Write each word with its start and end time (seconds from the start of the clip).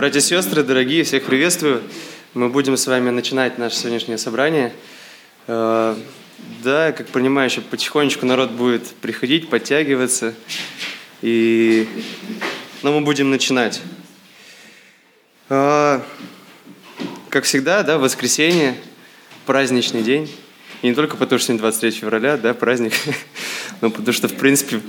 Братья 0.00 0.20
и 0.20 0.22
сестры, 0.22 0.62
дорогие, 0.62 1.04
всех 1.04 1.24
приветствую. 1.24 1.82
Мы 2.32 2.48
будем 2.48 2.78
с 2.78 2.86
вами 2.86 3.10
начинать 3.10 3.58
наше 3.58 3.76
сегодняшнее 3.76 4.16
собрание. 4.16 4.72
Э, 5.46 5.94
да, 6.64 6.92
как 6.92 7.08
понимаю, 7.08 7.50
еще 7.50 7.60
потихонечку 7.60 8.24
народ 8.24 8.50
будет 8.50 8.86
приходить, 9.02 9.50
подтягиваться. 9.50 10.32
И... 11.20 11.86
Но 12.82 12.98
мы 12.98 13.04
будем 13.04 13.28
начинать. 13.28 13.82
Э, 15.50 16.00
как 17.28 17.44
всегда, 17.44 17.82
да, 17.82 17.98
воскресенье, 17.98 18.76
праздничный 19.44 20.00
день. 20.00 20.34
И 20.80 20.88
не 20.88 20.94
только 20.94 21.18
потому, 21.18 21.38
что 21.38 21.48
сегодня 21.48 21.60
23 21.60 21.90
февраля, 21.90 22.38
да, 22.38 22.54
праздник, 22.54 22.94
но 23.82 23.90
потому 23.90 24.14
что, 24.14 24.28
в 24.28 24.34
принципе, 24.34 24.80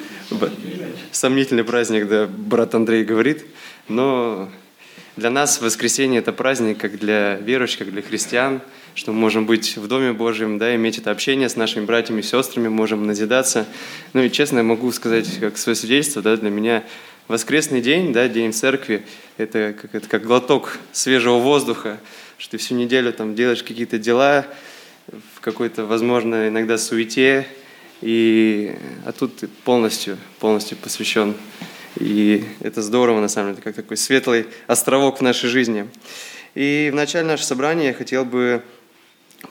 сомнительный 1.12 1.66
праздник, 1.66 2.08
да, 2.08 2.28
брат 2.28 2.74
Андрей 2.76 3.04
говорит. 3.04 3.44
Но 3.90 4.50
для 5.18 5.30
нас 5.30 5.62
воскресенье– 5.62 6.20
это 6.22 6.32
праздник 6.32 6.78
как 6.78 6.98
для 6.98 7.36
верующих, 7.36 7.80
как 7.80 7.92
для 7.92 8.02
христиан, 8.02 8.62
что 8.96 9.12
мы 9.12 9.20
можем 9.20 9.46
быть 9.46 9.76
в 9.76 9.88
Доме 9.88 10.14
Божьем, 10.14 10.58
да, 10.58 10.74
иметь 10.76 10.98
это 10.98 11.12
общение 11.12 11.50
с 11.50 11.58
нашими 11.58 11.86
братьями 11.86 12.22
и 12.22 12.24
сестрами, 12.24 12.70
можем 12.70 13.06
назидаться. 13.06 13.66
Ну 14.14 14.24
и 14.24 14.32
честно, 14.32 14.60
я 14.60 14.64
могу 14.64 14.90
сказать, 14.94 15.40
как 15.40 15.58
свое 15.58 15.76
свидетельство, 15.76 16.22
да, 16.22 16.38
для 16.38 16.50
меня 16.50 16.84
воскресный 17.28 17.82
день, 17.82 18.14
да, 18.14 18.30
день 18.30 18.54
церкви– 18.54 19.04
это 19.38 19.76
как, 19.80 19.96
это 19.96 20.08
как 20.08 20.24
глоток 20.24 20.78
свежего 20.94 21.40
воздуха, 21.40 22.00
что 22.38 22.52
ты 22.52 22.58
всю 22.58 22.76
неделю 22.76 23.12
там 23.12 23.36
делаешь 23.36 23.64
какие-то 23.64 23.98
дела 23.98 24.46
в 25.08 25.42
какой-то, 25.42 25.86
возможно, 25.86 26.48
иногда 26.48 26.78
суете, 26.78 27.48
и, 28.02 28.76
а 29.06 29.12
тут 29.12 29.38
ты 29.38 29.48
полностью, 29.48 30.18
полностью 30.40 30.78
посвящен 30.78 31.36
и 32.00 32.46
это 32.62 32.82
здорово, 32.82 33.20
на 33.20 33.28
самом 33.28 33.52
деле, 33.52 33.64
как 33.64 33.76
такой 33.76 33.98
светлый 33.98 34.48
островок 34.68 35.20
в 35.20 35.22
нашей 35.22 35.50
жизни. 35.50 35.90
И 36.56 36.90
в 36.92 36.96
начале 36.96 37.26
нашего 37.26 37.48
собрания 37.48 37.88
я 37.88 37.94
хотел 37.94 38.26
бы 38.26 38.64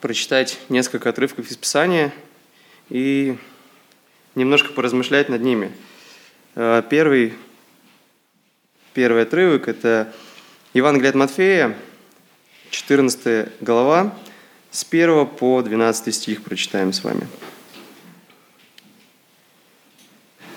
прочитать 0.00 0.58
несколько 0.69 1.10
отрывков 1.10 1.50
из 1.50 1.56
Писания 1.56 2.12
и 2.88 3.36
немножко 4.34 4.72
поразмышлять 4.72 5.28
над 5.28 5.42
ними. 5.42 5.72
Э, 6.55 6.82
первый, 6.88 7.34
первый 8.94 9.22
отрывок– 9.22 9.69
это 9.69 10.12
Евангелие 10.72 11.10
от 11.10 11.16
Матфея, 11.16 11.77
14 12.70 13.48
глава, 13.60 14.14
с 14.70 14.86
1 14.88 15.27
по 15.27 15.62
12 15.62 16.14
стих 16.14 16.42
прочитаем 16.42 16.92
с 16.92 17.02
вами. 17.02 17.27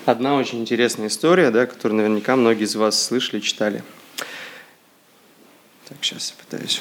Одна 0.06 0.36
очень 0.36 0.60
интересная 0.60 1.08
история, 1.08 1.50
да, 1.50 1.66
которую 1.66 1.98
наверняка 1.98 2.36
многие 2.36 2.64
из 2.64 2.74
вас 2.76 3.02
слышали, 3.02 3.40
читали. 3.40 3.82
Так, 5.88 5.98
сейчас 6.00 6.34
я 6.36 6.44
пытаюсь. 6.44 6.78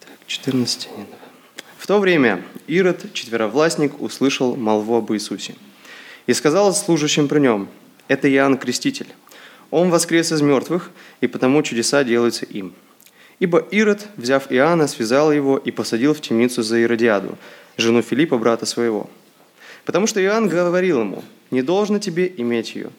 Так, 0.00 0.18
14. 0.26 0.88
В 1.78 1.86
то 1.86 1.98
время 1.98 2.44
Ирод, 2.68 3.12
четверовластник, 3.12 4.00
услышал 4.00 4.56
молву 4.56 4.96
об 4.96 5.12
Иисусе. 5.12 5.56
И 6.26 6.32
сказал 6.32 6.72
служащим 6.72 7.26
при 7.26 7.40
нем, 7.40 7.68
это 8.06 8.32
Иоанн 8.32 8.56
Креститель. 8.56 9.08
Он 9.70 9.90
воскрес 9.90 10.30
из 10.30 10.40
мертвых, 10.40 10.90
и 11.20 11.26
потому 11.26 11.62
чудеса 11.62 12.04
делаются 12.04 12.44
им. 12.44 12.74
Ибо 13.40 13.58
Ирод, 13.58 14.06
взяв 14.16 14.52
Иоанна, 14.52 14.86
связал 14.86 15.32
его 15.32 15.58
и 15.58 15.72
посадил 15.72 16.14
в 16.14 16.20
темницу 16.20 16.62
за 16.62 16.78
Иродиаду, 16.78 17.36
жену 17.76 18.02
Филиппа, 18.02 18.38
брата 18.38 18.66
своего. 18.66 19.08
Потому 19.84 20.06
что 20.06 20.22
Иоанн 20.22 20.48
говорил 20.48 21.00
ему, 21.00 21.24
не 21.50 21.62
должно 21.62 21.98
тебе 21.98 22.32
иметь 22.36 22.74
ее. 22.74 22.90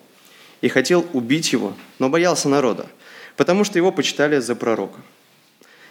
И 0.61 0.69
хотел 0.69 1.05
убить 1.13 1.53
его, 1.53 1.73
но 1.99 2.09
боялся 2.09 2.49
народа, 2.49 2.87
потому 3.35 3.63
что 3.63 3.77
его 3.77 3.91
почитали 3.91 4.39
за 4.39 4.55
пророка. 4.55 4.99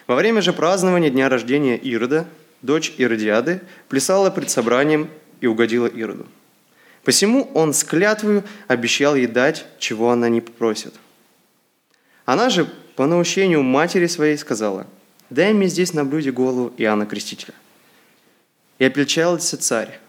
Во 0.06 0.14
время 0.14 0.42
же 0.42 0.52
празднования 0.52 1.10
дня 1.10 1.28
рождения 1.28 1.76
Ирода, 1.76 2.26
дочь 2.62 2.92
Иродиады, 2.98 3.60
плясала 3.88 4.30
пред 4.30 4.50
собранием 4.50 5.08
и 5.40 5.46
угодила 5.46 5.86
Ироду. 5.86 6.26
Посему 7.04 7.50
он 7.54 7.74
с 7.74 7.84
клятвою 7.84 8.44
обещал 8.68 9.16
ей 9.16 9.26
дать, 9.26 9.66
чего 9.78 10.10
она 10.10 10.28
не 10.28 10.40
попросит. 10.40 10.94
Она 12.24 12.48
же 12.48 12.66
по 12.96 13.06
наущению 13.06 13.62
матери 13.62 14.06
своей 14.06 14.38
сказала, 14.38 14.86
«Дай 15.30 15.52
мне 15.52 15.66
здесь 15.66 15.94
на 15.94 16.04
блюде 16.04 16.30
голову 16.30 16.72
Иоанна 16.76 17.06
Крестителя». 17.06 17.54
И 18.82 18.84
опечалился 18.84 19.56
царь, 19.58 20.00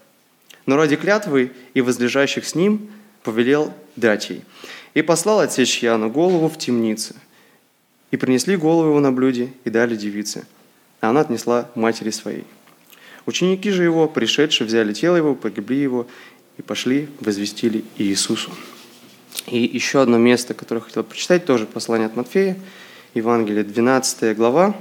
но 0.66 0.78
ради 0.78 0.96
клятвы 0.96 1.52
и 1.76 1.82
возлежащих 1.82 2.44
с 2.44 2.56
ним 2.56 2.90
повелел 3.22 3.72
дать 3.96 4.32
ей. 4.32 4.42
И 4.96 5.04
послал 5.04 5.42
отсечь 5.42 5.84
Яну 5.84 6.10
голову 6.10 6.50
в 6.50 6.58
темнице. 6.58 7.14
И 8.10 8.18
принесли 8.18 8.58
голову 8.58 8.90
его 8.90 9.00
на 9.00 9.12
блюде 9.12 9.54
и 9.64 9.70
дали 9.70 9.96
девице. 9.96 10.48
А 11.02 11.12
она 11.12 11.22
отнесла 11.22 11.70
матери 11.76 12.10
своей. 12.10 12.46
Ученики 13.28 13.70
же 13.70 13.84
его, 13.84 14.08
пришедшие, 14.08 14.66
взяли 14.66 14.92
тело 14.92 15.18
его, 15.18 15.36
погибли 15.36 15.76
его 15.76 16.08
и 16.58 16.64
пошли, 16.64 17.10
возвестили 17.20 17.86
Иисусу. 18.00 18.50
И 19.46 19.60
еще 19.60 20.02
одно 20.02 20.18
место, 20.18 20.56
которое 20.56 20.82
я 20.82 20.86
хотел 20.86 21.04
прочитать, 21.04 21.46
тоже 21.46 21.68
послание 21.68 22.08
от 22.08 22.16
Матфея, 22.16 22.58
Евангелие, 23.14 23.64
12 23.64 24.36
глава, 24.36 24.76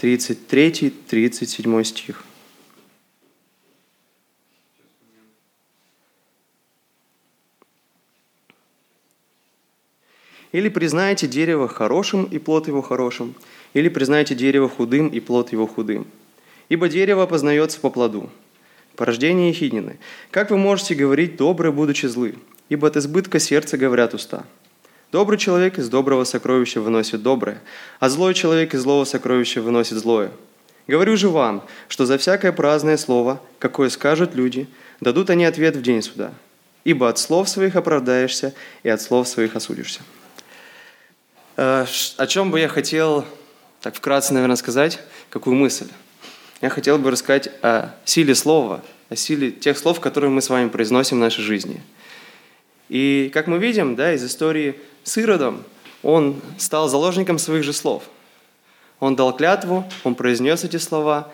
33-37 0.00 1.82
стих. 1.82 2.24
Или 10.52 10.68
признаете 10.68 11.26
дерево 11.26 11.66
хорошим, 11.66 12.24
и 12.24 12.38
плод 12.38 12.68
его 12.68 12.82
хорошим, 12.82 13.34
или 13.72 13.88
признаете 13.88 14.34
дерево 14.34 14.68
худым, 14.68 15.08
и 15.08 15.18
плод 15.18 15.52
его 15.52 15.66
худым. 15.66 16.06
Ибо 16.68 16.88
дерево 16.88 17.26
познается 17.26 17.80
по 17.80 17.90
плоду. 17.90 18.30
Порождение 18.96 19.48
Ехиднины. 19.48 19.98
Как 20.30 20.50
вы 20.50 20.58
можете 20.58 20.94
говорить 20.94 21.36
«доброе, 21.36 21.70
будучи 21.70 22.06
злы»? 22.06 22.34
Ибо 22.68 22.88
от 22.88 22.96
избытка 22.96 23.38
сердца 23.38 23.78
говорят 23.78 24.14
уста. 24.14 24.44
Добрый 25.10 25.38
человек 25.38 25.78
из 25.78 25.88
доброго 25.88 26.24
сокровища 26.24 26.80
выносит 26.80 27.22
доброе, 27.22 27.60
а 28.00 28.08
злой 28.08 28.32
человек 28.32 28.74
из 28.74 28.82
злого 28.82 29.04
сокровища 29.04 29.60
выносит 29.60 29.98
злое. 29.98 30.30
Говорю 30.86 31.16
же 31.16 31.28
вам, 31.28 31.64
что 31.88 32.06
за 32.06 32.18
всякое 32.18 32.52
праздное 32.52 32.96
слово, 32.96 33.40
какое 33.58 33.88
скажут 33.88 34.34
люди, 34.34 34.66
дадут 35.00 35.30
они 35.30 35.44
ответ 35.44 35.76
в 35.76 35.82
день 35.82 36.02
суда. 36.02 36.32
Ибо 36.84 37.08
от 37.08 37.18
слов 37.18 37.48
своих 37.48 37.76
оправдаешься, 37.76 38.54
и 38.82 38.88
от 38.88 39.00
слов 39.00 39.28
своих 39.28 39.54
осудишься. 39.54 40.00
Э, 41.56 41.84
о 42.16 42.26
чем 42.26 42.50
бы 42.50 42.60
я 42.60 42.68
хотел, 42.68 43.24
так 43.80 43.94
вкратце, 43.94 44.32
наверное, 44.32 44.56
сказать, 44.56 44.98
какую 45.28 45.56
мысль? 45.56 45.88
Я 46.60 46.70
хотел 46.70 46.98
бы 46.98 47.10
рассказать 47.10 47.50
о 47.62 47.94
силе 48.04 48.34
слова, 48.34 48.82
о 49.08 49.16
силе 49.16 49.50
тех 49.50 49.76
слов, 49.76 50.00
которые 50.00 50.30
мы 50.30 50.40
с 50.40 50.48
вами 50.48 50.68
произносим 50.68 51.18
в 51.18 51.20
нашей 51.20 51.42
жизни. 51.42 51.82
И 52.88 53.30
как 53.34 53.46
мы 53.46 53.58
видим, 53.58 53.96
да, 53.96 54.14
из 54.14 54.24
истории 54.24 54.76
с 55.04 55.16
Иродом, 55.18 55.64
он 56.02 56.40
стал 56.58 56.88
заложником 56.88 57.38
своих 57.38 57.64
же 57.64 57.72
слов. 57.72 58.04
Он 59.00 59.16
дал 59.16 59.36
клятву, 59.36 59.84
он 60.04 60.14
произнес 60.14 60.64
эти 60.64 60.76
слова, 60.76 61.30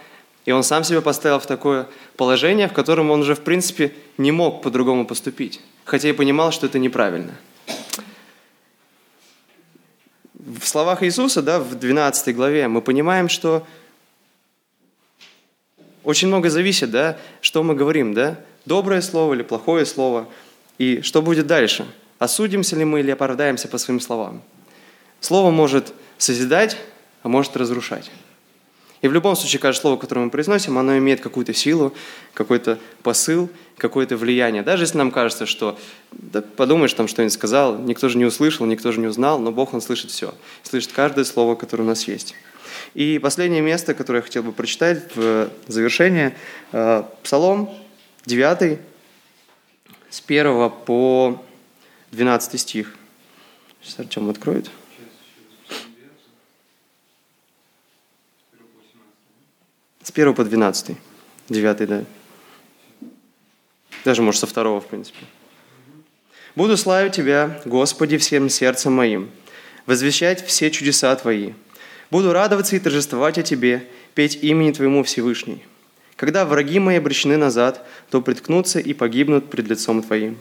и 0.47 0.53
он 0.53 0.63
сам 0.63 0.83
себя 0.83 1.03
поставил 1.03 1.39
в 1.39 1.47
такое 1.47 1.87
положение, 2.17 2.69
в 2.69 2.73
котором 2.73 3.11
он 3.11 3.21
уже, 3.21 3.35
в 3.35 3.41
принципе, 3.41 3.93
не 4.17 4.33
мог 4.33 4.63
по-другому 4.63 5.07
поступить, 5.07 5.61
хотя 5.85 6.09
и 6.09 6.13
понимал, 6.13 6.51
что 6.51 6.67
это 6.67 6.79
неправильно– 6.79 7.35
в 10.61 10.67
словах 10.67 11.03
Иисуса, 11.03 11.43
да, 11.43 11.59
в 11.61 11.75
12 11.75 12.35
главе, 12.35 12.69
мы 12.69 12.81
понимаем, 12.81 13.29
что 13.29 13.67
очень 16.05 16.29
много 16.29 16.49
зависит, 16.49 16.91
да, 16.91 17.19
что 17.41 17.63
мы 17.63 17.75
говорим, 17.75 18.15
да, 18.15 18.41
доброе 18.65 19.03
слово 19.03 19.35
или 19.35 19.43
плохое 19.43 19.85
слово, 19.85 20.29
и 20.79 21.03
что 21.03 21.21
будет 21.23 21.47
дальше. 21.47 21.87
Осудимся 22.19 22.77
ли 22.77 22.85
мы 22.85 23.01
или 23.01 23.11
оправдаемся 23.11 23.69
по 23.69 23.79
своим 23.79 24.01
словам. 24.01 24.43
Слово 25.21 25.51
может 25.51 25.93
созидать, 26.17 26.77
а 27.23 27.29
может 27.29 27.57
разрушать. 27.57 28.11
И 29.01 29.09
в 29.09 29.13
любом 29.13 29.37
случае, 29.37 29.61
каждое 29.61 29.81
слово, 29.81 29.97
которое 29.97 30.23
мы 30.23 30.31
произносим, 30.31 30.77
оно 30.77 30.99
имеет 30.99 31.21
какую-то 31.21 31.55
силу, 31.55 31.95
какой-то 32.35 32.79
посыл, 33.03 33.49
какое-то 33.77 34.17
влияние. 34.17 34.63
Даже 34.63 34.85
если 34.85 34.99
нам 34.99 35.13
кажется, 35.13 35.47
что 35.47 35.79
да, 36.11 36.43
подумаешь, 36.43 36.93
там 36.95 37.07
что-нибудь 37.07 37.33
сказал, 37.33 37.79
никто 37.79 38.09
же 38.09 38.19
не 38.19 38.25
услышал, 38.25 38.67
никто 38.67 38.91
же 38.91 39.01
не 39.01 39.07
узнал, 39.07 39.39
но 39.39 39.53
Бог, 39.53 39.73
Он 39.73 39.81
слышит 39.81 40.11
все. 40.11 40.35
Слышит 40.65 40.93
каждое 40.93 41.25
слово, 41.25 41.55
которое 41.55 41.85
у 41.85 41.87
нас 41.87 42.09
есть. 42.09 42.35
И 42.95 43.19
последнее 43.19 43.61
место, 43.61 43.95
которое 43.95 44.19
я 44.19 44.23
хотел 44.23 44.43
бы 44.43 44.53
прочитать 44.53 45.03
в 45.15 45.49
завершение, 45.69 46.37
э, 46.73 47.05
Псалом 47.23 47.71
9, 48.27 48.79
с 50.11 50.23
1 50.27 50.71
по 50.71 51.43
12 52.13 52.61
стих. 52.61 52.95
Сейчас 53.83 54.01
Артем 54.01 54.29
откроет. 54.31 54.71
С 60.09 60.11
1 60.11 60.33
по 60.33 60.43
12. 60.43 60.97
9, 61.51 61.87
да. 61.87 62.05
Даже, 64.07 64.23
может, 64.23 64.41
со 64.41 64.47
второго, 64.47 64.81
в 64.81 64.87
принципе. 64.87 65.19
Буду 66.57 66.79
славить 66.79 67.13
Тебя, 67.13 67.61
Господи, 67.67 68.17
всем 68.17 68.49
сердцем 68.49 68.95
моим, 68.95 69.29
возвещать 69.85 70.47
все 70.47 70.71
чудеса 70.71 71.15
Твои. 71.15 71.53
Буду 72.11 72.33
радоваться 72.33 72.75
и 72.75 72.79
торжествовать 72.79 73.37
о 73.37 73.43
Тебе, 73.43 73.87
петь 74.15 74.39
имени 74.41 74.73
Твоему 74.73 75.03
Всевышний. 75.03 75.63
Когда 76.17 76.47
враги 76.47 76.79
мои 76.79 76.97
обречены 76.97 77.37
назад, 77.37 77.87
то 78.09 78.23
приткнутся 78.23 78.79
и 78.79 78.95
погибнут 78.95 79.51
пред 79.51 79.69
лицом 79.69 80.03
Твоим. 80.03 80.39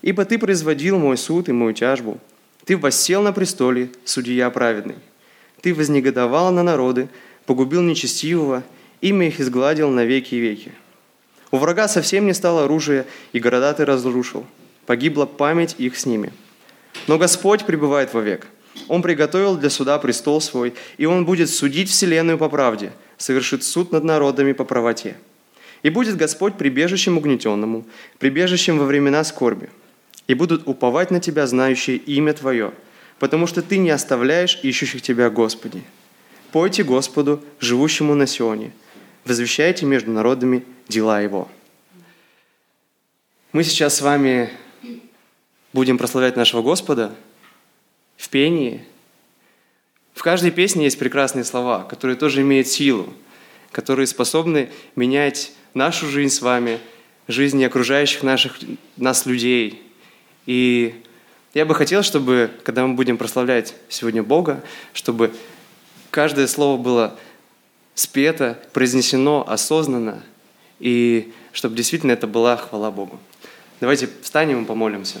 Ибо 0.00 0.24
Ты 0.24 0.38
производил 0.38 0.98
мой 0.98 1.18
суд 1.18 1.50
и 1.50 1.52
мою 1.52 1.74
тяжбу. 1.74 2.18
Ты 2.64 2.78
воссел 2.78 3.20
на 3.20 3.34
престоле, 3.34 3.90
судья 4.06 4.48
праведный. 4.48 4.96
Ты 5.60 5.74
вознегодовал 5.74 6.50
на 6.52 6.62
народы, 6.62 7.10
погубил 7.44 7.82
нечестивого, 7.82 8.62
имя 9.00 9.28
их 9.28 9.40
изгладил 9.40 9.90
на 9.90 10.04
веки 10.04 10.34
и 10.34 10.40
веки. 10.40 10.72
У 11.50 11.56
врага 11.56 11.88
совсем 11.88 12.26
не 12.26 12.34
стало 12.34 12.64
оружия, 12.64 13.06
и 13.32 13.40
города 13.40 13.72
ты 13.72 13.84
разрушил. 13.84 14.46
Погибла 14.86 15.26
память 15.26 15.74
их 15.78 15.96
с 15.96 16.06
ними. 16.06 16.32
Но 17.06 17.18
Господь 17.18 17.64
пребывает 17.64 18.12
вовек. 18.14 18.46
Он 18.86 19.02
приготовил 19.02 19.56
для 19.56 19.70
суда 19.70 19.98
престол 19.98 20.40
свой, 20.40 20.74
и 20.98 21.06
Он 21.06 21.24
будет 21.24 21.50
судить 21.50 21.90
вселенную 21.90 22.38
по 22.38 22.48
правде– 22.48 22.92
совершит 23.18 23.64
суд 23.64 23.92
над 23.92 24.04
народами 24.04 24.52
по 24.52 24.64
правоте. 24.64 25.16
И 25.82 25.90
будет 25.90 26.16
Господь 26.16 26.56
прибежищем 26.56 27.18
угнетенному, 27.18 27.84
прибежищем 28.18 28.78
во 28.78 28.86
времена 28.86 29.22
скорби. 29.24 29.68
И 30.26 30.34
будут 30.34 30.66
уповать 30.66 31.10
на 31.10 31.20
Тебя, 31.20 31.46
знающие 31.46 31.96
имя 31.96 32.32
Твое, 32.32 32.72
потому 33.18 33.46
что 33.46 33.62
Ты 33.62 33.78
не 33.78 33.90
оставляешь 33.90 34.58
ищущих 34.62 35.02
Тебя, 35.02 35.30
Господи. 35.30 35.82
Пойте 36.52 36.82
Господу, 36.82 37.42
живущему 37.60 38.14
на 38.14 38.26
Сионе, 38.26 38.72
возвещайте 39.28 39.86
между 39.86 40.10
народами 40.10 40.64
дела 40.88 41.20
Его. 41.20 41.48
Мы 43.52 43.62
сейчас 43.62 43.96
с 43.96 44.00
вами 44.00 44.50
будем 45.72 45.98
прославлять 45.98 46.36
нашего 46.36 46.62
Господа 46.62 47.14
в 48.16 48.28
пении– 48.28 48.84
в 50.18 50.24
каждой 50.24 50.50
песне 50.50 50.82
есть 50.82 50.98
прекрасные 50.98 51.44
слова, 51.44 51.84
которые 51.84 52.16
тоже 52.16 52.40
имеют 52.40 52.66
силу, 52.66 53.14
которые 53.70 54.08
способны 54.08 54.68
менять 54.96 55.52
нашу 55.74 56.08
жизнь 56.08 56.34
с 56.34 56.42
вами, 56.42 56.80
жизни 57.28 57.62
окружающих 57.62 58.24
наших, 58.24 58.58
нас 58.96 59.26
людей. 59.26 59.80
И 60.44 61.04
я 61.54 61.64
бы 61.64 61.72
хотел, 61.76 62.02
чтобы, 62.02 62.50
когда 62.64 62.84
мы 62.84 62.94
будем 62.94 63.16
прославлять 63.16 63.76
сегодня 63.88 64.24
Бога, 64.24 64.64
чтобы 64.92 65.32
каждое 66.10 66.48
слово 66.48 66.82
было 66.82 67.16
спето, 67.98 68.56
произнесено 68.72 69.44
осознанно, 69.48 70.22
и 70.78 71.32
чтобы 71.52 71.74
действительно 71.74 72.12
это 72.12 72.28
была 72.28 72.56
хвала 72.56 72.92
Богу. 72.92 73.18
Давайте 73.80 74.08
встанем 74.22 74.62
и 74.62 74.66
помолимся. 74.66 75.18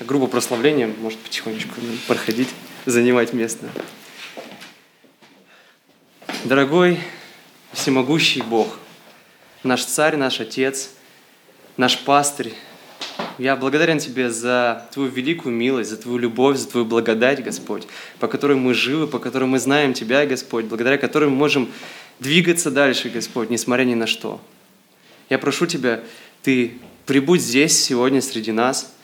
Группа 0.00 0.26
прославления 0.26 0.88
может 0.88 1.20
потихонечку 1.20 1.74
проходить 2.08 2.48
занимать 2.86 3.32
место. 3.32 3.68
Дорогой, 6.42 6.98
всемогущий 7.72 8.42
Бог, 8.42 8.76
наш 9.62 9.84
Царь, 9.84 10.16
наш 10.16 10.40
Отец, 10.40 10.90
наш 11.76 12.00
Пастырь, 12.00 12.52
я 13.38 13.56
благодарен 13.56 13.98
Тебе 13.98 14.30
за 14.30 14.86
Твою 14.92 15.10
великую 15.10 15.54
милость, 15.54 15.90
за 15.90 15.96
Твою 15.96 16.18
любовь, 16.18 16.56
за 16.56 16.68
Твою 16.68 16.86
благодать, 16.86 17.42
Господь, 17.42 17.86
по 18.18 18.28
которой 18.28 18.56
мы 18.56 18.74
живы, 18.74 19.06
по 19.06 19.18
которой 19.18 19.44
мы 19.44 19.58
знаем 19.58 19.92
Тебя, 19.94 20.26
Господь, 20.26 20.66
благодаря 20.66 20.98
которой 20.98 21.28
мы 21.30 21.36
можем 21.36 21.68
двигаться 22.20 22.70
дальше, 22.70 23.08
Господь, 23.08 23.50
несмотря 23.50 23.84
ни 23.84 23.94
на 23.94 24.06
что. 24.06 24.40
Я 25.30 25.38
прошу 25.38 25.66
Тебя, 25.66 26.00
Ты 26.42 26.72
прибудь 27.06 27.40
здесь 27.40 27.82
сегодня 27.82 28.20
среди 28.20 28.52
нас, 28.52 28.94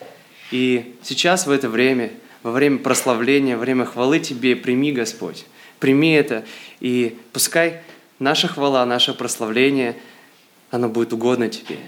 и 0.51 0.97
сейчас 1.03 1.47
в 1.47 1.51
это 1.51 1.69
время– 1.69 2.11
во 2.43 2.53
время 2.53 2.79
прославления, 2.79 3.57
во 3.57 3.61
время 3.61 3.85
хвалы 3.85 4.19
Тебе, 4.19 4.57
прими, 4.57 4.93
Господь. 4.93 5.45
Прими 5.79 6.13
это, 6.13 6.45
и 6.81 7.19
пускай 7.33 7.81
наша 8.19 8.49
хвала, 8.49 8.85
наше 8.85 9.15
прославление, 9.15 9.97
оно 10.71 10.89
будет 10.89 11.13
угодно 11.13 11.49
Тебе. 11.49 11.79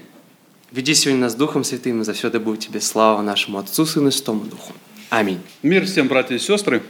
Веди 0.72 0.94
сегодня 0.94 1.20
нас 1.20 1.34
Духом 1.34 1.64
Святым, 1.64 2.00
и 2.00 2.04
за 2.04 2.14
все 2.14 2.28
это 2.28 2.40
будет 2.40 2.60
Тебе 2.60 2.80
слава 2.80 3.20
нашему 3.20 3.58
Отцу, 3.58 3.84
Сыну 3.84 4.08
и 4.08 4.10
Святому 4.10 4.46
Духу. 4.46 4.72
Аминь. 5.10 5.38
Мир 5.62 5.84
всем, 5.84 6.08
братья 6.08 6.34
и 6.34 6.38
сестры. 6.38 6.80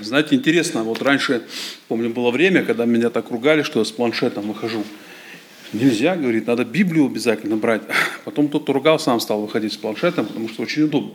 Знаете, 0.00 0.34
интересно, 0.34 0.82
вот 0.82 1.02
раньше, 1.02 1.42
помню, 1.88 2.08
было 2.08 2.30
время, 2.30 2.62
когда 2.62 2.86
меня 2.86 3.10
так 3.10 3.30
ругали, 3.30 3.62
что 3.62 3.80
я 3.80 3.84
с 3.84 3.90
планшетом 3.90 4.48
выхожу. 4.48 4.82
Нельзя, 5.74 6.16
говорит, 6.16 6.46
надо 6.46 6.64
Библию 6.64 7.04
обязательно 7.04 7.58
брать. 7.58 7.82
Потом 8.24 8.48
тот, 8.48 8.62
кто 8.62 8.72
ругал, 8.72 8.98
сам 8.98 9.20
стал 9.20 9.42
выходить 9.42 9.74
с 9.74 9.76
планшетом, 9.76 10.24
потому 10.24 10.48
что 10.48 10.62
очень 10.62 10.84
удобно. 10.84 11.12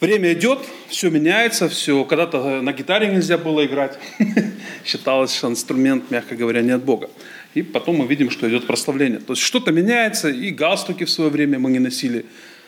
Время 0.00 0.32
идет, 0.34 0.60
все 0.86 1.10
меняется, 1.10 1.68
все. 1.68 2.04
Когда-то 2.04 2.62
на 2.62 2.72
гитаре 2.72 3.08
нельзя 3.08 3.38
было 3.38 3.66
играть. 3.66 3.98
Считалось, 4.84 5.34
что 5.34 5.48
инструмент, 5.48 6.12
мягко 6.12 6.36
говоря, 6.36 6.62
не 6.62 6.70
от 6.70 6.84
Бога. 6.84 7.10
И 7.54 7.62
потом 7.62 7.96
мы 7.96 8.06
видим, 8.06 8.30
что 8.30 8.48
идет 8.48 8.66
прославление. 8.66 9.18
То 9.18 9.32
есть 9.32 9.42
что-то 9.42 9.72
меняется, 9.72 10.28
и 10.28 10.50
галстуки 10.50 11.04
в 11.04 11.10
свое 11.10 11.30
время 11.30 11.58
мы 11.58 11.70
не 11.70 11.80
носили, 11.80 12.24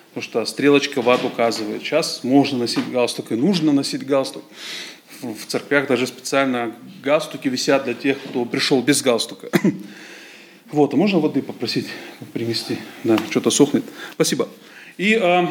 потому 0.09 0.25
что 0.25 0.45
стрелочка 0.45 1.03
в 1.03 1.09
ад 1.09 1.25
указывает. 1.25 1.83
Сейчас 1.83 2.25
можно 2.25 2.59
носить 2.59 2.91
галстук 2.91 3.33
и 3.33 3.37
нужно 3.37 3.73
носить 3.73 4.05
галстук. 4.05 4.43
В 5.23 5.47
церквях 5.47 5.87
даже 5.87 6.09
специально 6.09 6.75
галстуки 7.03 7.47
висят 7.47 7.85
для 7.85 7.95
тех, 7.95 8.19
кто 8.21 8.45
пришел 8.45 8.83
без 8.83 9.03
галстука. 9.03 9.49
Вот, 10.73 10.95
а 10.95 10.97
можно 10.97 11.19
воды 11.19 11.43
попросить 11.43 11.87
принести? 12.33 12.79
Да, 13.05 13.19
что-то 13.29 13.51
сохнет. 13.51 13.85
Спасибо. 14.15 14.49
И 14.97 15.19
э, 15.21 15.47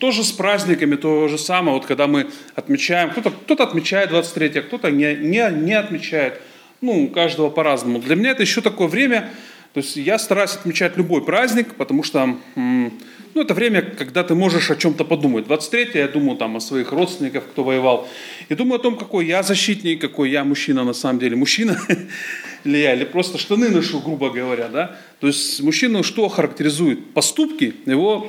тоже 0.00 0.24
с 0.24 0.32
праздниками, 0.32 0.96
то 0.96 1.28
же 1.28 1.38
самое, 1.38 1.74
вот 1.74 1.86
когда 1.86 2.08
мы 2.08 2.28
отмечаем, 2.56 3.10
кто-то 3.10 3.30
кто 3.30 3.54
отмечает 3.54 4.10
23 4.10 4.58
а 4.58 4.62
кто-то 4.62 4.90
не, 4.90 5.14
не, 5.14 5.48
не 5.52 5.74
отмечает. 5.74 6.40
Ну, 6.80 7.04
у 7.04 7.08
каждого 7.08 7.50
по-разному. 7.50 7.98
Для 7.98 8.14
меня 8.14 8.30
это 8.30 8.42
еще 8.42 8.60
такое 8.60 8.86
время, 8.88 9.30
то 9.74 9.80
есть 9.80 9.96
я 9.96 10.18
стараюсь 10.18 10.54
отмечать 10.54 10.96
любой 10.96 11.24
праздник, 11.24 11.74
потому 11.74 12.02
что 12.02 12.36
ну, 13.34 13.42
это 13.42 13.54
время, 13.54 13.82
когда 13.82 14.24
ты 14.24 14.34
можешь 14.34 14.70
о 14.70 14.76
чем-то 14.76 15.04
подумать. 15.04 15.46
23 15.46 15.90
я 15.94 16.08
думаю 16.08 16.36
там 16.36 16.56
о 16.56 16.60
своих 16.60 16.92
родственниках, 16.92 17.44
кто 17.44 17.62
воевал. 17.62 18.08
И 18.48 18.54
думаю 18.54 18.80
о 18.80 18.82
том, 18.82 18.96
какой 18.96 19.26
я 19.26 19.42
защитник, 19.42 20.00
какой 20.00 20.30
я 20.30 20.44
мужчина 20.44 20.84
на 20.84 20.94
самом 20.94 21.18
деле. 21.18 21.36
Мужчина 21.36 21.80
ли 22.64 22.80
я, 22.80 22.94
или 22.94 23.04
просто 23.04 23.38
штаны 23.38 23.68
ношу, 23.68 24.00
грубо 24.00 24.30
говоря. 24.30 24.68
Да? 24.68 24.96
То 25.20 25.26
есть 25.26 25.60
мужчину 25.62 26.02
что 26.02 26.28
характеризует? 26.28 27.12
Поступки, 27.12 27.74
его 27.86 28.28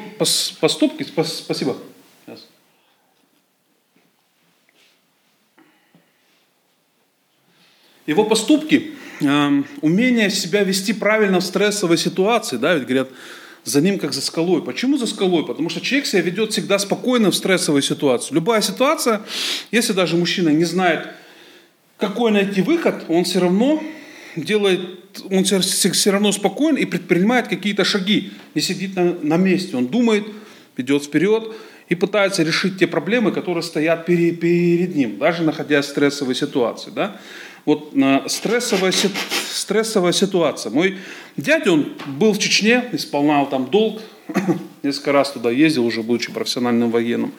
поступки, 0.59 1.05
спасибо. 1.25 1.77
Его 8.09 8.23
поступки, 8.23 8.93
э, 9.21 9.63
умение 9.81 10.31
себя 10.31 10.63
вести 10.63 10.93
правильно 10.93 11.39
в 11.39 11.43
стрессовой 11.43 11.99
ситуации, 11.99 12.57
да, 12.57 12.73
ведь 12.73 12.85
говорят, 12.85 13.09
за 13.65 13.81
ним 13.81 13.99
как 13.99 14.13
за 14.13 14.21
скалой. 14.21 14.63
Почему 14.63 14.97
за 14.97 15.05
скалой? 15.05 15.45
Потому 15.45 15.69
что 15.69 15.79
человек 15.79 16.07
себя 16.07 16.23
ведет 16.23 16.51
всегда 16.51 16.79
спокойно 16.79 17.29
в 17.29 17.35
стрессовой 17.35 17.83
ситуации. 17.83 18.33
Любая 18.33 18.61
ситуация, 18.61 19.21
если 19.69 19.93
даже 19.93 20.17
мужчина 20.17 20.49
не 20.49 20.65
знает, 20.65 21.09
какой 21.99 22.31
найти 22.31 22.63
выход, 22.63 23.05
он 23.09 23.25
все 23.25 23.41
равно 23.41 23.83
делает, 24.35 24.81
он 25.29 25.43
все 25.43 26.09
равно 26.09 26.31
спокоен 26.31 26.77
и 26.77 26.85
предпринимает 26.85 27.47
какие-то 27.47 27.83
шаги, 27.83 28.31
не 28.55 28.61
сидит 28.63 28.95
на, 28.95 29.13
на 29.21 29.37
месте, 29.37 29.77
он 29.77 29.85
думает, 29.85 30.25
идет 30.77 31.03
вперед 31.03 31.53
и 31.89 31.95
пытается 31.95 32.43
решить 32.43 32.77
те 32.77 32.87
проблемы, 32.87 33.31
которые 33.31 33.63
стоят 33.63 34.05
перед, 34.05 34.39
перед 34.39 34.95
ним, 34.95 35.17
даже 35.17 35.43
находясь 35.43 35.85
в 35.85 35.89
стрессовой 35.89 36.35
ситуации. 36.35 36.91
Да? 36.91 37.19
Вот 37.65 37.93
стрессовая, 38.27 38.93
стрессовая 39.51 40.11
ситуация. 40.11 40.71
Мой 40.71 40.97
дядя, 41.35 41.71
он 41.71 41.93
был 42.05 42.33
в 42.33 42.39
Чечне, 42.39 42.85
исполнял 42.93 43.49
там 43.49 43.69
долг, 43.69 44.01
несколько 44.83 45.11
раз 45.11 45.31
туда 45.31 45.49
ездил, 45.49 45.85
уже 45.85 46.03
будучи 46.03 46.31
профессиональным 46.31 46.91
военным. 46.91 47.33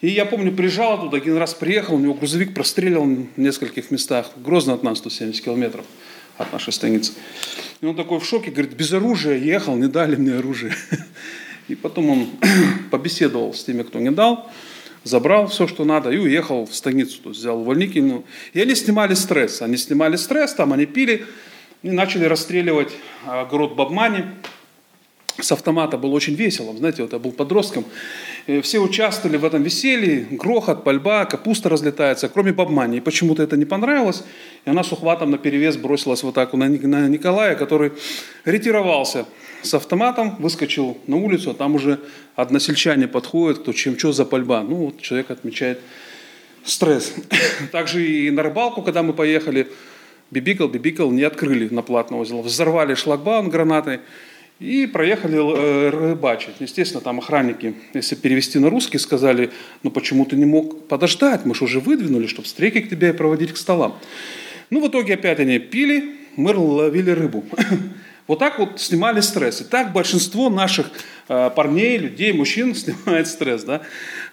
И 0.00 0.08
я 0.08 0.26
помню, 0.26 0.52
приезжал 0.52 1.00
туда, 1.00 1.16
один 1.16 1.36
раз 1.38 1.54
приехал, 1.54 1.94
у 1.94 1.98
него 1.98 2.14
грузовик 2.14 2.54
прострелил 2.54 3.04
в 3.04 3.40
нескольких 3.40 3.90
местах, 3.90 4.30
грозно 4.36 4.74
от 4.74 4.82
нас 4.82 4.98
170 4.98 5.42
километров 5.42 5.86
от 6.36 6.52
нашей 6.52 6.72
станицы. 6.72 7.12
И 7.80 7.86
он 7.86 7.96
такой 7.96 8.20
в 8.20 8.24
шоке, 8.24 8.50
говорит, 8.50 8.74
без 8.74 8.92
оружия 8.92 9.38
ехал, 9.38 9.74
не 9.76 9.88
дали 9.88 10.16
мне 10.16 10.34
оружие. 10.34 10.74
И 11.68 11.74
потом 11.74 12.10
он 12.10 12.28
побеседовал 12.90 13.52
с 13.52 13.64
теми, 13.64 13.82
кто 13.82 13.98
не 13.98 14.10
дал, 14.10 14.50
забрал 15.04 15.48
все, 15.48 15.66
что 15.66 15.84
надо, 15.84 16.10
и 16.10 16.18
уехал 16.18 16.66
в 16.66 16.74
станицу, 16.74 17.20
то 17.22 17.28
есть 17.30 17.40
взял 17.40 17.60
увольнительную. 17.60 18.24
И 18.52 18.60
они 18.60 18.74
снимали 18.74 19.14
стресс. 19.14 19.62
Они 19.62 19.76
снимали 19.76 20.16
стресс, 20.16 20.54
там 20.54 20.72
они 20.72 20.86
пили, 20.86 21.26
и 21.82 21.90
начали 21.90 22.24
расстреливать 22.24 22.92
огород 23.26 23.74
Бабмани. 23.74 24.24
с 25.40 25.52
автомата 25.52 25.98
было 25.98 26.12
очень 26.12 26.34
весело. 26.34 26.76
Знаете, 26.76 27.02
вот 27.02 27.12
я 27.12 27.18
был 27.18 27.32
подростком. 27.32 27.84
И 28.46 28.60
все 28.60 28.78
участвовали 28.78 29.38
в 29.38 29.44
этом 29.44 29.64
веселье, 29.64 30.24
грохот, 30.30 30.84
пальба, 30.84 31.24
капуста 31.24 31.68
разлетается, 31.68 32.28
кроме 32.28 32.52
бабмани. 32.52 32.98
И 32.98 33.00
почему-то 33.00 33.42
это 33.42 33.56
не 33.56 33.64
понравилось. 33.64 34.22
И 34.64 34.70
она 34.70 34.84
с 34.84 34.92
ухватом 34.92 35.32
на 35.32 35.38
перевес 35.38 35.76
бросилась 35.76 36.22
вот 36.22 36.34
так 36.34 36.52
на 36.52 36.68
Николая, 36.68 37.56
который 37.56 37.92
ретировался 38.44 39.26
с 39.62 39.74
автоматом, 39.74 40.36
выскочил 40.38 40.96
на 41.08 41.16
улицу, 41.16 41.50
а 41.50 41.54
там 41.54 41.74
уже 41.74 41.98
односельчане 42.36 43.08
подходят, 43.08 43.58
кто 43.58 43.72
чем 43.72 43.98
что 43.98 44.12
за 44.12 44.24
пальба. 44.24 44.62
Ну, 44.62 44.76
вот 44.76 45.00
человек 45.00 45.32
отмечает 45.32 45.80
стресс. 46.62 47.14
Также 47.72 48.06
и 48.06 48.30
на 48.30 48.44
рыбалку, 48.44 48.82
когда 48.82 49.02
мы 49.02 49.12
поехали, 49.12 49.66
бибикал, 50.30 50.68
бибикал, 50.68 51.10
не 51.10 51.24
открыли 51.24 51.68
на 51.68 51.82
платного 51.82 52.20
узел. 52.20 52.42
Взорвали 52.42 52.94
шлагбаум 52.94 53.48
гранатой 53.48 54.00
и 54.58 54.86
проехали 54.86 55.36
э, 55.36 55.90
рыбачить. 55.90 56.54
Естественно, 56.60 57.02
там 57.02 57.18
охранники, 57.18 57.74
если 57.94 58.14
перевести 58.14 58.58
на 58.58 58.70
русский, 58.70 58.98
сказали, 58.98 59.50
ну 59.82 59.90
почему 59.90 60.24
ты 60.24 60.36
не 60.36 60.46
мог 60.46 60.88
подождать, 60.88 61.44
мы 61.44 61.54
же 61.54 61.64
уже 61.64 61.80
выдвинули, 61.80 62.26
чтобы 62.26 62.46
встречи 62.46 62.80
к 62.80 62.88
тебе 62.88 63.12
проводить 63.12 63.52
к 63.52 63.56
столам. 63.56 63.98
Ну, 64.70 64.80
в 64.80 64.88
итоге 64.88 65.14
опять 65.14 65.38
они 65.40 65.58
пили, 65.58 66.16
мы 66.36 66.54
ловили 66.56 67.10
рыбу. 67.10 67.44
Вот 68.26 68.40
так 68.40 68.58
вот 68.58 68.80
снимали 68.80 69.20
стресс. 69.20 69.60
И 69.60 69.64
так 69.64 69.92
большинство 69.92 70.50
наших 70.50 70.90
э, 71.28 71.50
парней, 71.54 71.96
людей, 71.96 72.32
мужчин 72.32 72.74
снимает 72.74 73.28
стресс. 73.28 73.62
Да? 73.62 73.82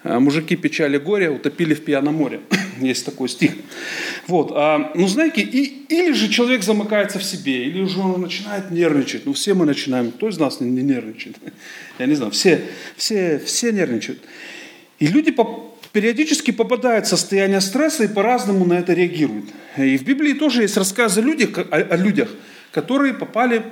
Э, 0.03 0.17
мужики 0.17 0.55
печали 0.55 0.97
горе 0.97 1.29
утопили 1.29 1.75
в 1.75 1.85
пьяном 1.85 2.15
море. 2.15 2.39
Есть 2.81 3.05
такой 3.05 3.29
стих. 3.29 3.51
Вот. 4.27 4.51
А, 4.55 4.91
ну, 4.95 5.07
знаете, 5.07 5.41
и, 5.41 5.85
или 5.89 6.11
же 6.13 6.29
человек 6.29 6.63
замыкается 6.63 7.19
в 7.19 7.23
себе, 7.23 7.65
или 7.65 7.85
же 7.85 7.99
он 7.99 8.21
начинает 8.21 8.71
нервничать. 8.71 9.25
Ну, 9.25 9.33
все 9.33 9.53
мы 9.53 9.65
начинаем. 9.65 10.11
Кто 10.11 10.27
из 10.29 10.39
нас 10.39 10.59
не, 10.59 10.71
не 10.71 10.81
нервничает? 10.81 11.35
Я 11.99 12.07
не 12.07 12.15
знаю. 12.15 12.31
Все, 12.31 12.61
все, 12.97 13.39
все 13.45 13.71
нервничают. 13.71 14.19
И 14.97 15.05
люди 15.05 15.29
по, 15.29 15.71
периодически 15.91 16.49
попадают 16.49 17.05
в 17.05 17.09
состояние 17.09 17.61
стресса 17.61 18.05
и 18.05 18.07
по-разному 18.07 18.65
на 18.65 18.73
это 18.73 18.93
реагируют. 18.93 19.45
И 19.77 19.97
в 19.99 20.03
Библии 20.03 20.33
тоже 20.33 20.63
есть 20.63 20.77
рассказы 20.77 21.19
о 21.19 21.23
людях, 21.23 21.59
о, 21.59 21.75
о 21.75 21.95
людях 21.95 22.29
которые 22.73 23.13
попали 23.13 23.63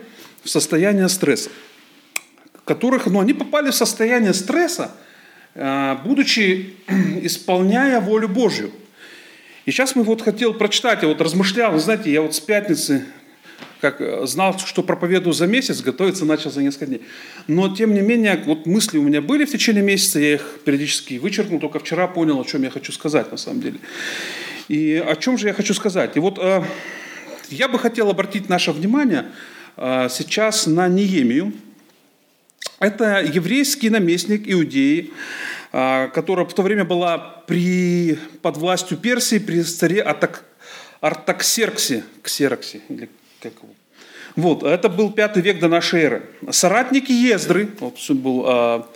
в 0.43 0.49
состояние 0.49 1.09
стресса, 1.09 1.49
которых, 2.65 3.07
ну, 3.07 3.19
они 3.19 3.33
попали 3.33 3.69
в 3.71 3.75
состояние 3.75 4.33
стресса, 4.33 4.91
э, 5.55 5.95
будучи 6.03 6.75
исполняя 7.21 7.99
волю 7.99 8.29
Божью. 8.29 8.71
И 9.65 9.71
сейчас 9.71 9.95
мы 9.95 10.03
вот 10.03 10.21
хотел 10.21 10.53
прочитать, 10.53 11.03
я 11.03 11.07
вот 11.07 11.21
размышлял, 11.21 11.77
знаете, 11.77 12.11
я 12.11 12.21
вот 12.21 12.33
с 12.33 12.39
пятницы, 12.39 13.05
как 13.79 14.01
э, 14.01 14.25
знал, 14.25 14.57
что 14.57 14.83
проповедую 14.83 15.33
за 15.33 15.47
месяц, 15.47 15.81
готовиться 15.81 16.25
начал 16.25 16.51
за 16.51 16.61
несколько 16.61 16.87
дней. 16.87 17.01
Но, 17.47 17.75
тем 17.75 17.93
не 17.93 18.01
менее, 18.01 18.41
вот 18.45 18.65
мысли 18.65 18.97
у 18.97 19.03
меня 19.03 19.21
были 19.21 19.45
в 19.45 19.51
течение 19.51 19.83
месяца, 19.83 20.19
я 20.19 20.35
их 20.35 20.59
периодически 20.65 21.17
вычеркнул, 21.19 21.59
только 21.59 21.79
вчера 21.79 22.07
понял, 22.07 22.39
о 22.39 22.45
чем 22.45 22.63
я 22.63 22.69
хочу 22.69 22.91
сказать 22.91 23.31
на 23.31 23.37
самом 23.37 23.61
деле. 23.61 23.79
И 24.67 25.03
о 25.05 25.15
чем 25.15 25.37
же 25.37 25.47
я 25.47 25.53
хочу 25.53 25.73
сказать? 25.73 26.15
И 26.15 26.19
вот 26.19 26.39
э, 26.39 26.63
я 27.49 27.67
бы 27.67 27.77
хотел 27.77 28.09
обратить 28.09 28.49
наше 28.49 28.71
внимание 28.71 29.25
сейчас 29.77 30.67
на 30.67 30.87
Неемию. 30.87 31.53
Это 32.81 33.21
еврейский 33.21 33.91
наместник 33.91 34.51
Иудеи, 34.51 35.11
а, 35.71 36.07
которая 36.07 36.47
в 36.47 36.53
то 36.53 36.63
время 36.63 36.83
была 36.83 37.17
при, 37.45 38.17
под 38.41 38.57
властью 38.57 38.97
Персии 38.97 39.37
при 39.37 39.61
царе 39.61 40.01
Артак, 40.01 40.43
Артаксерксе, 40.99 42.03
Ксероксе, 42.23 42.81
или 42.89 43.07
как 43.39 43.53
его. 43.53 43.73
Вот, 44.35 44.63
это 44.63 44.89
был 44.89 45.11
пятый 45.11 45.43
век 45.43 45.59
до 45.59 45.67
нашей 45.67 46.01
эры. 46.01 46.29
Соратники 46.49 47.11
Ездры, 47.11 47.69
вот 47.79 47.97
был 48.09 48.43
а, 48.47 48.89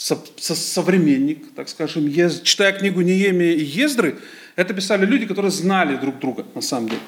со, 0.00 0.18
со, 0.36 0.54
современник, 0.54 1.52
так 1.54 1.68
скажем, 1.68 2.06
Ез, 2.06 2.40
читая 2.40 2.72
книгу 2.72 3.02
Неемия 3.02 3.52
и 3.52 3.62
Ездры, 3.62 4.16
это 4.56 4.72
писали 4.72 5.04
люди, 5.04 5.26
которые 5.26 5.50
знали 5.50 5.96
друг 5.96 6.18
друга, 6.18 6.46
на 6.54 6.62
самом 6.62 6.88
деле. 6.88 7.02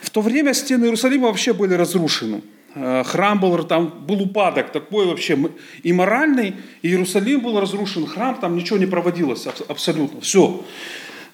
В 0.00 0.08
то 0.08 0.22
время 0.22 0.54
стены 0.54 0.86
Иерусалима 0.86 1.26
вообще 1.26 1.52
были 1.52 1.74
разрушены. 1.74 2.40
Э, 2.74 3.02
храм 3.04 3.38
был, 3.38 3.62
там 3.64 4.06
был 4.06 4.22
упадок 4.22 4.72
такой 4.72 5.04
вообще 5.04 5.38
и 5.82 5.92
моральный, 5.92 6.54
и 6.80 6.88
Иерусалим 6.88 7.40
был 7.40 7.60
разрушен, 7.60 8.06
храм, 8.06 8.34
там 8.40 8.56
ничего 8.56 8.78
не 8.78 8.86
проводилось 8.86 9.46
абсолютно, 9.68 10.22
все. 10.22 10.64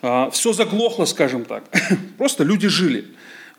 Э, 0.03 0.31
все 0.33 0.53
заглохло, 0.53 1.05
скажем 1.05 1.45
так. 1.45 1.63
Просто 2.19 2.43
люди 2.43 2.67
жили. 2.67 3.05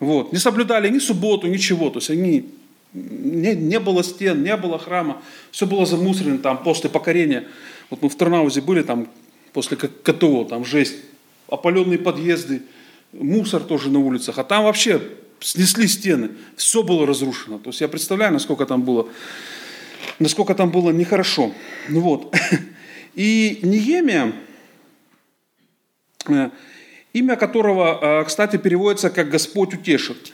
Вот. 0.01 0.33
Не 0.33 0.39
соблюдали 0.39 0.89
ни 0.89 0.99
субботу, 0.99 1.47
ничего. 1.47 1.89
То 1.89 1.99
есть 1.99 2.09
они 2.09 2.49
не, 2.93 3.55
не 3.55 3.79
было 3.79 4.03
стен, 4.03 4.43
не 4.43 4.55
было 4.57 4.79
храма, 4.79 5.21
все 5.51 5.65
было 5.65 5.85
замусорено 5.85 6.39
там 6.39 6.63
после 6.63 6.89
покорения. 6.89 7.47
Вот 7.89 8.01
мы 8.01 8.09
в 8.09 8.15
Тарнаузе 8.15 8.61
были 8.61 8.81
там 8.81 9.07
после 9.53 9.77
КТО, 9.77 10.45
там 10.45 10.65
жесть, 10.65 10.95
опаленные 11.47 11.99
подъезды, 11.99 12.63
мусор 13.11 13.63
тоже 13.63 13.89
на 13.89 13.99
улицах, 13.99 14.37
а 14.37 14.43
там 14.43 14.63
вообще 14.63 15.01
снесли 15.39 15.87
стены, 15.87 16.31
все 16.55 16.83
было 16.83 17.05
разрушено. 17.05 17.59
То 17.59 17.69
есть 17.69 17.81
я 17.81 17.87
представляю, 17.87 18.33
насколько 18.33 18.65
там 18.65 18.83
было, 18.83 19.07
насколько 20.19 20.55
там 20.55 20.71
было 20.71 20.91
нехорошо. 20.91 21.53
Ну 21.87 22.01
вот. 22.01 22.35
И 23.15 23.59
Неемия, 23.63 24.33
э, 26.27 26.49
имя 27.13 27.35
которого, 27.35 28.21
э, 28.21 28.25
кстати, 28.25 28.57
переводится 28.57 29.09
как 29.09 29.29
«Господь 29.29 29.73
утешит», 29.73 30.31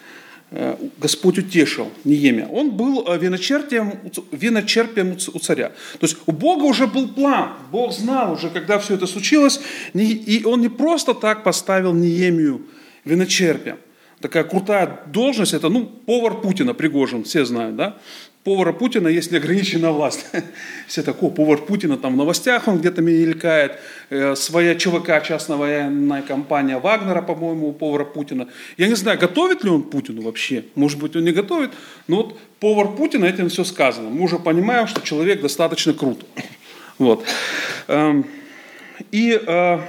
Господь 0.98 1.40
утешил 1.40 1.92
Неемия. 2.04 2.48
Он 2.48 2.72
был 2.72 3.06
виночерпием, 3.18 3.94
виночерпием 4.32 5.18
у 5.34 5.40
царя. 5.40 5.70
То 6.00 6.04
есть 6.04 6.18
у 6.26 6.32
Бога 6.32 6.64
уже 6.64 6.88
был 6.88 7.08
план. 7.08 7.54
Бог 7.72 7.92
знал 7.92 8.34
уже, 8.34 8.50
когда 8.50 8.80
все 8.80 8.94
это 8.94 9.08
случилось. 9.08 9.60
И 9.94 10.44
он 10.46 10.62
не 10.62 10.70
просто 10.70 11.14
так 11.14 11.44
поставил 11.44 11.94
Неемию 11.94 12.62
виночерпием 13.04 13.78
такая 14.26 14.44
крутая 14.44 15.02
должность, 15.08 15.54
это, 15.54 15.70
ну, 15.70 15.86
повар 15.86 16.42
Путина, 16.42 16.74
Пригожин, 16.74 17.24
все 17.24 17.46
знают, 17.46 17.76
да? 17.76 17.98
Повара 18.46 18.74
Путина, 18.74 19.08
если 19.08 19.38
ограниченная 19.38 19.90
власть. 19.90 20.28
Все 20.88 21.02
такое, 21.02 21.32
повар 21.32 21.58
Путина, 21.58 21.98
там 21.98 22.14
в 22.14 22.18
новостях 22.18 22.68
он 22.68 22.78
где-то 22.78 23.02
мелькает, 23.02 23.80
э, 24.12 24.36
своя 24.36 24.76
ЧВК, 24.76 25.24
частная 25.26 25.58
военная 25.58 26.22
компания 26.22 26.78
Вагнера, 26.78 27.24
по-моему, 27.24 27.70
у 27.70 27.74
повара 27.74 28.06
Путина. 28.06 28.48
Я 28.78 28.88
не 28.88 28.94
знаю, 28.94 29.18
готовит 29.18 29.64
ли 29.64 29.72
он 29.72 29.82
Путину 29.82 30.22
вообще, 30.22 30.64
может 30.76 31.00
быть, 31.00 31.16
он 31.16 31.24
не 31.24 31.32
готовит, 31.32 31.72
но 32.08 32.18
вот 32.18 32.40
повар 32.60 32.90
Путина, 32.90 33.26
этим 33.26 33.50
все 33.50 33.64
сказано. 33.64 34.10
Мы 34.10 34.22
уже 34.22 34.38
понимаем, 34.38 34.86
что 34.86 35.02
человек 35.02 35.42
достаточно 35.42 35.94
крут. 35.94 36.24
Вот. 36.98 37.26
Эм, 37.90 38.26
и 39.12 39.38
э, 39.46 39.80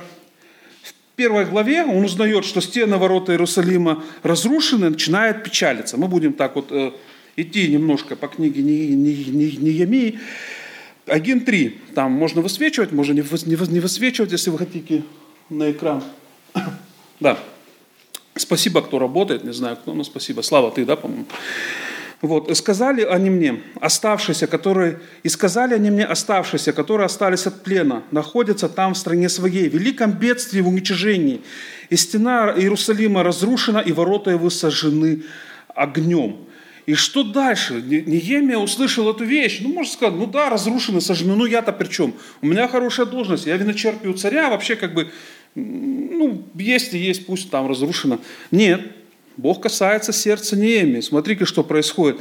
первой 1.16 1.44
главе 1.44 1.84
он 1.84 2.04
узнает, 2.04 2.44
что 2.44 2.60
стены 2.60 2.96
ворота 2.96 3.32
Иерусалима 3.32 4.02
разрушены, 4.22 4.90
начинает 4.90 5.44
печалиться. 5.44 5.96
Мы 5.96 6.08
будем 6.08 6.32
так 6.32 6.56
вот 6.56 6.68
э, 6.70 6.92
идти 7.36 7.68
немножко 7.68 8.16
по 8.16 8.28
книге 8.28 8.62
Неемии. 8.62 10.18
1.3. 11.06 11.94
Там 11.94 12.12
можно 12.12 12.40
высвечивать, 12.40 12.92
можно 12.92 13.12
не, 13.12 13.20
высвечивать, 13.80 14.32
если 14.32 14.50
вы 14.50 14.58
хотите 14.58 15.04
на 15.50 15.70
экран. 15.70 16.02
да. 17.20 17.38
Спасибо, 18.34 18.82
кто 18.82 18.98
работает, 18.98 19.44
не 19.44 19.52
знаю 19.52 19.76
кто, 19.76 19.94
но 19.94 20.04
спасибо. 20.04 20.42
Слава, 20.42 20.70
ты, 20.70 20.84
да, 20.84 20.96
по-моему? 20.96 21.24
Вот, 22.22 22.54
сказали 22.56 23.02
они 23.02 23.30
мне, 23.30 23.62
оставшиеся, 23.80 24.46
которые, 24.46 25.00
и 25.22 25.28
сказали 25.28 25.74
они 25.74 25.90
мне, 25.90 26.04
оставшиеся, 26.04 26.72
которые 26.72 27.06
остались 27.06 27.46
от 27.46 27.62
плена, 27.62 28.02
находятся 28.10 28.68
там 28.68 28.94
в 28.94 28.98
стране 28.98 29.28
своей, 29.28 29.68
в 29.68 29.74
великом 29.74 30.12
бедствии, 30.12 30.60
в 30.60 30.68
уничижении. 30.68 31.42
И 31.88 31.96
стена 31.96 32.54
Иерусалима 32.56 33.22
разрушена, 33.22 33.78
и 33.78 33.92
ворота 33.92 34.30
его 34.30 34.50
сожжены 34.50 35.22
огнем. 35.74 36.45
И 36.86 36.94
что 36.94 37.24
дальше? 37.24 37.82
Неемия 37.82 38.58
услышал 38.58 39.10
эту 39.10 39.24
вещь. 39.24 39.58
Ну, 39.60 39.72
можно 39.72 39.92
сказать, 39.92 40.14
ну 40.14 40.26
да, 40.26 40.48
разрушены, 40.48 41.00
сожжены. 41.00 41.34
Ну 41.34 41.44
я-то 41.44 41.72
при 41.72 41.88
чем? 41.88 42.14
У 42.40 42.46
меня 42.46 42.68
хорошая 42.68 43.06
должность, 43.06 43.46
я 43.46 43.56
виночерпию 43.56 44.14
царя, 44.14 44.50
вообще 44.50 44.76
как 44.76 44.94
бы, 44.94 45.10
ну, 45.56 46.44
есть 46.54 46.94
и 46.94 46.98
есть, 46.98 47.26
пусть 47.26 47.50
там 47.50 47.68
разрушено. 47.68 48.20
Нет, 48.52 48.82
Бог 49.36 49.62
касается 49.62 50.12
сердца 50.12 50.56
Неемии. 50.56 51.00
Смотри-ка, 51.00 51.44
что 51.44 51.62
происходит. 51.62 52.18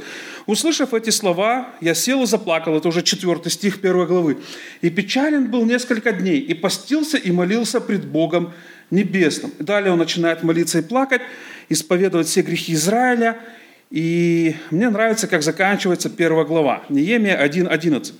Услышав 0.48 0.93
эти 0.93 1.12
слова, 1.12 1.69
я 1.79 1.93
сел 1.93 2.24
и 2.24 2.25
заплакал. 2.25 2.75
Это 2.75 2.89
уже 2.89 3.03
четвертый 3.03 3.51
стих 3.51 3.79
первой 3.79 4.05
главы. 4.05 4.38
«И 4.81 4.89
печален 4.89 5.50
был 5.50 5.65
несколько 5.65 6.12
дней, 6.12 6.39
и 6.39 6.53
постился, 6.53 7.17
и 7.17 7.31
молился 7.31 7.79
пред 7.79 8.05
Богом 8.05 8.53
небесным». 8.91 9.51
далее 9.60 9.93
он 9.93 10.00
начинает 10.00 10.43
молиться 10.43 10.79
и 10.79 10.81
плакать, 10.81 11.22
исповедовать 11.69 12.27
все 12.27 12.41
грехи 12.41 12.74
Израиля. 12.74 13.39
И 13.92 14.56
мне 14.72 14.89
нравится, 14.89 15.27
как 15.27 15.44
заканчивается 15.44 16.10
первая 16.10 16.46
глава. 16.46 16.84
Неемия 16.89 17.42
1.11. 17.46 18.13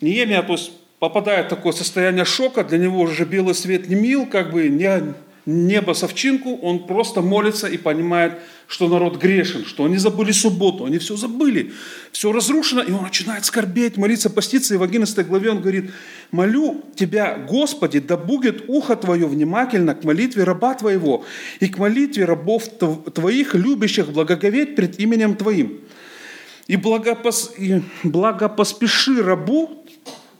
Неемия, 0.00 0.42
то 0.42 0.52
есть, 0.52 0.72
попадает 0.98 1.46
в 1.46 1.48
такое 1.50 1.72
состояние 1.72 2.24
шока, 2.24 2.64
для 2.64 2.78
него 2.78 3.00
уже 3.00 3.24
белый 3.24 3.54
свет 3.54 3.88
не 3.88 3.94
мил, 3.94 4.26
как 4.26 4.50
бы 4.52 4.68
не, 4.68 5.14
небо 5.44 5.92
совчинку, 5.92 6.56
он 6.56 6.86
просто 6.86 7.20
молится 7.20 7.66
и 7.66 7.76
понимает, 7.76 8.38
что 8.68 8.88
народ 8.88 9.20
грешен, 9.20 9.64
что 9.64 9.84
они 9.84 9.98
забыли 9.98 10.30
субботу, 10.32 10.84
они 10.84 10.98
все 10.98 11.16
забыли, 11.16 11.72
все 12.12 12.32
разрушено, 12.32 12.82
и 12.82 12.92
он 12.92 13.02
начинает 13.02 13.44
скорбеть, 13.44 13.96
молиться, 13.96 14.30
поститься, 14.30 14.74
и 14.74 14.76
в 14.76 14.82
11 14.82 15.26
главе 15.26 15.50
он 15.50 15.60
говорит, 15.60 15.90
молю 16.30 16.82
Тебя, 16.94 17.36
Господи, 17.48 17.98
да 17.98 18.16
будет 18.16 18.64
ухо 18.68 18.94
Твое 18.94 19.26
внимательно 19.26 19.94
к 19.94 20.04
молитве 20.04 20.44
раба 20.44 20.74
Твоего 20.74 21.24
и 21.60 21.68
к 21.68 21.78
молитве 21.78 22.24
рабов 22.24 22.64
Твоих, 22.68 23.54
любящих 23.54 24.12
благоговеть 24.12 24.76
пред 24.76 25.00
именем 25.00 25.34
Твоим. 25.34 25.80
И, 26.68 26.76
благопос... 26.76 27.52
и 27.58 27.82
благопоспеши 28.04 29.22
рабу 29.22 29.84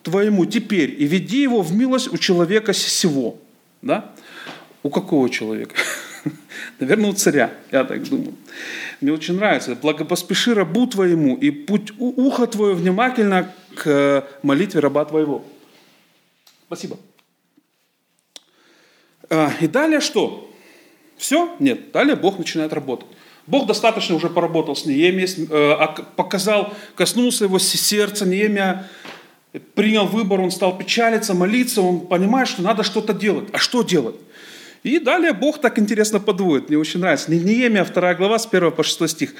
Твоему 0.04 0.46
теперь, 0.46 0.94
и 0.96 1.04
веди 1.06 1.42
его 1.42 1.62
в 1.62 1.74
милость 1.74 2.12
у 2.12 2.18
человека 2.18 2.72
сего. 2.72 3.38
Да? 3.82 4.12
У 4.82 4.90
какого 4.90 5.28
человека? 5.30 5.74
Наверное, 6.80 7.10
у 7.10 7.12
царя, 7.12 7.52
я 7.70 7.84
так 7.84 8.02
думаю. 8.08 8.34
Мне 9.00 9.12
очень 9.12 9.36
нравится. 9.36 9.74
Благопоспеши 9.74 10.54
рабу 10.54 10.86
твоему, 10.86 11.36
и 11.36 11.50
путь 11.50 11.92
ухо 11.98 12.46
твое 12.46 12.74
внимательно 12.74 13.52
к 13.74 14.26
молитве 14.42 14.80
раба 14.80 15.04
твоего. 15.04 15.44
Спасибо. 16.66 16.98
А, 19.30 19.52
и 19.60 19.66
далее 19.66 20.00
что? 20.00 20.50
Все? 21.16 21.54
Нет. 21.58 21.92
Далее 21.92 22.16
Бог 22.16 22.38
начинает 22.38 22.72
работать. 22.72 23.06
Бог 23.46 23.66
достаточно 23.66 24.14
уже 24.14 24.28
поработал 24.28 24.76
с 24.76 24.86
Неемией, 24.86 25.48
э, 25.50 26.02
показал, 26.16 26.72
коснулся 26.94 27.44
его 27.44 27.58
сердца. 27.58 28.24
Неемия 28.24 28.88
принял 29.74 30.06
выбор, 30.06 30.40
он 30.40 30.50
стал 30.50 30.78
печалиться, 30.78 31.34
молиться, 31.34 31.82
он 31.82 32.00
понимает, 32.06 32.48
что 32.48 32.62
надо 32.62 32.82
что-то 32.82 33.12
делать. 33.12 33.48
А 33.52 33.58
что 33.58 33.82
делать? 33.82 34.16
И 34.82 34.98
далее 34.98 35.32
Бог 35.32 35.60
так 35.60 35.78
интересно 35.78 36.18
подводит, 36.18 36.68
мне 36.68 36.78
очень 36.78 37.00
нравится. 37.00 37.30
Неемия, 37.30 37.84
2 37.84 38.14
глава, 38.14 38.38
с 38.38 38.48
1 38.50 38.72
по 38.72 38.82
6 38.82 39.08
стих. 39.08 39.34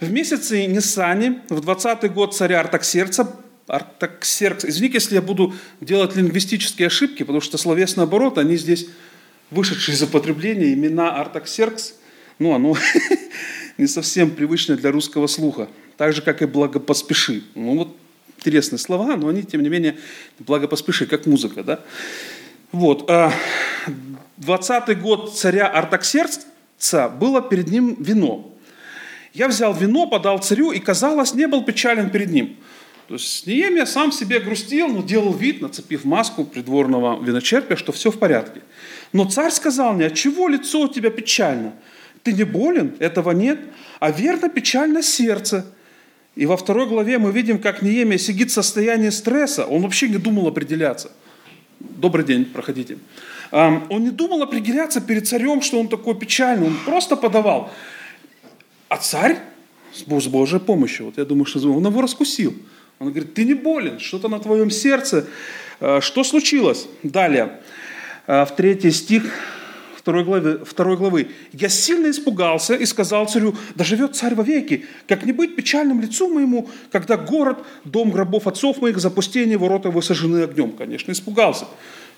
В 0.00 0.10
месяце 0.10 0.66
Нисани, 0.66 1.40
в 1.48 1.60
20 1.60 2.12
год 2.12 2.34
царя 2.34 2.60
Артаксерца, 2.60 3.36
Артаксеркс, 3.68 4.64
извините, 4.64 4.94
если 4.94 5.16
я 5.16 5.22
буду 5.22 5.54
делать 5.80 6.16
лингвистические 6.16 6.86
ошибки, 6.86 7.22
потому 7.22 7.40
что 7.40 7.58
словесный 7.58 8.04
оборот, 8.04 8.38
они 8.38 8.56
здесь 8.56 8.86
вышедшие 9.50 9.94
из 9.94 10.02
употребления, 10.02 10.72
имена 10.72 11.14
Артаксеркс, 11.20 11.94
ну, 12.38 12.54
оно 12.54 12.76
не 13.78 13.86
совсем 13.86 14.30
привычное 14.30 14.76
для 14.76 14.90
русского 14.90 15.26
слуха. 15.26 15.68
Так 15.96 16.12
же, 16.12 16.22
как 16.22 16.42
и 16.42 16.46
благопоспеши. 16.46 17.42
Ну, 17.54 17.78
вот 17.78 17.96
интересные 18.38 18.78
слова, 18.78 19.16
но 19.16 19.28
они, 19.28 19.42
тем 19.42 19.62
не 19.62 19.68
менее, 19.68 19.96
благопоспеши, 20.38 21.06
как 21.06 21.26
музыка, 21.26 21.62
да? 21.62 21.80
Вот. 22.72 23.10
20-й 24.40 24.92
а, 24.92 24.94
год 24.94 25.36
царя 25.36 25.66
Артаксерца 25.66 27.08
было 27.08 27.42
перед 27.42 27.68
ним 27.68 27.96
вино. 27.98 28.54
Я 29.34 29.48
взял 29.48 29.74
вино, 29.74 30.06
подал 30.06 30.38
царю, 30.38 30.72
и, 30.72 30.78
казалось, 30.78 31.34
не 31.34 31.46
был 31.46 31.64
печален 31.64 32.10
перед 32.10 32.30
ним. 32.30 32.56
То 33.08 33.14
есть 33.14 33.46
Неемия 33.46 33.86
сам 33.86 34.12
себе 34.12 34.38
грустил, 34.38 34.88
но 34.88 35.02
делал 35.02 35.32
вид, 35.32 35.62
нацепив 35.62 36.04
маску 36.04 36.44
придворного 36.44 37.22
виночерпия, 37.22 37.76
что 37.76 37.90
все 37.92 38.10
в 38.10 38.18
порядке. 38.18 38.60
Но 39.12 39.24
царь 39.24 39.50
сказал 39.50 39.94
мне, 39.94 40.10
чего 40.10 40.46
лицо 40.48 40.82
у 40.82 40.88
тебя 40.88 41.10
печально? 41.10 41.72
Ты 42.22 42.34
не 42.34 42.44
болен? 42.44 42.94
Этого 42.98 43.30
нет. 43.30 43.58
А 43.98 44.10
верно 44.10 44.50
печально 44.50 45.02
сердце. 45.02 45.64
И 46.36 46.44
во 46.44 46.58
второй 46.58 46.86
главе 46.86 47.18
мы 47.18 47.32
видим, 47.32 47.58
как 47.58 47.80
Неемия 47.80 48.18
сидит 48.18 48.50
в 48.50 48.54
состоянии 48.54 49.08
стресса. 49.08 49.64
Он 49.64 49.82
вообще 49.82 50.08
не 50.08 50.18
думал 50.18 50.46
определяться. 50.46 51.10
Добрый 51.80 52.24
день, 52.24 52.44
проходите. 52.44 52.98
Он 53.50 54.02
не 54.04 54.10
думал 54.10 54.42
определяться 54.42 55.00
перед 55.00 55.26
царем, 55.26 55.62
что 55.62 55.80
он 55.80 55.88
такой 55.88 56.14
печальный. 56.14 56.66
Он 56.66 56.76
просто 56.84 57.16
подавал. 57.16 57.70
А 58.88 58.96
царь 58.96 59.38
с 59.94 60.02
Божьей 60.02 60.60
помощью, 60.60 61.06
вот 61.06 61.18
я 61.18 61.24
думаю, 61.24 61.46
что 61.46 61.58
он 61.72 61.86
его 61.86 62.00
раскусил. 62.00 62.54
Он 62.98 63.10
говорит, 63.10 63.34
ты 63.34 63.44
не 63.44 63.54
болен, 63.54 64.00
что-то 64.00 64.28
на 64.28 64.38
твоем 64.38 64.70
сердце. 64.70 65.26
А, 65.80 66.00
что 66.00 66.24
случилось? 66.24 66.88
Далее, 67.02 67.60
а, 68.26 68.44
в 68.44 68.56
третий 68.56 68.90
стих 68.90 69.32
второй 70.08 70.24
главы, 70.24 70.64
второй 70.64 70.96
главы. 70.96 71.28
«Я 71.52 71.68
сильно 71.68 72.10
испугался 72.10 72.74
и 72.74 72.86
сказал 72.86 73.28
царю, 73.28 73.54
да 73.74 73.84
живет 73.84 74.16
царь 74.16 74.34
вовеки, 74.34 74.86
как 75.06 75.26
не 75.26 75.32
быть 75.32 75.54
печальным 75.54 76.00
лицу 76.00 76.32
моему, 76.32 76.70
когда 76.90 77.18
город, 77.18 77.58
дом 77.84 78.10
гробов 78.10 78.46
отцов 78.46 78.80
моих, 78.80 78.98
запустение, 79.00 79.58
ворота 79.58 79.90
его 79.90 80.00
сожжены 80.00 80.44
огнем». 80.44 80.72
Конечно, 80.72 81.12
испугался. 81.12 81.66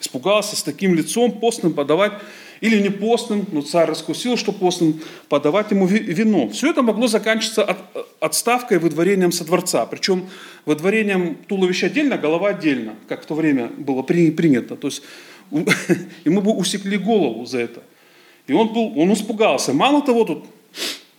Испугался 0.01 0.57
с 0.57 0.63
таким 0.63 0.95
лицом 0.95 1.33
постным 1.33 1.75
подавать, 1.75 2.13
или 2.61 2.79
не 2.81 2.91
постным, 2.91 3.47
но 3.53 3.63
царь 3.63 3.89
раскусил, 3.89 4.37
что 4.37 4.53
постным, 4.53 5.01
подавать 5.29 5.71
ему 5.71 5.87
вино. 5.87 6.49
Все 6.51 6.71
это 6.71 6.83
могло 6.83 7.07
заканчиваться 7.07 7.65
от, 7.65 7.79
отставкой, 8.21 8.79
выдворением 8.79 9.33
со 9.33 9.45
дворца. 9.45 9.87
Причем 9.87 10.29
выдворением 10.67 11.37
туловища 11.49 11.87
отдельно, 11.87 12.19
голова 12.19 12.51
отдельно, 12.51 12.97
как 13.09 13.23
в 13.23 13.27
то 13.27 13.35
время 13.35 13.69
было 13.69 14.03
принято. 14.03 14.77
То 14.77 14.89
есть 14.89 15.03
ему 16.25 16.43
бы 16.43 16.53
усекли 16.53 16.99
голову 16.99 17.47
за 17.47 17.61
это. 17.61 17.83
И 18.47 18.53
он, 18.53 18.69
был, 18.73 18.99
он 18.99 19.13
испугался. 19.13 19.73
Мало 19.73 20.03
того, 20.03 20.25
тут 20.25 20.45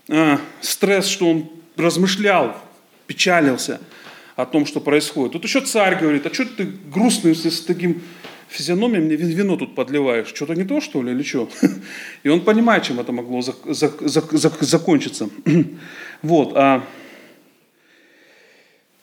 э, 0.10 0.38
стресс, 0.60 1.08
что 1.08 1.30
он 1.30 1.50
размышлял, 1.76 2.56
печалился 3.08 3.80
о 4.36 4.46
том, 4.46 4.66
что 4.66 4.80
происходит. 4.80 5.34
Тут 5.34 5.44
еще 5.44 5.62
царь 5.62 6.00
говорит, 6.00 6.26
а 6.26 6.34
что 6.34 6.46
ты 6.46 6.66
грустный 6.66 7.36
с 7.36 7.62
таким 7.62 8.02
физиономией, 8.52 9.02
мне 9.04 9.16
вино 9.16 9.56
тут 9.58 9.76
подливаешь. 9.76 10.28
Что-то 10.28 10.54
не 10.56 10.64
то, 10.64 10.82
что 10.82 11.02
ли, 11.02 11.12
или 11.12 11.24
что? 11.24 11.50
И 12.24 12.30
он 12.30 12.42
понимает, 12.42 12.84
чем 12.84 13.00
это 13.00 13.12
могло 13.12 13.40
зак- 13.40 13.66
зак- 13.66 14.02
зак- 14.02 14.64
закончиться. 14.64 15.30
Вот. 16.22 16.54
А 16.56 16.86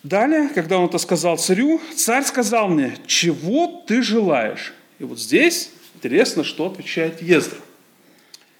далее, 0.04 0.48
когда 0.54 0.78
он 0.78 0.88
это 0.88 0.98
сказал 0.98 1.36
царю, 1.36 1.80
царь 1.96 2.24
сказал 2.24 2.68
мне, 2.68 2.96
чего 3.06 3.82
ты 3.88 4.02
желаешь? 4.02 4.72
И 5.00 5.04
вот 5.04 5.18
здесь 5.18 5.72
интересно, 5.96 6.44
что 6.44 6.66
отвечает 6.66 7.20
Ездра. 7.20 7.58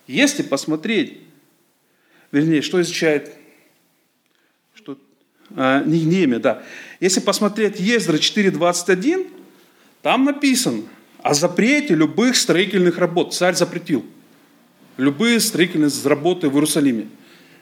Если 0.09 0.43
посмотреть, 0.43 1.21
вернее, 2.33 2.63
что 2.63 2.81
изучает 2.81 3.33
что, 4.75 4.99
а, 5.55 5.83
не, 5.85 6.05
Неемия, 6.05 6.39
да. 6.39 6.63
Если 7.01 7.21
посмотреть 7.21 7.79
Ездра 7.79 8.17
4.21, 8.17 9.38
там 10.03 10.25
написано 10.25 10.83
о 11.23 11.35
запрете 11.35 11.95
любых 11.95 12.37
строительных 12.37 12.99
работ. 12.99 13.35
Царь 13.35 13.55
запретил 13.55 14.05
любые 14.97 15.41
строительные 15.41 15.91
работы 16.05 16.49
в 16.49 16.55
Иерусалиме. 16.55 17.09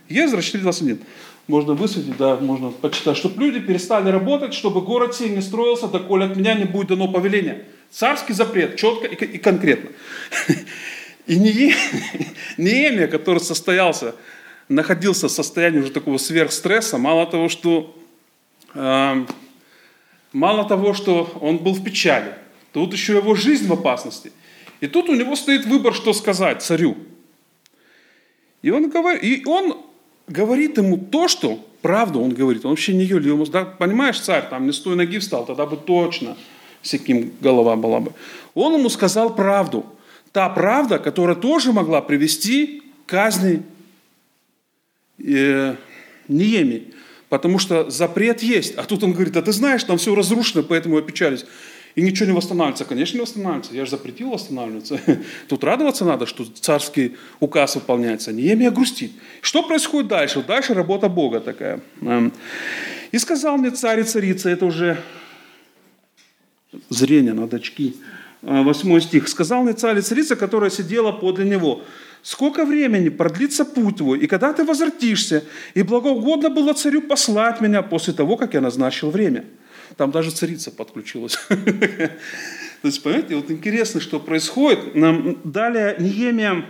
Ездра 0.09 0.41
4.21. 0.41 1.01
Можно 1.47 1.75
высветить, 1.75 2.17
да, 2.17 2.37
можно 2.37 2.71
почитать, 2.71 3.17
чтобы 3.17 3.45
люди 3.45 3.61
перестали 3.61 4.11
работать, 4.11 4.53
чтобы 4.53 4.81
город 4.81 5.15
сей 5.15 5.29
не 5.29 5.41
строился, 5.41 5.87
доколе 5.87 6.25
от 6.25 6.37
меня 6.37 6.55
не 6.55 6.65
будет 6.65 6.89
дано 6.89 7.07
повеление. 7.07 7.67
Царский 7.91 8.33
запрет, 8.33 8.77
четко 8.77 9.07
и, 9.07 9.39
конкретно. 9.39 9.91
И 11.27 11.39
Неемия, 12.57 13.09
который 13.09 13.41
состоялся, 13.41 14.15
находился 14.69 15.29
в 15.29 15.33
состоянии 15.33 15.81
уже 15.81 15.91
такого 15.91 16.19
сверхстресса, 16.19 16.99
мало 16.99 17.27
того, 17.27 17.49
что, 17.49 17.97
э, 18.75 19.27
мало 20.37 20.69
того, 20.69 20.93
что 20.93 21.31
он 21.41 21.59
был 21.59 21.73
в 21.73 21.83
печали, 21.83 22.35
тут 22.73 22.93
еще 22.93 23.17
его 23.17 23.35
жизнь 23.35 23.67
в 23.67 23.73
опасности. 23.73 24.33
И 24.81 24.87
тут 24.87 25.09
у 25.09 25.15
него 25.15 25.35
стоит 25.35 25.65
выбор, 25.65 25.95
что 25.95 26.13
сказать 26.13 26.63
царю. 26.63 26.97
И 28.61 28.71
он, 28.71 28.91
говорит, 28.91 29.25
и 29.25 29.43
он 29.47 29.79
говорит 30.29 30.77
ему 30.77 30.99
то, 30.99 31.29
что 31.29 31.65
правду 31.81 32.21
он 32.21 32.35
говорит. 32.35 32.65
Он 32.65 32.73
вообще 32.73 32.95
не 32.95 33.05
юлил. 33.05 33.47
Да, 33.47 33.65
понимаешь, 33.65 34.21
царь, 34.21 34.47
там 34.51 34.67
не 34.67 34.73
с 34.73 34.79
той 34.81 34.95
ноги 34.97 35.19
встал, 35.19 35.47
тогда 35.47 35.65
бы 35.65 35.77
точно 35.77 36.37
с 36.83 36.91
каким 36.91 37.33
голова 37.41 37.75
была 37.77 38.01
бы. 38.01 38.13
Он 38.55 38.75
ему 38.75 38.91
сказал 38.91 39.35
правду. 39.35 39.87
Та 40.33 40.49
правда, 40.51 40.99
которая 40.99 41.37
тоже 41.37 41.73
могла 41.73 42.03
привести 42.03 42.83
к 43.07 43.11
казни 43.11 43.63
э, 45.19 45.77
Ниеми. 46.29 46.93
Потому 47.29 47.59
что 47.59 47.91
запрет 47.91 48.43
есть. 48.43 48.75
А 48.77 48.85
тут 48.85 49.03
он 49.03 49.13
говорит, 49.13 49.37
а 49.37 49.43
ты 49.43 49.53
знаешь, 49.53 49.83
там 49.85 49.99
все 49.99 50.15
разрушено, 50.15 50.63
поэтому 50.63 50.97
я 50.97 51.03
печалюсь. 51.03 51.45
И 51.97 52.03
ничего 52.03 52.27
не 52.27 52.33
восстанавливается. 52.33 52.85
Конечно, 52.85 53.17
не 53.17 53.23
восстанавливается. 53.23 53.75
Я 53.75 53.85
же 53.85 53.91
запретил 53.91 54.31
восстанавливаться. 54.31 55.01
Тут 55.49 55.65
радоваться 55.65 56.05
надо, 56.05 56.27
что 56.27 56.45
царский 56.45 57.17
указ 57.41 57.75
выполняется. 57.75 58.33
Неемия 58.33 58.71
грустит. 58.71 59.13
Что 59.41 59.63
происходит 59.63 60.09
дальше? 60.09 60.45
Дальше 60.47 60.75
работа 60.75 61.09
Бога 61.09 61.41
такая. 61.41 61.81
Эм. 62.03 62.33
И 63.13 63.19
сказал 63.19 63.57
мне 63.57 63.71
царь 63.71 64.01
и 64.01 64.03
царица, 64.03 64.51
это 64.51 64.67
уже 64.67 65.03
зрение, 66.91 67.33
надо 67.33 67.57
очки. 67.57 67.97
А, 68.43 68.63
восьмой 68.63 69.01
стих. 69.01 69.29
«Сказал 69.29 69.63
мне 69.63 69.73
царь 69.73 69.99
и 69.99 70.03
царица, 70.03 70.37
которая 70.37 70.71
сидела 70.71 71.13
подле 71.13 71.49
него, 71.49 71.83
сколько 72.27 72.65
времени 72.65 73.09
продлится 73.09 73.65
путь 73.65 73.99
твой, 73.99 74.19
и 74.19 74.27
когда 74.27 74.53
ты 74.53 74.65
возвратишься, 74.65 75.45
и 75.75 75.83
благоугодно 75.83 76.51
было 76.51 76.73
царю 76.73 77.03
послать 77.03 77.61
меня 77.61 77.83
после 77.83 78.15
того, 78.15 78.37
как 78.37 78.55
я 78.55 78.61
назначил 78.61 79.11
время». 79.11 79.45
Там 79.97 80.11
даже 80.11 80.33
царица 80.33 80.73
подключилась. 80.73 81.39
То 81.49 82.89
есть, 82.89 83.03
понимаете, 83.03 83.37
вот 83.37 83.51
интересно, 83.51 84.01
что 84.01 84.19
происходит. 84.19 84.81
Далее 85.45 85.97
Неемия, 86.01 86.67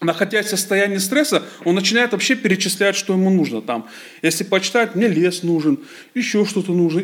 находясь 0.00 0.46
в 0.46 0.50
состоянии 0.50 0.98
стресса, 0.98 1.42
он 1.64 1.74
начинает 1.74 2.12
вообще 2.12 2.36
перечислять, 2.36 2.94
что 2.94 3.14
ему 3.14 3.30
нужно. 3.30 3.60
Там, 3.60 3.88
если 4.22 4.44
почитать, 4.44 4.94
мне 4.94 5.08
лес 5.08 5.42
нужен, 5.42 5.80
еще 6.14 6.46
что-то 6.46 6.72
нужно. 6.72 7.02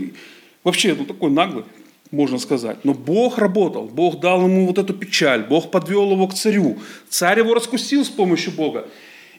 Вообще, 0.62 0.94
ну 0.94 1.04
такой 1.04 1.30
наглый, 1.30 1.64
можно 2.16 2.38
сказать. 2.38 2.84
Но 2.84 2.94
Бог 2.94 3.38
работал, 3.38 3.84
Бог 3.84 4.20
дал 4.20 4.42
ему 4.42 4.66
вот 4.66 4.78
эту 4.78 4.94
печаль, 4.94 5.44
Бог 5.48 5.70
подвел 5.70 6.10
его 6.10 6.26
к 6.26 6.34
царю. 6.34 6.78
Царь 7.08 7.38
его 7.38 7.54
раскусил 7.54 8.04
с 8.04 8.08
помощью 8.08 8.52
Бога. 8.52 8.88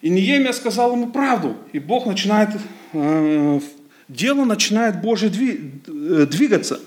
И 0.01 0.09
Неемия 0.09 0.53
сказал 0.53 0.93
ему 0.93 1.07
правду. 1.07 1.55
И 1.73 1.79
Бог 1.79 2.05
начинает, 2.05 2.49
э, 2.93 3.59
дело 4.07 4.45
начинает 4.45 5.01
Божье 5.01 5.29
э, 5.29 6.25
двигаться. 6.25 6.79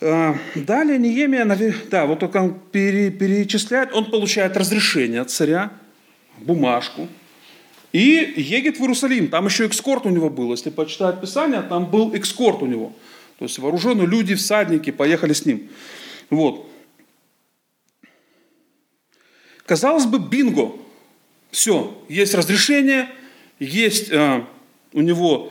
Э, 0.00 0.34
далее 0.54 0.98
Неемия, 0.98 1.44
да, 1.90 2.06
вот 2.06 2.22
он 2.22 2.60
перечисляет, 2.72 3.94
он 3.94 4.10
получает 4.10 4.56
разрешение 4.56 5.20
от 5.20 5.30
царя, 5.30 5.70
бумажку, 6.38 7.08
и 7.92 8.34
едет 8.36 8.78
в 8.78 8.80
Иерусалим. 8.80 9.28
Там 9.28 9.46
еще 9.46 9.66
экскорт 9.66 10.06
у 10.06 10.10
него 10.10 10.30
был. 10.30 10.50
Если 10.50 10.70
почитать 10.70 11.20
Писание, 11.20 11.62
там 11.62 11.86
был 11.86 12.12
экскорт 12.14 12.62
у 12.62 12.66
него. 12.66 12.92
То 13.38 13.44
есть 13.44 13.58
вооруженные 13.58 14.06
люди, 14.06 14.34
всадники 14.34 14.90
поехали 14.90 15.32
с 15.32 15.46
ним. 15.46 15.68
Вот. 16.30 16.68
Казалось 19.64 20.06
бы, 20.06 20.18
бинго. 20.18 20.72
Все, 21.50 21.96
есть 22.08 22.34
разрешение, 22.34 23.08
есть 23.58 24.10
э, 24.10 24.44
у 24.92 25.00
него, 25.00 25.50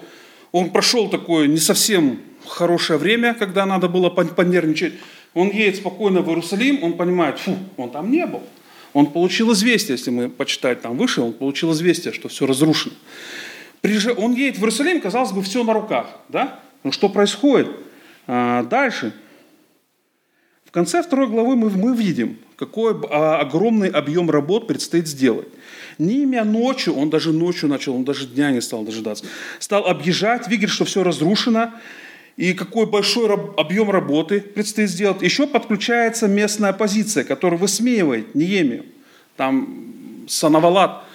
он 0.51 0.69
прошел 0.69 1.09
такое 1.09 1.47
не 1.47 1.57
совсем 1.57 2.19
хорошее 2.45 2.99
время, 2.99 3.33
когда 3.33 3.65
надо 3.65 3.87
было 3.87 4.09
понервничать. 4.09 4.93
Он 5.33 5.49
едет 5.49 5.77
спокойно 5.77 6.21
в 6.21 6.29
Иерусалим, 6.29 6.83
он 6.83 6.93
понимает, 6.93 7.39
фу, 7.39 7.57
он 7.77 7.89
там 7.89 8.11
не 8.11 8.25
был. 8.25 8.43
Он 8.93 9.07
получил 9.07 9.51
известие, 9.53 9.97
если 9.97 10.11
мы 10.11 10.29
почитать 10.29 10.81
там 10.81 10.97
выше, 10.97 11.21
он 11.21 11.33
получил 11.33 11.71
известие, 11.73 12.13
что 12.13 12.29
все 12.29 12.45
разрушено. 12.45 12.95
Он 14.17 14.33
едет 14.33 14.57
в 14.57 14.61
Иерусалим, 14.61 15.01
казалось 15.01 15.31
бы, 15.31 15.41
все 15.41 15.63
на 15.63 15.73
руках. 15.73 16.07
Да? 16.29 16.59
Но 16.83 16.91
что 16.91 17.09
происходит? 17.09 17.69
А, 18.27 18.63
дальше. 18.63 19.13
В 20.65 20.71
конце 20.71 21.01
второй 21.01 21.27
главы 21.27 21.55
мы, 21.55 21.69
мы 21.69 21.95
видим, 21.95 22.37
какой 22.55 22.95
а, 23.09 23.39
огромный 23.39 23.89
объем 23.89 24.29
работ 24.29 24.67
предстоит 24.67 25.07
сделать. 25.07 25.47
Не 25.97 26.23
имя 26.23 26.43
ночью, 26.43 26.95
он 26.95 27.09
даже 27.09 27.31
ночью 27.31 27.69
начал, 27.69 27.95
он 27.95 28.03
даже 28.03 28.27
дня 28.27 28.51
не 28.51 28.61
стал 28.61 28.83
дожидаться. 28.83 29.25
Стал 29.59 29.85
объезжать, 29.85 30.47
видит, 30.47 30.69
что 30.69 30.85
все 30.85 31.03
разрушено, 31.03 31.71
и 32.35 32.53
какой 32.53 32.85
большой 32.85 33.33
объем 33.57 33.89
работы 33.89 34.41
предстоит 34.41 34.91
сделать. 34.91 35.23
Еще 35.23 35.47
подключается 35.47 36.27
местная 36.27 36.69
оппозиция, 36.69 37.23
которая 37.23 37.59
высмеивает 37.59 38.35
Неемию. 38.35 38.85
Там 39.37 40.25
Санавалат 40.27 41.06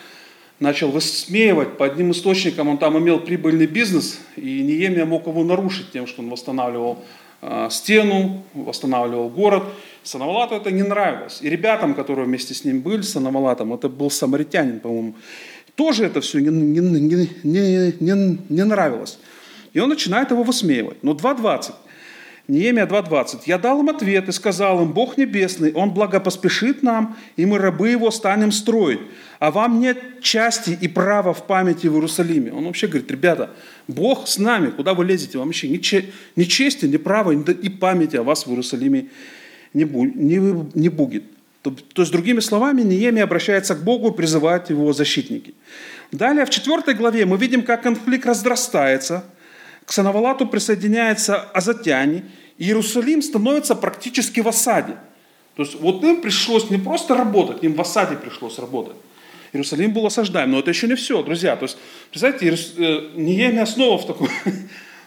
начал 0.62 0.90
высмеивать, 0.90 1.76
по 1.76 1.84
одним 1.84 2.12
источникам 2.12 2.68
он 2.68 2.78
там 2.78 2.96
имел 2.98 3.18
прибыльный 3.18 3.66
бизнес, 3.66 4.20
и 4.36 4.62
Неемия 4.62 5.04
мог 5.04 5.26
его 5.26 5.42
нарушить 5.44 5.90
тем, 5.92 6.06
что 6.06 6.22
он 6.22 6.30
восстанавливал 6.30 7.04
э, 7.42 7.68
стену, 7.70 8.44
восстанавливал 8.54 9.28
город. 9.28 9.64
Санавалату 10.04 10.54
это 10.54 10.70
не 10.70 10.82
нравилось. 10.82 11.40
И 11.42 11.50
ребятам, 11.50 11.94
которые 11.94 12.26
вместе 12.26 12.54
с 12.54 12.64
ним 12.64 12.80
были, 12.80 13.02
Санавалатом, 13.02 13.74
это 13.74 13.88
был 13.88 14.10
самаритянин, 14.10 14.80
по-моему, 14.80 15.14
тоже 15.74 16.04
это 16.04 16.20
все 16.20 16.38
не, 16.38 16.48
не, 16.48 16.80
не, 16.80 17.28
не, 17.42 17.94
не, 17.98 18.38
не 18.48 18.64
нравилось. 18.64 19.18
И 19.72 19.80
он 19.80 19.88
начинает 19.88 20.30
его 20.30 20.42
высмеивать. 20.42 21.02
Но 21.02 21.12
2.20. 21.12 21.72
Неемия 22.52 22.84
2.20. 22.84 23.44
«Я 23.46 23.56
дал 23.56 23.80
им 23.80 23.88
ответ 23.88 24.28
и 24.28 24.32
сказал 24.32 24.82
им, 24.82 24.92
Бог 24.92 25.16
Небесный, 25.16 25.72
Он 25.72 25.90
благопоспешит 25.90 26.82
нам, 26.82 27.16
и 27.36 27.46
мы, 27.46 27.56
рабы 27.56 27.88
Его, 27.88 28.10
станем 28.10 28.52
строить. 28.52 29.00
А 29.38 29.50
вам 29.50 29.80
нет 29.80 30.20
части 30.20 30.76
и 30.78 30.86
права 30.86 31.32
в 31.32 31.46
памяти 31.46 31.86
в 31.86 31.94
Иерусалиме». 31.94 32.52
Он 32.52 32.66
вообще 32.66 32.88
говорит, 32.88 33.10
ребята, 33.10 33.52
Бог 33.88 34.28
с 34.28 34.36
нами, 34.36 34.68
куда 34.68 34.92
вы 34.92 35.06
лезете? 35.06 35.38
Вам 35.38 35.46
вообще 35.46 35.66
ни, 35.66 35.80
ни 36.36 36.44
чести, 36.44 36.84
ни 36.84 36.98
права, 36.98 37.32
и 37.32 37.68
памяти 37.70 38.16
о 38.16 38.22
вас 38.22 38.46
в 38.46 38.50
Иерусалиме 38.50 39.06
не, 39.72 39.84
не, 39.84 40.66
не 40.74 40.88
будет. 40.90 41.24
То, 41.62 41.70
то 41.70 42.02
есть, 42.02 42.12
другими 42.12 42.40
словами, 42.40 42.82
Неемия 42.82 43.24
обращается 43.24 43.74
к 43.74 43.82
Богу 43.82 44.10
и 44.10 44.14
призывает 44.14 44.68
его 44.68 44.92
защитники. 44.92 45.54
Далее, 46.10 46.44
в 46.44 46.50
4 46.50 46.92
главе 46.98 47.24
мы 47.24 47.38
видим, 47.38 47.62
как 47.62 47.82
конфликт 47.82 48.26
разрастается– 48.26 49.24
к 49.92 50.46
присоединяется 50.46 51.40
Азатяне, 51.40 52.24
и 52.58 52.64
Иерусалим 52.64 53.20
становится 53.20 53.74
практически 53.74 54.40
в 54.40 54.48
осаде. 54.48 54.96
То 55.56 55.64
есть 55.64 55.74
вот 55.80 56.02
им 56.02 56.22
пришлось 56.22 56.70
не 56.70 56.78
просто 56.78 57.14
работать, 57.14 57.62
им 57.62 57.74
в 57.74 57.80
осаде 57.80 58.16
пришлось 58.16 58.58
работать. 58.58 58.96
Иерусалим 59.52 59.92
был 59.92 60.06
осаждаем, 60.06 60.50
но 60.50 60.60
это 60.60 60.70
еще 60.70 60.88
не 60.88 60.94
все, 60.94 61.22
друзья. 61.22 61.56
То 61.56 61.64
есть, 61.64 61.76
представляете, 62.10 62.58
э, 62.78 63.10
Неемия 63.16 63.66
снова 63.66 63.98
в 63.98 64.06
такой... 64.06 64.28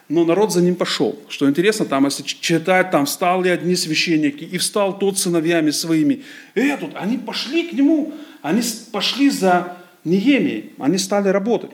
Но 0.08 0.24
народ 0.24 0.54
за 0.54 0.62
ним 0.62 0.76
пошел. 0.76 1.18
Что 1.30 1.50
интересно, 1.50 1.86
там, 1.86 2.06
если 2.06 2.22
читать, 2.22 2.92
там 2.92 3.08
встали 3.08 3.50
одни 3.50 3.76
священники, 3.76 4.44
и 4.44 4.60
встал 4.60 5.00
тот 5.00 5.18
сыновьями 5.18 5.72
своими. 5.72 6.22
И 6.54 6.78
тут, 6.80 6.92
они 6.94 7.18
пошли 7.18 7.68
к 7.68 7.74
нему, 7.74 8.14
они 8.44 8.62
пошли 8.92 9.32
за 9.32 9.78
Неемией, 10.04 10.74
они 10.78 11.00
стали 11.00 11.30
работать. 11.30 11.72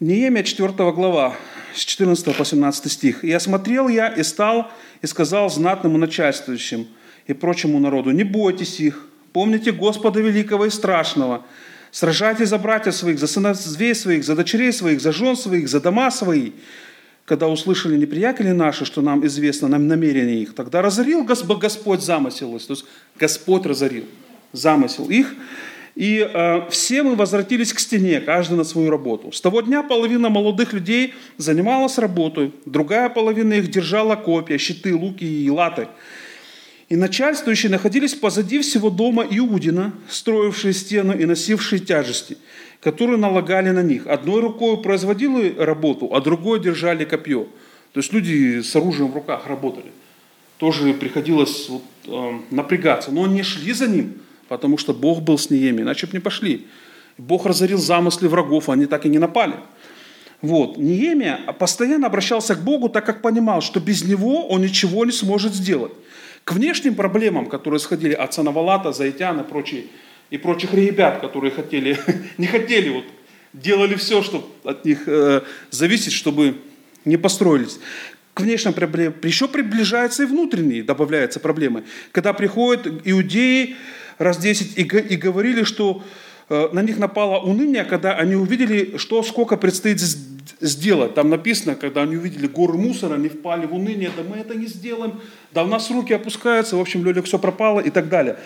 Неемия 0.00 0.44
4 0.44 0.92
глава, 0.92 1.34
с 1.74 1.80
14 1.80 2.36
по 2.36 2.44
17 2.44 2.92
стих. 2.92 3.24
«И 3.24 3.32
осмотрел 3.32 3.88
я, 3.88 4.06
и 4.06 4.22
стал, 4.22 4.70
и 5.02 5.08
сказал 5.08 5.50
знатному 5.50 5.98
начальствующим 5.98 6.86
и 7.26 7.32
прочему 7.32 7.80
народу, 7.80 8.12
не 8.12 8.22
бойтесь 8.22 8.78
их, 8.78 9.08
помните 9.32 9.72
Господа 9.72 10.20
великого 10.20 10.66
и 10.66 10.70
страшного, 10.70 11.44
сражайтесь 11.90 12.50
за 12.50 12.58
братьев 12.58 12.94
своих, 12.94 13.18
за 13.18 13.26
сыновей 13.26 13.92
своих, 13.92 14.22
за 14.22 14.36
дочерей 14.36 14.72
своих, 14.72 15.00
за 15.00 15.10
жен 15.10 15.36
своих, 15.36 15.68
за 15.68 15.80
дома 15.80 16.12
свои». 16.12 16.52
Когда 17.24 17.48
услышали 17.48 17.96
неприятели 17.96 18.52
наши, 18.52 18.84
что 18.84 19.02
нам 19.02 19.26
известно, 19.26 19.66
нам 19.66 19.88
намерение 19.88 20.42
их, 20.42 20.54
тогда 20.54 20.80
разорил 20.80 21.24
Господь 21.24 22.02
замысел, 22.02 22.56
то 22.58 22.72
есть 22.72 22.84
Господь 23.18 23.66
разорил 23.66 24.04
замысел 24.52 25.10
их, 25.10 25.34
и 25.98 26.20
э, 26.32 26.70
все 26.70 27.02
мы 27.02 27.16
возвратились 27.16 27.72
к 27.72 27.80
стене, 27.80 28.20
каждый 28.20 28.56
на 28.56 28.62
свою 28.62 28.88
работу. 28.88 29.32
С 29.32 29.40
того 29.40 29.62
дня 29.62 29.82
половина 29.82 30.28
молодых 30.28 30.72
людей 30.72 31.12
занималась 31.38 31.98
работой, 31.98 32.52
другая 32.66 33.08
половина 33.08 33.54
их 33.54 33.68
держала 33.68 34.14
копья, 34.14 34.58
щиты, 34.58 34.94
луки 34.94 35.24
и 35.24 35.50
латы. 35.50 35.88
И 36.88 36.94
начальствующие 36.94 37.72
находились 37.72 38.14
позади 38.14 38.60
всего 38.60 38.90
дома 38.90 39.26
Иудина, 39.28 39.92
строившие 40.08 40.72
стену 40.72 41.18
и 41.18 41.24
носившие 41.24 41.80
тяжести, 41.80 42.36
которые 42.80 43.18
налагали 43.18 43.70
на 43.70 43.82
них. 43.82 44.06
Одной 44.06 44.40
рукой 44.40 44.80
производили 44.80 45.52
работу, 45.58 46.14
а 46.14 46.20
другой 46.20 46.60
держали 46.60 47.04
копье. 47.04 47.48
То 47.92 47.98
есть 47.98 48.12
люди 48.12 48.60
с 48.60 48.76
оружием 48.76 49.10
в 49.10 49.14
руках 49.14 49.48
работали. 49.48 49.90
Тоже 50.58 50.94
приходилось 50.94 51.68
вот, 51.68 51.82
э, 52.06 52.38
напрягаться. 52.52 53.10
Но 53.10 53.24
они 53.24 53.42
шли 53.42 53.72
за 53.72 53.88
ним– 53.88 54.12
потому 54.48 54.78
что 54.78 54.94
Бог 54.94 55.22
был 55.22 55.38
с 55.38 55.50
ними, 55.50 55.82
иначе 55.82 56.06
бы 56.06 56.12
не 56.14 56.20
пошли. 56.20 56.66
Бог 57.18 57.46
разорил 57.46 57.78
замыслы 57.78 58.28
врагов, 58.28 58.68
они 58.68 58.86
так 58.86 59.06
и 59.06 59.08
не 59.08 59.18
напали. 59.18 59.54
Вот. 60.40 60.76
Неемия 60.76 61.38
постоянно 61.58 62.06
обращался 62.06 62.54
к 62.54 62.62
Богу, 62.62 62.88
так 62.88 63.04
как 63.04 63.22
понимал, 63.22 63.60
что 63.60 63.80
без 63.80 64.04
него 64.04 64.46
он 64.46 64.62
ничего 64.62 65.04
не 65.04 65.12
сможет 65.12 65.52
сделать. 65.52 65.92
К 66.44 66.52
внешним 66.52 66.94
проблемам, 66.94 67.46
которые 67.46 67.78
исходили 67.78 68.12
от 68.12 68.32
Санавалата, 68.32 68.92
Заитяна 68.92 69.40
и, 69.40 69.44
прочие, 69.44 69.84
и 70.30 70.38
прочих 70.38 70.72
ребят, 70.74 71.20
которые 71.20 71.50
хотели, 71.50 71.98
не 72.38 72.46
хотели, 72.46 72.88
вот, 72.90 73.04
делали 73.52 73.96
все, 73.96 74.22
что 74.22 74.48
от 74.64 74.84
них 74.84 75.02
э, 75.06 75.42
зависит, 75.70 76.12
чтобы 76.12 76.54
не 77.04 77.16
построились. 77.16 77.80
К 78.34 78.42
внешним 78.42 78.72
проблемам 78.72 79.14
еще 79.24 79.48
приближаются 79.48 80.22
и 80.22 80.26
внутренние, 80.26 80.84
добавляются 80.84 81.40
проблемы. 81.40 81.82
Когда 82.12 82.32
приходят 82.32 82.86
иудеи, 83.04 83.74
раз 84.18 84.38
10 84.38 84.78
и, 84.78 84.82
и 84.82 85.16
говорили, 85.16 85.64
что 85.64 86.02
э, 86.48 86.68
на 86.72 86.82
них 86.82 86.98
напало 86.98 87.38
уныние, 87.38 87.84
когда 87.84 88.14
они 88.14 88.34
увидели, 88.34 88.96
что 88.96 89.22
сколько 89.22 89.56
предстоит 89.56 90.00
сделать. 90.60 91.14
Там 91.14 91.30
написано, 91.30 91.74
когда 91.74 92.02
они 92.02 92.16
увидели 92.16 92.46
горы 92.46 92.74
мусора, 92.74 93.14
они 93.14 93.28
впали 93.28 93.66
в 93.66 93.74
уныние, 93.74 94.10
да 94.16 94.22
мы 94.22 94.36
это 94.36 94.54
не 94.54 94.66
сделаем, 94.66 95.20
да 95.52 95.64
у 95.64 95.66
нас 95.66 95.90
руки 95.90 96.12
опускаются, 96.12 96.76
в 96.76 96.80
общем, 96.80 97.04
людям 97.04 97.24
все 97.24 97.38
пропало 97.38 97.80
и 97.80 97.90
так 97.90 98.08
далее. 98.08 98.36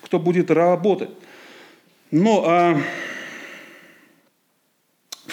кто 0.02 0.18
будет 0.18 0.50
работать. 0.50 1.10
Но 2.10 2.42
а, 2.44 2.76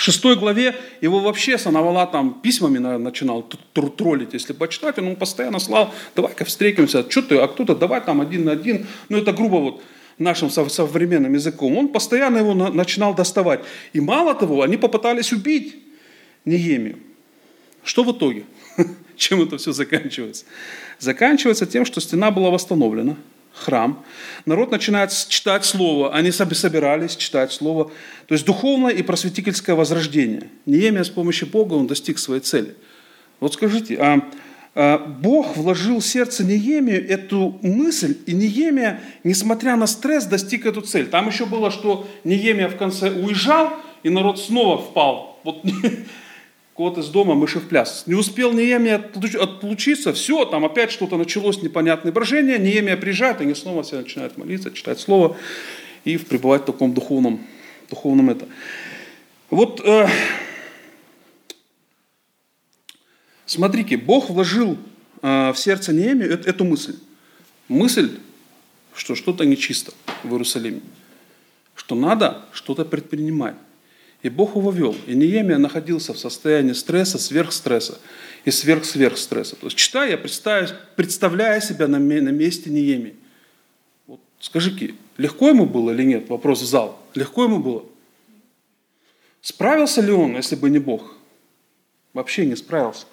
в 0.02 0.04
шестой 0.04 0.36
главе 0.36 0.76
его 1.00 1.20
вообще 1.20 1.60
Санавала 1.60 2.08
там 2.08 2.42
письмами 2.42 2.80
начинал 2.80 3.44
троллить, 3.74 4.34
если 4.34 4.52
почитать, 4.52 4.98
он 4.98 5.06
ему 5.06 5.16
постоянно 5.16 5.60
слал, 5.60 5.94
давай-ка 6.16 6.44
встретимся, 6.44 7.08
что 7.08 7.22
ты, 7.22 7.38
а 7.38 7.48
кто-то, 7.48 7.76
давай 7.76 8.02
там 8.02 8.20
один 8.20 8.46
на 8.46 8.54
один. 8.54 8.88
Ну 9.10 9.20
это 9.20 9.32
грубо 9.32 9.58
вот 9.58 9.84
нашим 10.18 10.50
современным 10.50 11.36
языком. 11.36 11.78
Он 11.78 11.88
постоянно 11.88 12.40
его 12.40 12.56
начинал 12.56 13.14
доставать. 13.14 13.60
И 13.94 14.02
мало 14.02 14.34
того, 14.34 14.64
они 14.64 14.76
попытались 14.76 15.32
убить 15.32 15.76
Неемию. 16.46 16.98
Что 17.84 18.04
в 18.04 18.12
итоге? 18.12 18.46
Чем 19.18 19.44
это 19.44 19.60
все 19.60 19.72
заканчивается? 19.72 20.46
Заканчивается 20.98 21.68
тем, 21.68 21.86
что 21.86 22.02
стена 22.02 22.32
была 22.32 22.50
восстановлена, 22.50 23.18
храм. 23.54 24.04
Народ 24.46 24.72
начинает 24.72 25.12
читать 25.12 25.66
Слово. 25.66 26.14
Они 26.14 26.32
собирались 26.32 27.16
читать 27.16 27.52
Слово. 27.52 27.92
То 28.28 28.34
есть 28.34 28.46
духовное 28.46 28.92
и 28.92 29.02
просветительское 29.02 29.76
возрождение. 29.76 30.50
Неемия 30.66 31.04
с 31.04 31.10
помощью 31.10 31.48
Бога 31.48 31.74
он 31.74 31.88
достиг 31.88 32.20
своей 32.20 32.42
цели. 32.42 32.76
Вот 33.40 33.54
скажите, 33.54 33.98
а, 34.00 34.22
а 34.76 34.98
Бог 34.98 35.58
вложил 35.58 36.00
в 36.00 36.06
сердце 36.06 36.44
Неемию 36.44 37.08
эту 37.10 37.60
мысль, 37.62 38.18
и 38.26 38.34
Неемия, 38.34 39.02
несмотря 39.24 39.76
на 39.76 39.88
стресс, 39.88 40.26
достиг 40.26 40.66
эту 40.66 40.82
цель. 40.82 41.08
Там 41.08 41.28
еще 41.28 41.46
было, 41.46 41.72
что 41.72 42.08
Неемия 42.24 42.70
в 42.70 42.78
конце 42.78 43.10
уезжал, 43.10 43.74
и 44.04 44.10
народ 44.10 44.40
снова 44.40 44.78
впал. 44.78 45.40
Вот 45.44 45.64
кот 46.73 46.97
из 46.97 47.10
дома, 47.10 47.36
мыши 47.36 47.60
в 47.60 47.67
пляс. 47.67 48.03
Не 48.07 48.15
успел 48.15 48.53
Неемия 48.53 48.97
отлучиться, 49.39 50.13
все, 50.13 50.45
там 50.45 50.65
опять 50.65 50.91
что-то 50.91 51.17
началось, 51.17 51.62
непонятное 51.62 52.12
брожение, 52.12 52.57
Неемия 52.57 52.97
приезжает, 52.97 53.41
они 53.41 53.53
снова 53.53 53.84
все 53.84 53.97
начинают 53.97 54.38
молиться, 54.38 54.71
читать 54.71 54.99
Слово 54.99 55.36
и 56.05 56.17
пребывать 56.17 56.63
в 56.63 56.65
таком 56.65 56.93
духовном, 56.93 57.45
духовном 57.89 58.29
это. 58.29 58.47
Вот 59.49 59.81
э, 59.84 60.07
смотрите, 63.45 63.97
Бог 63.97 64.29
вложил 64.29 64.77
э, 65.21 65.51
в 65.51 65.57
сердце 65.57 65.93
Неемию 65.93 66.31
эту, 66.31 66.49
эту 66.49 66.63
мысль. 66.63 66.95
Мысль, 67.67 68.17
что 68.95 69.15
что-то 69.15 69.45
нечисто 69.45 69.93
в 70.23 70.31
Иерусалиме, 70.31 70.81
что 71.75 71.95
надо 71.95 72.45
что-то 72.53 72.86
предпринимать. 72.86 73.55
И 74.23 74.29
Бог 74.29 74.55
его 74.55 74.71
вел. 74.71 74.95
И 75.07 75.15
Неемия 75.15 75.57
находился 75.57 76.13
в 76.13 76.19
состоянии 76.19 76.73
стресса, 76.73 77.17
сверхстресса 77.17 77.99
и 78.45 78.51
сверх-сверхстресса. 78.51 79.55
То 79.55 79.67
есть, 79.67 79.77
читая, 79.77 80.12
я 80.12 80.17
представляю, 80.17 81.62
себя 81.62 81.88
на, 81.88 81.97
на 81.97 82.29
месте 82.29 82.69
Неемии. 82.69 83.15
Вот, 84.05 84.19
скажи, 84.39 84.95
легко 85.17 85.49
ему 85.49 85.65
было 85.65 85.91
или 85.91 86.03
нет? 86.03 86.29
Вопрос 86.29 86.62
в 86.62 86.65
зал. 86.65 86.99
Легко 87.15 87.45
ему 87.45 87.60
было? 87.60 87.86
Справился 89.41 90.01
ли 90.01 90.12
он, 90.12 90.36
если 90.36 90.55
бы 90.55 90.69
не 90.69 90.79
Бог? 90.79 91.15
Вообще 92.13 92.45
не 92.45 92.55
справился. 92.55 93.05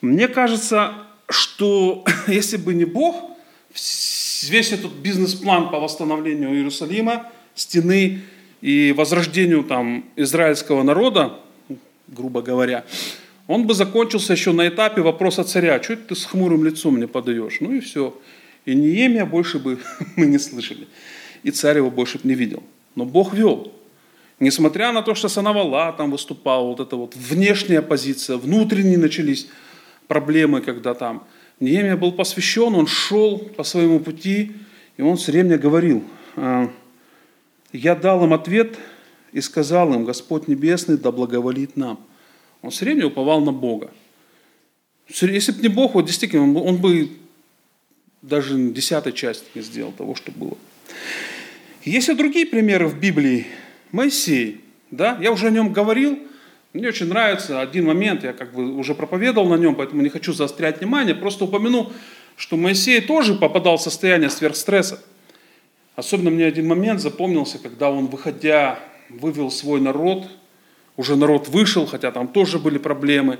Мне 0.00 0.26
кажется, 0.26 0.94
что 1.28 2.04
если 2.26 2.56
бы 2.56 2.72
не 2.72 2.86
Бог, 2.86 3.30
весь 3.74 4.72
этот 4.72 4.92
бизнес-план 4.92 5.70
по 5.70 5.78
восстановлению 5.80 6.54
Иерусалима, 6.54 7.30
стены, 7.54 8.22
и 8.60 8.92
возрождению 8.96 9.64
там, 9.64 10.04
израильского 10.16 10.82
народа, 10.82 11.38
грубо 12.08 12.42
говоря, 12.42 12.84
он 13.46 13.66
бы 13.66 13.74
закончился 13.74 14.32
еще 14.32 14.52
на 14.52 14.68
этапе 14.68 15.02
вопроса 15.02 15.44
царя, 15.44 15.82
что 15.82 15.96
ты 15.96 16.14
с 16.14 16.24
хмурым 16.24 16.64
лицом 16.64 16.94
мне 16.94 17.08
подаешь? 17.08 17.56
Ну 17.60 17.72
и 17.72 17.80
все. 17.80 18.16
И 18.64 18.74
Неемия 18.74 19.24
больше 19.24 19.58
бы 19.58 19.78
мы 20.16 20.26
не 20.26 20.38
слышали. 20.38 20.86
И 21.42 21.50
царь 21.50 21.78
его 21.78 21.90
больше 21.90 22.18
бы 22.18 22.28
не 22.28 22.34
видел. 22.34 22.62
Но 22.94 23.04
Бог 23.04 23.34
вел. 23.34 23.72
Несмотря 24.38 24.92
на 24.92 25.02
то, 25.02 25.14
что 25.14 25.28
Санавала 25.28 25.92
там 25.92 26.10
выступал, 26.10 26.68
вот 26.68 26.80
эта 26.80 26.96
вот 26.96 27.14
внешняя 27.14 27.82
позиция, 27.82 28.36
внутренние 28.36 28.98
начались 28.98 29.48
проблемы, 30.06 30.60
когда 30.60 30.94
там 30.94 31.24
Неемия 31.60 31.96
был 31.96 32.12
посвящен, 32.12 32.74
он 32.74 32.86
шел 32.86 33.38
по 33.38 33.64
своему 33.64 34.00
пути, 34.00 34.52
и 34.96 35.02
он 35.02 35.16
все 35.16 35.32
время 35.32 35.58
говорил, 35.58 36.02
«А, 36.36 36.70
я 37.72 37.94
дал 37.94 38.24
им 38.24 38.32
ответ 38.32 38.78
и 39.32 39.40
сказал 39.40 39.92
им, 39.94 40.04
Господь 40.04 40.48
Небесный 40.48 40.96
да 40.96 41.12
благоволит 41.12 41.76
нам. 41.76 42.00
Он 42.62 42.70
все 42.70 42.84
время 42.84 43.06
уповал 43.06 43.40
на 43.40 43.52
Бога. 43.52 43.90
Если 45.08 45.52
бы 45.52 45.62
не 45.62 45.68
Бог, 45.68 45.94
вот 45.94 46.06
действительно, 46.06 46.60
он 46.60 46.76
бы 46.76 47.10
даже 48.22 48.56
десятой 48.70 49.12
части 49.12 49.44
не 49.54 49.62
сделал 49.62 49.92
того, 49.92 50.14
что 50.14 50.30
было. 50.32 50.56
Есть 51.84 52.08
и 52.08 52.14
другие 52.14 52.46
примеры 52.46 52.86
в 52.86 52.98
Библии. 52.98 53.46
Моисей, 53.92 54.60
да, 54.90 55.18
я 55.20 55.32
уже 55.32 55.48
о 55.48 55.50
нем 55.50 55.72
говорил, 55.72 56.18
мне 56.72 56.88
очень 56.88 57.06
нравится 57.06 57.60
один 57.60 57.86
момент, 57.86 58.22
я 58.22 58.32
как 58.32 58.52
бы 58.52 58.76
уже 58.76 58.94
проповедовал 58.94 59.48
на 59.48 59.56
нем, 59.56 59.74
поэтому 59.74 60.02
не 60.02 60.08
хочу 60.08 60.32
заострять 60.32 60.78
внимание, 60.78 61.14
просто 61.14 61.44
упомяну, 61.44 61.90
что 62.36 62.56
Моисей 62.56 63.00
тоже 63.00 63.34
попадал 63.34 63.78
в 63.78 63.82
состояние 63.82 64.30
сверхстресса. 64.30 65.02
Особенно 66.00 66.30
мне 66.30 66.46
один 66.46 66.66
момент 66.66 66.98
запомнился, 66.98 67.58
когда 67.58 67.90
он, 67.90 68.06
выходя, 68.06 68.78
вывел 69.10 69.50
свой 69.50 69.82
народ, 69.82 70.26
уже 70.96 71.14
народ 71.14 71.48
вышел, 71.48 71.84
хотя 71.84 72.10
там 72.10 72.26
тоже 72.26 72.58
были 72.58 72.78
проблемы, 72.78 73.38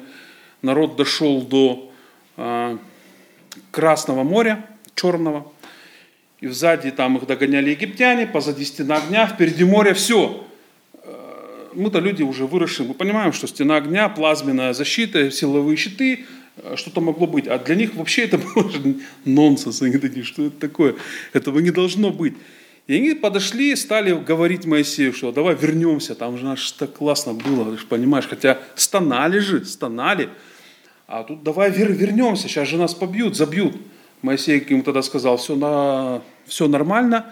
народ 0.60 0.94
дошел 0.94 1.40
до 1.40 1.90
э, 2.36 2.76
Красного 3.70 4.24
моря, 4.24 4.66
Черного, 4.94 5.50
и 6.42 6.48
сзади 6.48 6.90
там 6.90 7.16
их 7.16 7.26
догоняли 7.26 7.70
египтяне, 7.70 8.26
позади 8.26 8.66
стена 8.66 8.98
огня, 8.98 9.26
впереди 9.26 9.64
море, 9.64 9.94
все. 9.94 10.46
Э, 11.02 11.68
мы-то 11.72 11.98
люди 11.98 12.22
уже 12.22 12.44
выросшие, 12.44 12.86
мы 12.86 12.92
понимаем, 12.92 13.32
что 13.32 13.46
стена 13.46 13.78
огня, 13.78 14.10
плазменная 14.10 14.74
защита, 14.74 15.30
силовые 15.30 15.78
щиты, 15.78 16.26
что-то 16.76 17.00
могло 17.00 17.26
быть. 17.26 17.46
А 17.46 17.58
для 17.58 17.74
них 17.74 17.94
вообще 17.94 18.22
это 18.22 18.38
было 18.54 18.70
нонсенс. 19.24 19.82
Они 19.82 19.98
такие, 19.98 20.24
что 20.24 20.46
это 20.46 20.58
такое? 20.58 20.96
Этого 21.32 21.58
не 21.60 21.70
должно 21.70 22.10
быть. 22.10 22.34
И 22.86 22.94
они 22.96 23.14
подошли 23.14 23.72
и 23.72 23.76
стали 23.76 24.12
говорить 24.12 24.64
Моисею, 24.64 25.12
что 25.12 25.30
давай 25.30 25.54
вернемся, 25.54 26.16
там 26.16 26.36
же 26.36 26.44
наш 26.44 26.72
так 26.72 26.94
классно 26.94 27.34
было, 27.34 27.70
ты 27.70 27.78
же 27.78 27.86
понимаешь, 27.86 28.26
хотя 28.26 28.58
стонали 28.74 29.38
же, 29.38 29.64
стонали. 29.64 30.28
А 31.06 31.22
тут 31.22 31.44
давай 31.44 31.70
вер, 31.70 31.92
вернемся, 31.92 32.48
сейчас 32.48 32.66
же 32.66 32.78
нас 32.78 32.94
побьют, 32.94 33.36
забьют. 33.36 33.76
Моисей 34.22 34.64
ему 34.68 34.82
тогда 34.82 35.02
сказал, 35.02 35.36
все, 35.36 35.54
на, 35.54 36.22
все 36.46 36.66
нормально, 36.66 37.26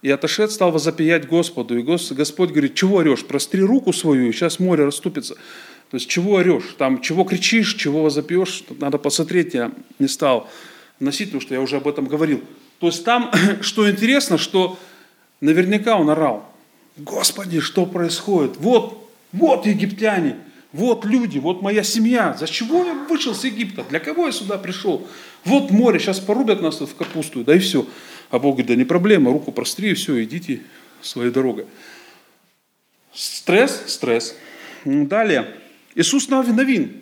и 0.00 0.10
отошед 0.10 0.50
стал 0.50 0.72
возопиять 0.72 1.28
Господу. 1.28 1.78
И 1.78 1.82
Господь 1.82 2.50
говорит, 2.50 2.74
чего 2.74 2.96
орешь, 2.96 3.24
простри 3.24 3.60
руку 3.62 3.92
свою, 3.92 4.32
сейчас 4.32 4.58
море 4.58 4.84
расступится. 4.84 5.36
То 5.90 5.96
есть 5.96 6.08
чего 6.08 6.34
орешь, 6.34 6.74
там, 6.78 7.00
чего 7.00 7.24
кричишь, 7.24 7.74
чего 7.74 8.02
возопьешь, 8.02 8.64
надо 8.80 8.98
посмотреть, 8.98 9.54
я 9.54 9.72
не 9.98 10.08
стал 10.08 10.48
носить, 10.98 11.28
потому 11.28 11.40
что 11.40 11.54
я 11.54 11.60
уже 11.60 11.76
об 11.76 11.86
этом 11.86 12.06
говорил. 12.06 12.42
То 12.80 12.88
есть 12.88 13.04
там, 13.04 13.30
что 13.60 13.88
интересно, 13.88 14.38
что 14.38 14.78
наверняка 15.40 15.96
он 15.96 16.10
орал. 16.10 16.50
Господи, 16.96 17.60
что 17.60 17.86
происходит? 17.86 18.56
Вот, 18.58 19.10
вот 19.32 19.66
египтяне, 19.66 20.36
вот 20.72 21.04
люди, 21.04 21.38
вот 21.38 21.62
моя 21.62 21.82
семья. 21.82 22.36
За 22.38 22.46
чего 22.46 22.84
я 22.84 22.94
вышел 23.08 23.34
с 23.34 23.44
Египта? 23.44 23.84
Для 23.88 24.00
кого 24.00 24.26
я 24.26 24.32
сюда 24.32 24.58
пришел? 24.58 25.06
Вот 25.44 25.70
море, 25.70 25.98
сейчас 25.98 26.20
порубят 26.20 26.60
нас 26.60 26.80
в 26.80 26.94
капусту, 26.94 27.44
да 27.44 27.54
и 27.54 27.58
все. 27.58 27.86
А 28.30 28.38
Бог 28.38 28.56
говорит, 28.56 28.66
да 28.66 28.74
не 28.74 28.84
проблема, 28.84 29.30
руку 29.30 29.52
простри, 29.52 29.90
и 29.90 29.94
все, 29.94 30.22
идите 30.24 30.62
своей 31.00 31.30
дорогой. 31.30 31.66
Стресс, 33.14 33.84
стресс. 33.86 34.34
Далее. 34.84 35.46
Иисус 35.96 36.28
Навин. 36.28 37.00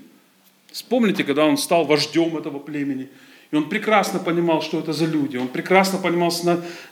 Вспомните, 0.72 1.24
когда 1.24 1.44
он 1.44 1.58
стал 1.58 1.84
вождем 1.84 2.36
этого 2.36 2.58
племени. 2.58 3.08
И 3.50 3.56
он 3.56 3.68
прекрасно 3.68 4.18
понимал, 4.18 4.62
что 4.62 4.78
это 4.78 4.92
за 4.92 5.04
люди. 5.04 5.36
Он 5.36 5.48
прекрасно 5.48 5.98
понимал 5.98 6.32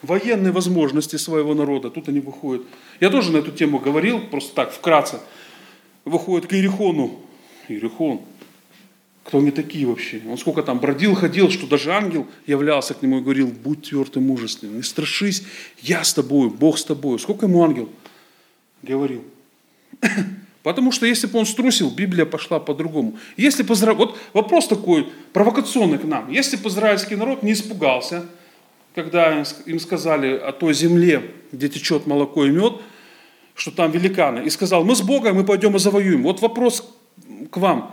военные 0.02 0.52
возможности 0.52 1.16
своего 1.16 1.54
народа. 1.54 1.90
Тут 1.90 2.08
они 2.08 2.20
выходят. 2.20 2.62
Я 3.00 3.10
тоже 3.10 3.32
на 3.32 3.38
эту 3.38 3.50
тему 3.50 3.78
говорил, 3.78 4.20
просто 4.20 4.54
так, 4.54 4.72
вкратце. 4.72 5.20
Выходит 6.04 6.48
к 6.48 6.52
Иерихону. 6.52 7.20
Иерихон. 7.68 8.20
Кто 9.24 9.38
они 9.38 9.52
такие 9.52 9.86
вообще? 9.86 10.20
Он 10.28 10.36
сколько 10.36 10.62
там 10.62 10.80
бродил, 10.80 11.14
ходил, 11.14 11.50
что 11.50 11.66
даже 11.66 11.92
ангел 11.92 12.26
являлся 12.46 12.94
к 12.94 13.02
нему 13.02 13.18
и 13.18 13.22
говорил, 13.22 13.48
будь 13.48 13.88
тверд 13.88 14.16
и 14.16 14.20
мужественным, 14.20 14.76
не 14.76 14.82
страшись, 14.82 15.44
я 15.80 16.02
с 16.02 16.12
тобой, 16.12 16.50
Бог 16.50 16.76
с 16.76 16.84
тобой. 16.84 17.20
Сколько 17.20 17.46
ему 17.46 17.62
ангел 17.62 17.88
говорил? 18.82 19.24
Потому 20.62 20.92
что 20.92 21.06
если 21.06 21.26
бы 21.26 21.38
он 21.38 21.46
струсил, 21.46 21.90
Библия 21.90 22.24
пошла 22.24 22.60
по-другому. 22.60 23.18
Если 23.36 23.62
бы, 23.62 23.74
вот 23.94 24.16
вопрос 24.32 24.68
такой 24.68 25.08
провокационный 25.32 25.98
к 25.98 26.04
нам. 26.04 26.30
Если 26.30 26.56
бы 26.56 26.68
израильский 26.68 27.16
народ 27.16 27.42
не 27.42 27.52
испугался, 27.52 28.26
когда 28.94 29.44
им 29.66 29.80
сказали 29.80 30.36
о 30.36 30.52
той 30.52 30.74
земле, 30.74 31.30
где 31.50 31.68
течет 31.68 32.06
молоко 32.06 32.44
и 32.44 32.50
мед, 32.50 32.74
что 33.54 33.70
там 33.70 33.90
великаны, 33.90 34.44
и 34.44 34.50
сказал, 34.50 34.84
мы 34.84 34.94
с 34.94 35.02
Богом, 35.02 35.36
мы 35.36 35.44
пойдем 35.44 35.74
и 35.74 35.78
завоюем. 35.78 36.22
Вот 36.22 36.40
вопрос 36.40 36.94
к 37.50 37.56
вам. 37.56 37.92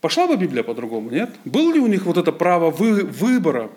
пошла 0.00 0.26
бы 0.26 0.36
Библия 0.36 0.62
по-другому, 0.62 1.10
нет? 1.10 1.30
Было 1.44 1.72
ли 1.72 1.80
у 1.80 1.86
них 1.86 2.04
вот 2.04 2.18
это 2.18 2.32
право 2.32 2.70
вы, 2.70 3.04
выбора? 3.04 3.70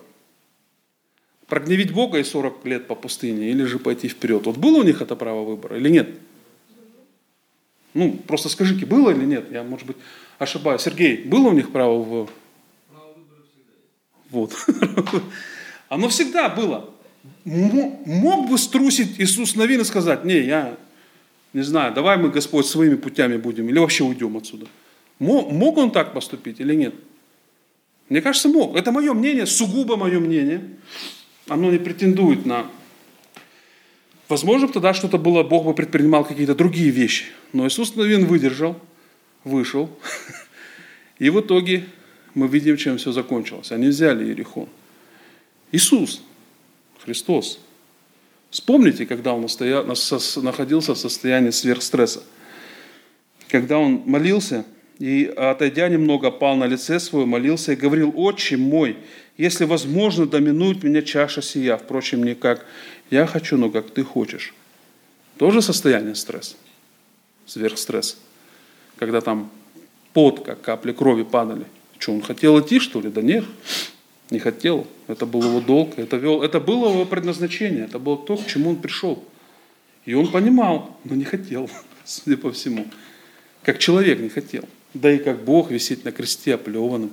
Прогневить 1.48 1.94
Бога 1.94 2.18
и 2.18 2.24
40 2.24 2.66
лет 2.66 2.88
по 2.88 2.96
пустыне 2.96 3.50
или 3.50 3.64
же 3.64 3.80
пойти 3.80 4.10
вперед? 4.10 4.46
Вот 4.46 4.58
было 4.58 4.80
у 4.80 4.84
них 4.84 5.02
это 5.02 5.16
право 5.16 5.46
выбора 5.46 5.78
или 5.78 5.90
нет? 5.90 6.10
Ну, 7.98 8.12
просто 8.12 8.48
скажите, 8.48 8.86
было 8.86 9.10
или 9.10 9.26
нет? 9.26 9.52
Я, 9.52 9.64
может 9.64 9.88
быть, 9.88 9.98
ошибаюсь. 10.38 10.82
Сергей, 10.82 11.24
было 11.24 11.48
у 11.48 11.52
них 11.52 11.72
право 11.72 11.98
в... 11.98 12.30
Вот. 14.30 14.54
Оно 15.90 16.08
всегда 16.10 16.48
было. 16.48 16.94
Мог 17.44 18.50
бы 18.50 18.60
струсить 18.60 19.20
Иисус 19.20 19.56
Новин 19.56 19.82
и 19.82 19.84
сказать, 19.84 20.26
не, 20.26 20.38
я 20.42 20.78
не 21.54 21.64
знаю, 21.64 21.92
давай 21.92 22.18
мы, 22.18 22.30
Господь, 22.30 22.68
своими 22.68 22.94
путями 22.94 23.38
будем, 23.38 23.68
или 23.68 23.80
вообще 23.80 24.04
уйдем 24.04 24.38
отсюда. 24.38 24.68
Мог 25.18 25.78
он 25.78 25.90
так 25.90 26.14
поступить 26.14 26.60
или 26.60 26.76
нет? 26.76 26.94
Мне 28.10 28.22
кажется, 28.22 28.48
мог. 28.48 28.76
Это 28.76 28.92
мое 28.92 29.12
мнение, 29.16 29.48
сугубо 29.48 29.98
мое 29.98 30.20
мнение. 30.20 30.62
Оно 31.48 31.72
не 31.72 31.80
претендует 31.80 32.46
на... 32.46 32.68
Возможно, 34.30 34.68
тогда 34.68 34.94
что-то 34.94 35.18
было, 35.18 35.44
Бог 35.44 35.66
бы 35.66 35.74
предпринимал 35.74 36.26
какие-то 36.26 36.56
другие 36.56 36.90
вещи. 36.90 37.26
Но 37.54 37.68
Иисус 37.68 37.96
Новин 37.96 38.26
выдержал, 38.26 38.80
вышел. 39.44 39.90
И 41.20 41.30
в 41.30 41.40
итоге 41.40 41.86
мы 42.34 42.48
видим, 42.48 42.78
чем 42.78 42.98
все 42.98 43.12
закончилось. 43.12 43.72
Они 43.72 43.88
взяли 43.88 44.26
Иерихон. 44.26 44.68
Иисус, 45.72 46.22
Христос. 47.04 47.60
Вспомните, 48.50 49.06
когда 49.06 49.34
он 49.34 49.48
находился 50.38 50.94
в 50.94 50.98
состоянии 50.98 51.52
сверхстресса. 51.52 52.24
Когда 53.50 53.78
он 53.78 54.04
молился, 54.06 54.66
и, 55.00 55.26
отойдя 55.26 55.90
немного, 55.90 56.32
пал 56.32 56.56
на 56.56 56.66
лице 56.66 57.00
свое, 57.00 57.26
молился 57.26 57.74
и 57.74 57.76
говорил, 57.76 58.12
«Отче 58.16 58.58
мой, 58.58 58.98
если 59.38 59.66
возможно, 59.66 60.26
доминует 60.26 60.84
меня 60.84 61.02
чаша 61.02 61.42
сия, 61.42 61.78
впрочем, 61.78 62.24
не 62.24 62.36
как 62.36 62.66
я 63.10 63.26
хочу, 63.28 63.58
но 63.58 63.70
как 63.70 63.92
ты 63.92 64.04
хочешь». 64.04 64.54
Тоже 65.38 65.62
состояние 65.62 66.16
стресса, 66.16 66.56
сверхстресс, 67.46 68.18
когда 68.98 69.22
там 69.22 69.52
пот, 70.14 70.44
как 70.44 70.62
капли 70.62 70.92
крови 70.92 71.24
падали. 71.24 71.66
Что, 72.00 72.14
он 72.14 72.22
хотел 72.22 72.60
идти, 72.60 72.80
что 72.80 73.02
ли? 73.02 73.10
Да 73.10 73.22
нет, 73.22 73.46
не 74.32 74.40
хотел. 74.40 74.88
Это 75.08 75.26
был 75.26 75.44
его 75.44 75.62
долг, 75.62 75.98
это, 75.98 76.18
вел, 76.18 76.42
это 76.42 76.60
было 76.60 76.90
его 76.90 77.06
предназначение, 77.06 77.86
это 77.86 78.00
было 78.00 78.18
то, 78.18 78.36
к 78.36 78.48
чему 78.48 78.72
он 78.72 78.78
пришел. 78.78 79.24
И 80.06 80.14
он 80.14 80.32
понимал, 80.32 80.98
но 81.04 81.16
не 81.16 81.24
хотел, 81.24 81.70
судя 82.06 82.38
по 82.38 82.52
всему. 82.52 82.88
Как 83.64 83.78
человек 83.78 84.20
не 84.20 84.30
хотел. 84.30 84.64
Да 84.94 85.12
и 85.12 85.20
как 85.20 85.44
Бог 85.44 85.70
висеть 85.70 86.04
на 86.04 86.12
кресте 86.12 86.56
оплеванным, 86.56 87.12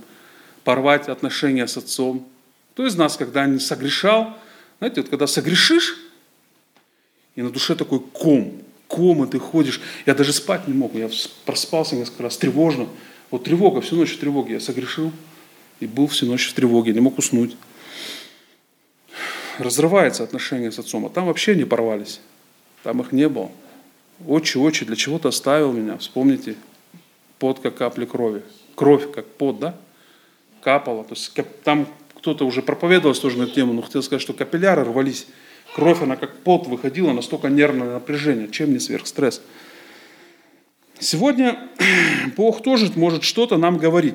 порвать 0.62 1.08
отношения 1.08 1.66
с 1.66 1.76
отцом. 1.76 2.26
Кто 2.72 2.86
из 2.86 2.96
нас, 2.96 3.16
когда 3.16 3.44
не 3.46 3.58
согрешал, 3.58 4.38
знаете, 4.78 5.00
вот 5.00 5.10
когда 5.10 5.26
согрешишь, 5.26 5.96
и 7.34 7.42
на 7.42 7.50
душе 7.50 7.74
такой 7.74 8.00
ком, 8.00 8.62
ком, 8.88 9.24
и 9.24 9.30
ты 9.30 9.38
ходишь. 9.38 9.80
Я 10.06 10.14
даже 10.14 10.32
спать 10.32 10.68
не 10.68 10.74
мог, 10.74 10.94
я 10.94 11.10
проспался 11.44 11.96
несколько 11.96 12.22
раз, 12.24 12.36
тревожно. 12.36 12.88
Вот 13.30 13.44
тревога, 13.44 13.80
всю 13.80 13.96
ночь 13.96 14.12
в 14.12 14.20
тревоге 14.20 14.54
я 14.54 14.60
согрешил 14.60 15.12
и 15.80 15.86
был 15.86 16.06
всю 16.06 16.26
ночь 16.26 16.48
в 16.48 16.54
тревоге, 16.54 16.92
не 16.92 17.00
мог 17.00 17.18
уснуть. 17.18 17.56
Разрывается 19.58 20.22
отношения 20.22 20.70
с 20.70 20.78
отцом, 20.78 21.06
а 21.06 21.10
там 21.10 21.26
вообще 21.26 21.54
не 21.54 21.64
порвались. 21.64 22.20
Там 22.82 23.00
их 23.00 23.12
не 23.12 23.28
было. 23.28 23.50
Отче, 24.26 24.58
отче, 24.58 24.84
для 24.84 24.96
чего 24.96 25.18
ты 25.18 25.28
оставил 25.28 25.72
меня? 25.72 25.96
Вспомните, 25.98 26.56
пот 27.38 27.60
как 27.60 27.76
капли 27.76 28.04
крови. 28.04 28.42
Кровь 28.74 29.10
как 29.12 29.26
пот, 29.26 29.58
да? 29.58 29.76
Капала. 30.60 31.04
То 31.04 31.14
есть 31.14 31.32
там 31.62 31.88
кто-то 32.24 32.46
уже 32.46 32.62
проповедовал 32.62 33.14
тоже 33.14 33.36
на 33.36 33.42
эту 33.42 33.52
тему, 33.52 33.74
но 33.74 33.82
хотел 33.82 34.02
сказать, 34.02 34.22
что 34.22 34.32
капилляры 34.32 34.82
рвались. 34.82 35.26
Кровь, 35.74 36.00
она 36.00 36.16
как 36.16 36.38
пот 36.38 36.66
выходила, 36.66 37.12
настолько 37.12 37.50
нервное 37.50 37.92
напряжение. 37.92 38.48
Чем 38.50 38.72
не 38.72 38.78
сверхстресс? 38.78 39.42
Сегодня 40.98 41.68
Бог 42.38 42.62
тоже 42.62 42.90
может 42.96 43.24
что-то 43.24 43.58
нам 43.58 43.76
говорить. 43.76 44.14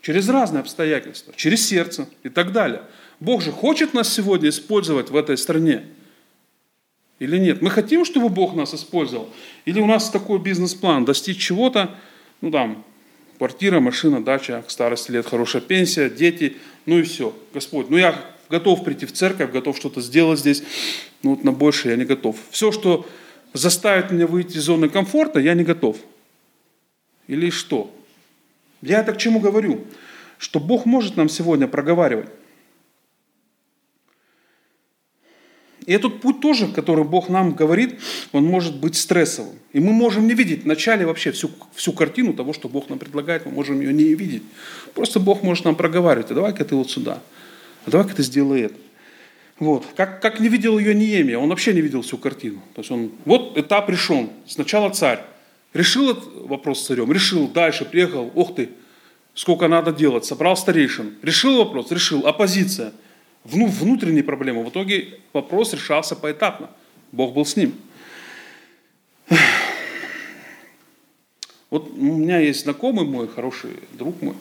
Через 0.00 0.28
разные 0.28 0.60
обстоятельства, 0.60 1.34
через 1.34 1.66
сердце 1.66 2.08
и 2.22 2.28
так 2.28 2.52
далее. 2.52 2.82
Бог 3.18 3.42
же 3.42 3.50
хочет 3.50 3.92
нас 3.92 4.12
сегодня 4.12 4.48
использовать 4.50 5.10
в 5.10 5.16
этой 5.16 5.36
стране. 5.36 5.86
Или 7.18 7.36
нет? 7.38 7.62
Мы 7.62 7.70
хотим, 7.70 8.04
чтобы 8.04 8.28
Бог 8.28 8.54
нас 8.54 8.72
использовал? 8.74 9.28
Или 9.64 9.80
у 9.80 9.86
нас 9.86 10.08
такой 10.08 10.38
бизнес-план, 10.38 11.04
достичь 11.04 11.38
чего-то, 11.38 11.96
ну 12.40 12.52
там, 12.52 12.84
квартира, 13.38 13.80
машина, 13.80 14.22
дача, 14.22 14.62
к 14.66 14.70
старости 14.70 15.10
лет 15.10 15.26
хорошая 15.26 15.62
пенсия, 15.62 16.08
дети, 16.08 16.56
ну 16.86 16.98
и 16.98 17.02
все. 17.02 17.36
Господь, 17.52 17.90
ну 17.90 17.96
я 17.96 18.20
готов 18.48 18.84
прийти 18.84 19.06
в 19.06 19.12
церковь, 19.12 19.50
готов 19.50 19.76
что-то 19.76 20.00
сделать 20.00 20.38
здесь, 20.38 20.62
но 21.22 21.30
вот 21.30 21.44
на 21.44 21.52
больше 21.52 21.88
я 21.88 21.96
не 21.96 22.04
готов. 22.04 22.36
Все, 22.50 22.72
что 22.72 23.06
заставит 23.52 24.10
меня 24.10 24.26
выйти 24.26 24.56
из 24.56 24.62
зоны 24.62 24.88
комфорта, 24.88 25.40
я 25.40 25.54
не 25.54 25.64
готов. 25.64 25.96
Или 27.26 27.50
что? 27.50 27.92
Я 28.82 29.00
это 29.00 29.12
к 29.12 29.18
чему 29.18 29.40
говорю? 29.40 29.84
Что 30.38 30.60
Бог 30.60 30.86
может 30.86 31.16
нам 31.16 31.28
сегодня 31.28 31.66
проговаривать. 31.66 32.28
И 35.86 35.92
этот 35.92 36.20
путь 36.20 36.40
тоже, 36.40 36.66
который 36.66 37.04
Бог 37.04 37.28
нам 37.28 37.52
говорит, 37.52 38.00
он 38.32 38.44
может 38.44 38.76
быть 38.76 38.96
стрессовым. 38.96 39.54
И 39.72 39.78
мы 39.78 39.92
можем 39.92 40.26
не 40.26 40.34
видеть 40.34 40.64
вначале 40.64 41.06
вообще 41.06 41.30
всю, 41.30 41.48
всю 41.74 41.92
картину 41.92 42.34
того, 42.34 42.52
что 42.52 42.68
Бог 42.68 42.88
нам 42.90 42.98
предлагает, 42.98 43.46
мы 43.46 43.52
можем 43.52 43.80
ее 43.80 43.92
не 43.92 44.14
видеть. 44.14 44.42
Просто 44.94 45.20
Бог 45.20 45.44
может 45.44 45.64
нам 45.64 45.76
проговаривать, 45.76 46.32
а 46.32 46.34
давай-ка 46.34 46.64
ты 46.64 46.74
вот 46.74 46.90
сюда, 46.90 47.22
а 47.84 47.90
давай-ка 47.90 48.16
ты 48.16 48.24
сделай 48.24 48.62
это. 48.62 48.74
Вот. 49.60 49.86
Как, 49.96 50.20
как 50.20 50.40
не 50.40 50.48
видел 50.48 50.76
ее 50.76 50.92
Неемия, 50.92 51.38
он 51.38 51.48
вообще 51.48 51.72
не 51.72 51.80
видел 51.80 52.02
всю 52.02 52.18
картину. 52.18 52.60
То 52.74 52.80
есть 52.80 52.90
он, 52.90 53.12
вот 53.24 53.56
этап 53.56 53.88
решен. 53.88 54.30
Сначала 54.46 54.90
царь. 54.90 55.20
Решил 55.72 56.10
этот 56.10 56.24
вопрос 56.48 56.80
с 56.80 56.86
царем, 56.86 57.12
решил, 57.12 57.48
дальше 57.48 57.84
приехал, 57.84 58.32
ох 58.34 58.54
ты, 58.54 58.70
сколько 59.34 59.68
надо 59.68 59.92
делать, 59.92 60.24
собрал 60.24 60.56
старейшин. 60.56 61.14
Решил 61.22 61.58
вопрос, 61.58 61.92
решил, 61.92 62.26
оппозиция– 62.26 62.92
внутренние 63.46 64.24
проблемы. 64.24 64.64
В 64.64 64.70
итоге 64.70 65.18
вопрос 65.32 65.72
решался 65.72 66.16
поэтапно. 66.16 66.70
Бог 67.12 67.34
был 67.34 67.44
с 67.44 67.56
ним. 67.56 67.74
Вот 71.70 71.90
у 71.90 72.02
меня 72.02 72.38
есть 72.38 72.62
знакомый 72.62 73.04
мой, 73.04 73.28
хороший 73.28 73.70
друг 73.92 74.22
мой. 74.22 74.34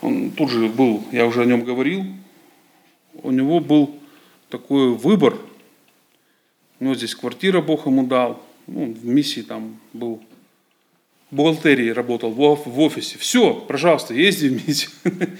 Он 0.00 0.30
тут 0.30 0.50
же 0.50 0.68
был, 0.68 1.04
я 1.12 1.26
уже 1.26 1.42
о 1.42 1.44
нем 1.44 1.64
говорил. 1.64 2.04
У 3.14 3.30
него 3.30 3.60
был 3.60 3.94
такой 4.48 4.90
выбор. 4.90 5.38
У 6.80 6.84
него 6.84 6.94
здесь 6.94 7.14
квартира 7.14 7.60
Бог 7.60 7.86
ему 7.86 8.06
дал. 8.06 8.42
Ну, 8.66 8.92
в 8.92 9.04
миссии 9.04 9.40
там 9.40 9.80
был. 9.92 10.22
В 11.30 11.36
бухгалтерии 11.36 11.88
работал, 11.88 12.30
в 12.30 12.80
офисе. 12.80 13.18
Все, 13.18 13.54
пожалуйста, 13.54 14.12
езди 14.14 14.48
в 14.48 14.66
миссию. 14.66 14.90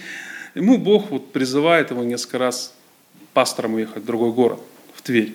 Ему 0.55 0.77
Бог 0.77 1.09
вот 1.09 1.31
призывает 1.31 1.91
его 1.91 2.03
несколько 2.03 2.37
раз 2.37 2.75
пастором 3.33 3.75
уехать 3.75 4.03
в 4.03 4.05
другой 4.05 4.31
город, 4.31 4.59
в 4.93 5.01
Тверь. 5.01 5.33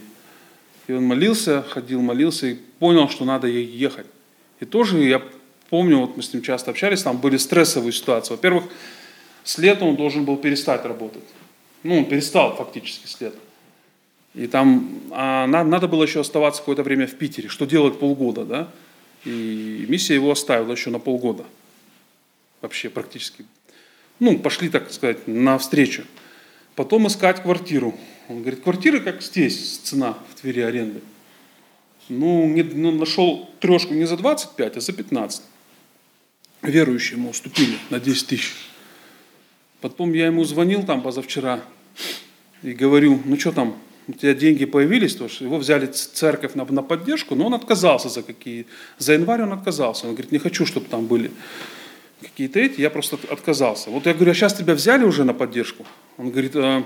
И 0.86 0.92
он 0.92 1.04
молился, 1.04 1.62
ходил, 1.62 2.00
молился 2.00 2.46
и 2.46 2.54
понял, 2.78 3.08
что 3.08 3.24
надо 3.24 3.46
ехать. 3.46 4.06
И 4.60 4.64
тоже 4.64 4.98
я 5.04 5.22
помню, 5.70 5.98
вот 5.98 6.16
мы 6.16 6.22
с 6.22 6.32
ним 6.32 6.42
часто 6.42 6.70
общались, 6.70 7.02
там 7.02 7.18
были 7.18 7.36
стрессовые 7.36 7.92
ситуации. 7.92 8.32
Во-первых, 8.34 8.64
с 9.44 9.58
лета 9.58 9.84
он 9.84 9.96
должен 9.96 10.24
был 10.24 10.36
перестать 10.36 10.84
работать. 10.84 11.24
Ну, 11.82 11.98
он 11.98 12.04
перестал 12.06 12.56
фактически 12.56 13.06
с 13.06 13.20
лета. 13.20 13.38
И 14.34 14.46
там 14.46 15.00
а, 15.10 15.46
надо 15.46 15.88
было 15.88 16.02
еще 16.02 16.20
оставаться 16.20 16.60
какое-то 16.60 16.82
время 16.82 17.06
в 17.06 17.14
Питере, 17.14 17.48
что 17.48 17.66
делать 17.66 17.98
полгода, 17.98 18.44
да? 18.44 18.68
И 19.24 19.84
миссия 19.88 20.14
его 20.14 20.30
оставила 20.30 20.72
еще 20.72 20.90
на 20.90 20.98
полгода. 20.98 21.44
Вообще 22.60 22.88
практически. 22.88 23.44
Ну, 24.20 24.38
пошли, 24.38 24.68
так 24.68 24.90
сказать, 24.92 25.26
навстречу. 25.26 26.04
Потом 26.78 27.08
искать 27.08 27.42
квартиру. 27.42 27.92
Он 28.28 28.42
говорит, 28.42 28.60
квартиры 28.60 29.00
как 29.00 29.20
здесь, 29.20 29.78
цена 29.78 30.16
в 30.30 30.40
Твери 30.40 30.60
аренды. 30.60 31.00
Ну, 32.08 32.46
не, 32.46 32.62
ну, 32.62 32.92
нашел 32.92 33.50
трешку 33.58 33.94
не 33.94 34.04
за 34.04 34.16
25, 34.16 34.76
а 34.76 34.80
за 34.80 34.92
15. 34.92 35.42
Верующие 36.62 37.18
ему 37.18 37.30
уступили 37.30 37.74
на 37.90 37.98
10 37.98 38.28
тысяч. 38.28 38.54
Потом 39.80 40.12
я 40.12 40.26
ему 40.26 40.44
звонил 40.44 40.84
там 40.84 41.02
позавчера 41.02 41.64
и 42.62 42.70
говорю, 42.70 43.22
ну 43.24 43.36
что 43.36 43.50
там, 43.50 43.76
у 44.06 44.12
тебя 44.12 44.34
деньги 44.34 44.64
появились, 44.64 45.16
то 45.16 45.28
что 45.28 45.42
его 45.42 45.58
взяли 45.58 45.86
церковь 45.86 46.54
на, 46.54 46.64
на 46.64 46.84
поддержку, 46.84 47.34
но 47.34 47.46
он 47.46 47.54
отказался 47.54 48.08
за 48.08 48.22
какие. 48.22 48.66
За 48.98 49.14
январь 49.14 49.42
он 49.42 49.52
отказался. 49.52 50.06
Он 50.06 50.12
говорит, 50.12 50.30
не 50.30 50.38
хочу, 50.38 50.64
чтобы 50.64 50.86
там 50.86 51.06
были 51.06 51.32
какие-то 52.20 52.58
эти, 52.58 52.80
я 52.80 52.90
просто 52.90 53.18
отказался. 53.30 53.90
Вот 53.90 54.06
я 54.06 54.14
говорю, 54.14 54.32
а 54.32 54.34
сейчас 54.34 54.54
тебя 54.54 54.74
взяли 54.74 55.04
уже 55.04 55.24
на 55.24 55.34
поддержку? 55.34 55.86
Он 56.16 56.30
говорит, 56.30 56.56
а, 56.56 56.84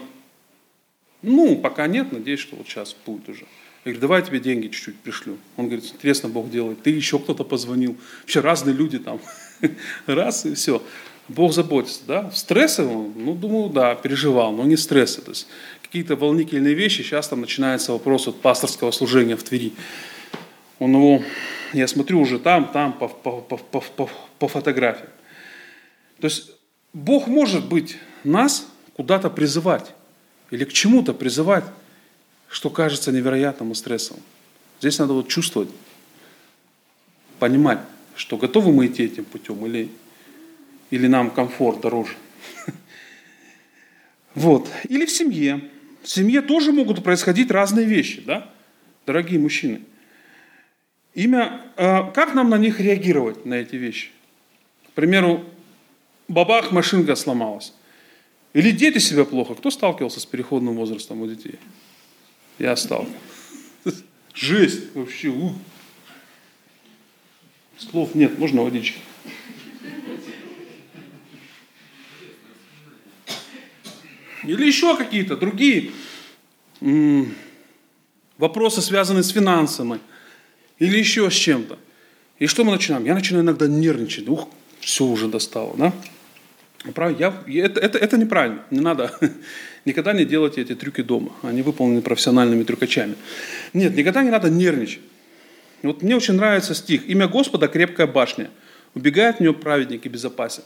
ну, 1.22 1.56
пока 1.56 1.86
нет, 1.86 2.12
надеюсь, 2.12 2.40
что 2.40 2.56
вот 2.56 2.66
сейчас 2.66 2.96
будет 3.06 3.28
уже. 3.28 3.46
Я 3.84 3.92
говорю, 3.92 4.00
давай 4.00 4.20
я 4.20 4.26
тебе 4.26 4.40
деньги 4.40 4.68
чуть-чуть 4.68 4.96
пришлю. 5.00 5.38
Он 5.56 5.66
говорит, 5.66 5.84
интересно, 5.92 6.28
Бог 6.28 6.50
делает. 6.50 6.82
Ты 6.82 6.90
еще 6.90 7.18
кто-то 7.18 7.44
позвонил. 7.44 7.96
Вообще 8.20 8.40
разные 8.40 8.76
люди 8.76 8.98
там. 8.98 9.20
Раз 10.06 10.46
и 10.46 10.54
все. 10.54 10.82
Бог 11.28 11.52
заботится, 11.52 12.00
да? 12.06 12.30
Стрессы, 12.30 12.82
ну, 12.82 13.34
думаю, 13.34 13.70
да, 13.70 13.94
переживал, 13.94 14.52
но 14.52 14.64
не 14.64 14.76
стрессы. 14.76 15.20
То 15.20 15.30
есть 15.30 15.48
какие-то 15.82 16.16
волнительные 16.16 16.74
вещи, 16.74 17.02
сейчас 17.02 17.28
там 17.28 17.40
начинается 17.40 17.92
вопрос 17.92 18.28
от 18.28 18.40
пасторского 18.40 18.90
служения 18.90 19.36
в 19.36 19.42
Твери. 19.42 19.72
Он 20.78 20.94
его, 20.94 21.22
я 21.72 21.86
смотрю 21.86 22.20
уже 22.20 22.38
там, 22.38 22.68
там, 22.72 22.92
по, 22.92 23.08
по, 23.08 23.40
по, 23.40 23.56
по, 23.56 24.08
по, 24.38 24.48
фотографиям. 24.48 25.08
То 26.22 26.26
есть 26.28 26.52
Бог 26.92 27.26
может 27.26 27.66
быть 27.66 27.96
нас 28.22 28.68
куда-то 28.94 29.28
призывать 29.28 29.92
или 30.52 30.64
к 30.64 30.72
чему-то 30.72 31.14
призывать, 31.14 31.64
что 32.48 32.70
кажется 32.70 33.10
невероятным 33.10 33.72
и 33.72 33.74
стрессовым. 33.74 34.22
Здесь 34.78 35.00
надо 35.00 35.14
вот 35.14 35.26
чувствовать, 35.26 35.68
понимать, 37.40 37.80
что 38.14 38.36
готовы 38.36 38.72
мы 38.72 38.86
идти 38.86 39.02
этим 39.02 39.24
путем 39.24 39.66
или, 39.66 39.90
или 40.92 41.08
нам 41.08 41.28
комфорт 41.28 41.80
дороже. 41.80 42.14
Вот. 44.36 44.70
Или 44.88 45.06
в 45.06 45.10
семье. 45.10 45.60
В 46.04 46.08
семье 46.08 46.40
тоже 46.40 46.70
могут 46.70 47.02
происходить 47.02 47.50
разные 47.50 47.84
вещи, 47.84 48.22
да, 48.24 48.48
дорогие 49.06 49.40
мужчины. 49.40 49.80
Имя, 51.14 51.62
э, 51.76 52.12
как 52.12 52.32
нам 52.32 52.48
на 52.48 52.58
них 52.58 52.78
реагировать, 52.78 53.44
на 53.44 53.54
эти 53.54 53.74
вещи? 53.74 54.10
К 54.86 54.92
примеру, 54.92 55.44
бабах, 56.32 56.72
машинка 56.72 57.14
сломалась. 57.14 57.72
Или 58.54 58.70
дети 58.70 58.98
себя 58.98 59.24
плохо. 59.24 59.54
Кто 59.54 59.70
сталкивался 59.70 60.20
с 60.20 60.26
переходным 60.26 60.74
возрастом 60.76 61.22
у 61.22 61.26
детей? 61.26 61.58
Я 62.58 62.76
сталкивался. 62.76 63.18
Жесть 64.34 64.94
вообще. 64.94 65.28
Ух. 65.28 65.52
Слов 67.78 68.14
нет, 68.14 68.38
можно 68.38 68.62
водички. 68.62 68.98
Или 74.44 74.66
еще 74.66 74.96
какие-то 74.96 75.36
другие 75.36 75.92
вопросы, 78.38 78.82
связанные 78.82 79.22
с 79.22 79.30
финансами. 79.30 80.00
Или 80.78 80.98
еще 80.98 81.30
с 81.30 81.34
чем-то. 81.34 81.78
И 82.38 82.46
что 82.46 82.64
мы 82.64 82.72
начинаем? 82.72 83.04
Я 83.04 83.14
начинаю 83.14 83.44
иногда 83.44 83.68
нервничать. 83.68 84.28
Ух, 84.28 84.48
все 84.80 85.04
уже 85.04 85.28
достало, 85.28 85.76
да? 85.76 85.92
Я, 87.18 87.32
это, 87.46 87.80
это, 87.80 87.98
это 87.98 88.18
неправильно. 88.18 88.62
Не 88.70 88.80
надо. 88.80 89.12
Никогда 89.84 90.12
не 90.12 90.24
делайте 90.24 90.62
эти 90.62 90.74
трюки 90.74 91.02
дома. 91.02 91.32
Они 91.42 91.62
выполнены 91.62 92.02
профессиональными 92.02 92.64
трюкачами. 92.64 93.14
Нет, 93.72 93.94
никогда 93.94 94.22
не 94.22 94.30
надо 94.30 94.50
нервничать. 94.50 95.00
Вот 95.82 96.02
мне 96.02 96.16
очень 96.16 96.34
нравится 96.34 96.74
стих. 96.74 97.08
Имя 97.08 97.28
Господа– 97.28 97.68
крепкая 97.68 98.06
башня. 98.06 98.50
Убегает 98.94 99.36
в 99.36 99.40
нее 99.40 99.54
праведник 99.54 100.06
и 100.06 100.08
безопасен. 100.08 100.62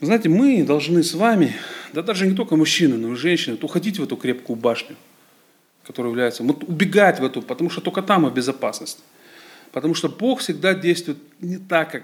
Знаете, 0.00 0.28
мы 0.28 0.64
должны 0.64 1.04
с 1.04 1.14
вами, 1.14 1.54
да 1.92 2.02
даже 2.02 2.26
не 2.26 2.34
только 2.34 2.56
мужчины, 2.56 2.96
но 2.96 3.12
и 3.12 3.16
женщины, 3.16 3.56
уходить 3.62 4.00
в 4.00 4.02
эту 4.02 4.16
крепкую 4.16 4.56
башню, 4.56 4.96
которая 5.86 6.10
является, 6.10 6.42
вот 6.42 6.64
убегать 6.64 7.20
в 7.20 7.24
эту, 7.24 7.40
потому 7.40 7.70
что 7.70 7.80
только 7.80 8.02
там 8.02 8.22
мы 8.22 8.30
в 8.30 8.34
безопасности. 8.34 9.00
Потому 9.70 9.94
что 9.94 10.08
Бог 10.08 10.40
всегда 10.40 10.74
действует 10.74 11.18
не 11.40 11.56
так, 11.56 11.92
как 11.92 12.02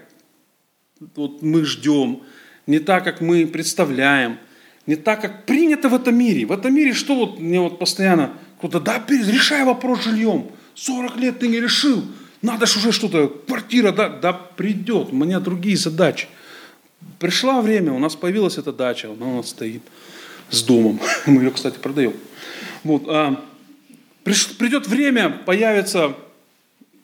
вот 1.15 1.41
мы 1.41 1.65
ждем, 1.65 2.21
не 2.67 2.79
так, 2.79 3.03
как 3.03 3.21
мы 3.21 3.47
представляем, 3.47 4.37
не 4.85 4.95
так, 4.95 5.21
как 5.21 5.45
принято 5.45 5.89
в 5.89 5.93
этом 5.93 6.17
мире. 6.17 6.45
В 6.45 6.51
этом 6.51 6.73
мире 6.73 6.93
что 6.93 7.15
вот 7.15 7.39
мне 7.39 7.59
вот 7.59 7.79
постоянно 7.79 8.33
кто-то, 8.57 8.79
да, 8.79 9.03
решай 9.07 9.63
вопрос 9.63 10.01
с 10.01 10.03
жильем. 10.05 10.47
40 10.75 11.17
лет 11.17 11.39
ты 11.39 11.47
не 11.47 11.59
решил, 11.59 12.03
надо 12.41 12.65
же 12.65 12.79
уже 12.79 12.91
что-то, 12.91 13.27
квартира, 13.27 13.91
да, 13.91 14.09
да 14.09 14.33
придет, 14.33 15.09
у 15.11 15.15
меня 15.15 15.39
другие 15.39 15.77
задачи. 15.77 16.27
Пришло 17.17 17.61
время, 17.61 17.93
у 17.93 17.99
нас 17.99 18.15
появилась 18.15 18.57
эта 18.57 18.71
дача, 18.71 19.11
она 19.11 19.25
у 19.25 19.37
нас 19.37 19.49
стоит 19.49 19.81
с 20.49 20.63
домом. 20.63 20.99
Мы 21.25 21.43
ее, 21.43 21.51
кстати, 21.51 21.77
продаем. 21.77 22.13
Вот, 22.83 23.03
а, 23.07 23.43
придет 24.23 24.87
время, 24.87 25.29
появятся, 25.29 26.15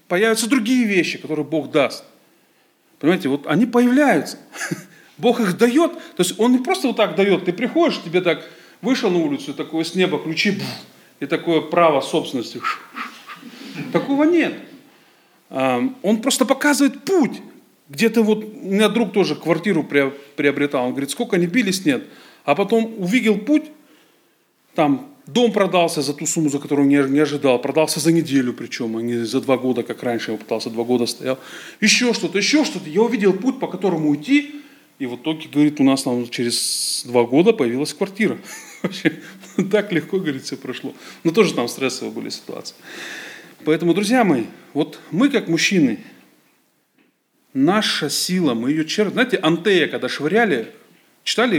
появятся 0.08 0.50
другие 0.50 0.86
вещи, 0.86 1.18
которые 1.18 1.46
Бог 1.46 1.72
даст. 1.72 2.04
Понимаете, 3.06 3.30
вот 3.30 3.46
они 3.46 3.68
появляются. 3.68 4.40
Бог 5.20 5.40
их 5.40 5.60
дает. 5.60 5.94
То 5.94 6.24
есть 6.24 6.40
Он 6.40 6.54
не 6.54 6.58
просто 6.58 6.88
вот 6.88 6.98
так 6.98 7.16
дает. 7.16 7.46
Ты 7.46 7.54
приходишь, 7.54 8.02
тебе 8.04 8.20
так 8.20 8.44
вышел 8.82 9.12
на 9.12 9.20
улицу, 9.20 9.54
такое 9.54 9.84
с 9.84 9.94
неба 9.94 10.18
ключи, 10.18 10.60
и 11.20 11.28
такое 11.28 11.62
право 11.62 12.02
собственности. 12.02 12.60
Такого 13.94 14.24
нет. 14.24 14.56
А, 15.52 15.84
он 16.02 16.20
просто 16.20 16.46
показывает 16.46 17.04
путь. 17.04 17.44
Где-то 17.90 18.24
вот, 18.24 18.44
у 18.44 18.72
меня 18.72 18.90
друг 18.90 19.14
тоже 19.14 19.36
квартиру 19.36 19.84
приобретал, 19.84 20.86
он 20.86 20.92
говорит, 20.94 21.12
сколько 21.12 21.38
не 21.38 21.46
бились, 21.46 21.86
нет. 21.86 22.06
А 22.44 22.56
потом 22.56 22.92
увидел 22.98 23.38
путь, 23.38 23.66
там 24.74 25.15
дом 25.28 25.52
продался 25.52 26.02
за 26.02 26.14
ту 26.14 26.26
сумму, 26.26 26.50
за 26.50 26.60
которую 26.60 26.88
не, 26.88 26.98
не 27.10 27.20
ожидал, 27.20 27.60
продался 27.60 28.00
за 28.00 28.12
неделю 28.12 28.54
причем, 28.54 28.98
а 28.98 29.02
не 29.02 29.26
за 29.26 29.42
два 29.42 29.58
года, 29.58 29.84
как 29.84 30.04
раньше 30.04 30.32
я 30.32 30.38
пытался, 30.38 30.70
два 30.70 30.84
года 30.84 31.06
стоял. 31.06 31.40
Еще 31.82 32.14
что-то, 32.14 32.38
еще 32.38 32.66
что-то. 32.66 32.90
Я 32.90 33.02
увидел 33.02 33.34
путь, 33.34 33.60
по 33.60 33.68
которому 33.68 34.10
уйти, 34.10 34.62
и 34.98 35.06
в 35.06 35.16
итоге, 35.16 35.50
говорит, 35.52 35.80
у 35.80 35.84
нас 35.84 36.04
там 36.04 36.30
через 36.30 37.04
два 37.06 37.24
года 37.24 37.52
появилась 37.54 37.94
квартира. 37.94 38.38
Вообще, 38.82 39.20
так 39.72 39.92
легко, 39.92 40.18
говорит, 40.18 40.44
все 40.44 40.56
прошло. 40.56 40.94
Но 41.24 41.32
тоже 41.32 41.54
там 41.54 41.68
стрессовые 41.68 42.14
были 42.14 42.30
ситуации. 42.30 42.76
Поэтому, 43.66 43.94
друзья 43.94 44.24
мои, 44.24 44.46
вот 44.74 45.00
мы 45.12 45.30
как 45.30 45.48
мужчины, 45.48 46.00
наша 47.54 48.10
сила, 48.10 48.54
мы 48.54 48.70
ее 48.70 48.86
черпаем. 48.86 49.14
Знаете, 49.14 49.38
Антея, 49.38 49.88
когда 49.88 50.08
швыряли, 50.08 50.72
читали 51.24 51.58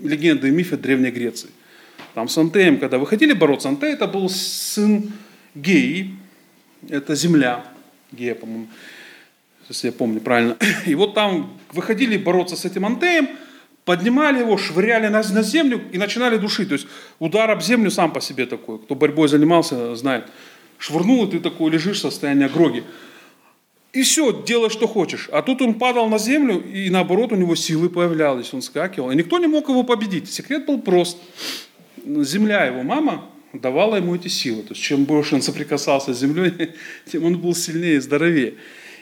легенды 0.00 0.48
и 0.48 0.50
мифы 0.50 0.76
Древней 0.76 1.10
Греции? 1.10 1.50
Там 2.14 2.28
с 2.28 2.38
Антеем, 2.38 2.78
когда 2.78 2.98
выходили 2.98 3.32
бороться, 3.32 3.68
Антей 3.68 3.92
это 3.92 4.06
был 4.06 4.28
сын 4.28 5.12
Геи, 5.54 6.14
это 6.88 7.14
земля, 7.16 7.64
Гея, 8.12 8.36
по-моему, 8.36 8.68
если 9.68 9.88
я 9.88 9.92
помню 9.92 10.20
правильно. 10.20 10.56
И 10.86 10.94
вот 10.94 11.14
там 11.14 11.58
выходили 11.72 12.16
бороться 12.16 12.56
с 12.56 12.64
этим 12.64 12.86
Антеем, 12.86 13.28
поднимали 13.84 14.38
его, 14.40 14.56
швыряли 14.56 15.08
на, 15.08 15.22
на 15.22 15.42
землю 15.42 15.82
и 15.92 15.98
начинали 15.98 16.36
душить. 16.36 16.68
То 16.68 16.74
есть 16.74 16.86
удар 17.18 17.50
об 17.50 17.60
землю 17.60 17.90
сам 17.90 18.12
по 18.12 18.20
себе 18.20 18.46
такой. 18.46 18.78
Кто 18.78 18.94
борьбой 18.94 19.28
занимался, 19.28 19.96
знает. 19.96 20.26
Швырнул, 20.78 21.26
и 21.26 21.30
ты 21.30 21.40
такой 21.40 21.70
лежишь 21.72 21.98
в 21.98 22.02
состоянии 22.02 22.46
гроги. 22.46 22.84
И 23.92 24.02
все, 24.02 24.42
делай, 24.44 24.70
что 24.70 24.88
хочешь. 24.88 25.28
А 25.32 25.42
тут 25.42 25.62
он 25.62 25.74
падал 25.74 26.08
на 26.08 26.18
землю, 26.18 26.60
и 26.60 26.90
наоборот 26.90 27.32
у 27.32 27.36
него 27.36 27.54
силы 27.54 27.88
появлялись, 27.88 28.52
он 28.52 28.60
скакивал. 28.60 29.12
И 29.12 29.16
никто 29.16 29.38
не 29.38 29.46
мог 29.46 29.68
его 29.68 29.84
победить. 29.84 30.32
Секрет 30.32 30.66
был 30.66 30.80
прост. 30.80 31.16
Земля, 32.04 32.64
его 32.64 32.82
мама, 32.82 33.30
давала 33.52 33.96
ему 33.96 34.14
эти 34.14 34.28
силы. 34.28 34.62
То 34.62 34.74
есть 34.74 34.82
чем 34.82 35.04
больше 35.04 35.34
он 35.34 35.42
соприкасался 35.42 36.14
с 36.14 36.20
землей, 36.20 36.72
тем 37.10 37.24
он 37.24 37.38
был 37.38 37.54
сильнее 37.54 37.96
и 37.96 38.00
здоровее. 38.00 38.54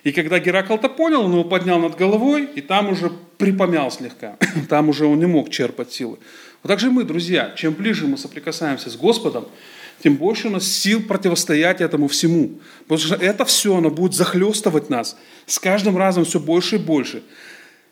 И 0.04 0.12
когда 0.12 0.38
Геракл 0.38 0.74
это 0.74 0.88
понял, 0.88 1.22
он 1.22 1.32
его 1.32 1.44
поднял 1.44 1.78
над 1.78 1.96
головой, 1.96 2.48
и 2.54 2.60
там 2.60 2.88
уже 2.90 3.12
припомял 3.38 3.90
слегка. 3.90 4.36
Там 4.68 4.88
уже 4.88 5.06
он 5.06 5.18
не 5.18 5.26
мог 5.26 5.50
черпать 5.50 5.92
силы. 5.92 6.18
Вот 6.62 6.68
так 6.68 6.80
же 6.80 6.90
мы, 6.90 7.04
друзья, 7.04 7.52
чем 7.56 7.72
ближе 7.72 8.06
мы 8.06 8.16
соприкасаемся 8.16 8.90
с 8.90 8.96
Господом, 8.96 9.46
тем 10.02 10.16
больше 10.16 10.48
у 10.48 10.50
нас 10.50 10.66
сил 10.66 11.02
противостоять 11.02 11.80
этому 11.80 12.08
всему. 12.08 12.58
Потому 12.88 12.98
что 12.98 13.14
это 13.14 13.44
все, 13.44 13.76
оно 13.76 13.90
будет 13.90 14.14
захлестывать 14.14 14.90
нас. 14.90 15.16
С 15.46 15.58
каждым 15.60 15.96
разом 15.96 16.24
все 16.24 16.40
больше 16.40 16.76
и 16.76 16.78
больше. 16.78 17.22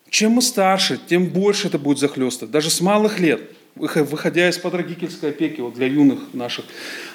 Чем 0.08 0.32
мы 0.32 0.42
старше, 0.42 0.98
тем 1.08 1.26
больше 1.26 1.68
это 1.68 1.78
будет 1.78 1.98
захлестывать. 1.98 2.50
Даже 2.50 2.70
с 2.70 2.80
малых 2.80 3.20
лет, 3.20 3.42
выходя 3.74 4.48
из-под 4.48 4.74
родительской 4.74 5.30
опеки 5.30 5.60
вот 5.60 5.74
для 5.74 5.86
юных 5.86 6.34
наших, 6.34 6.64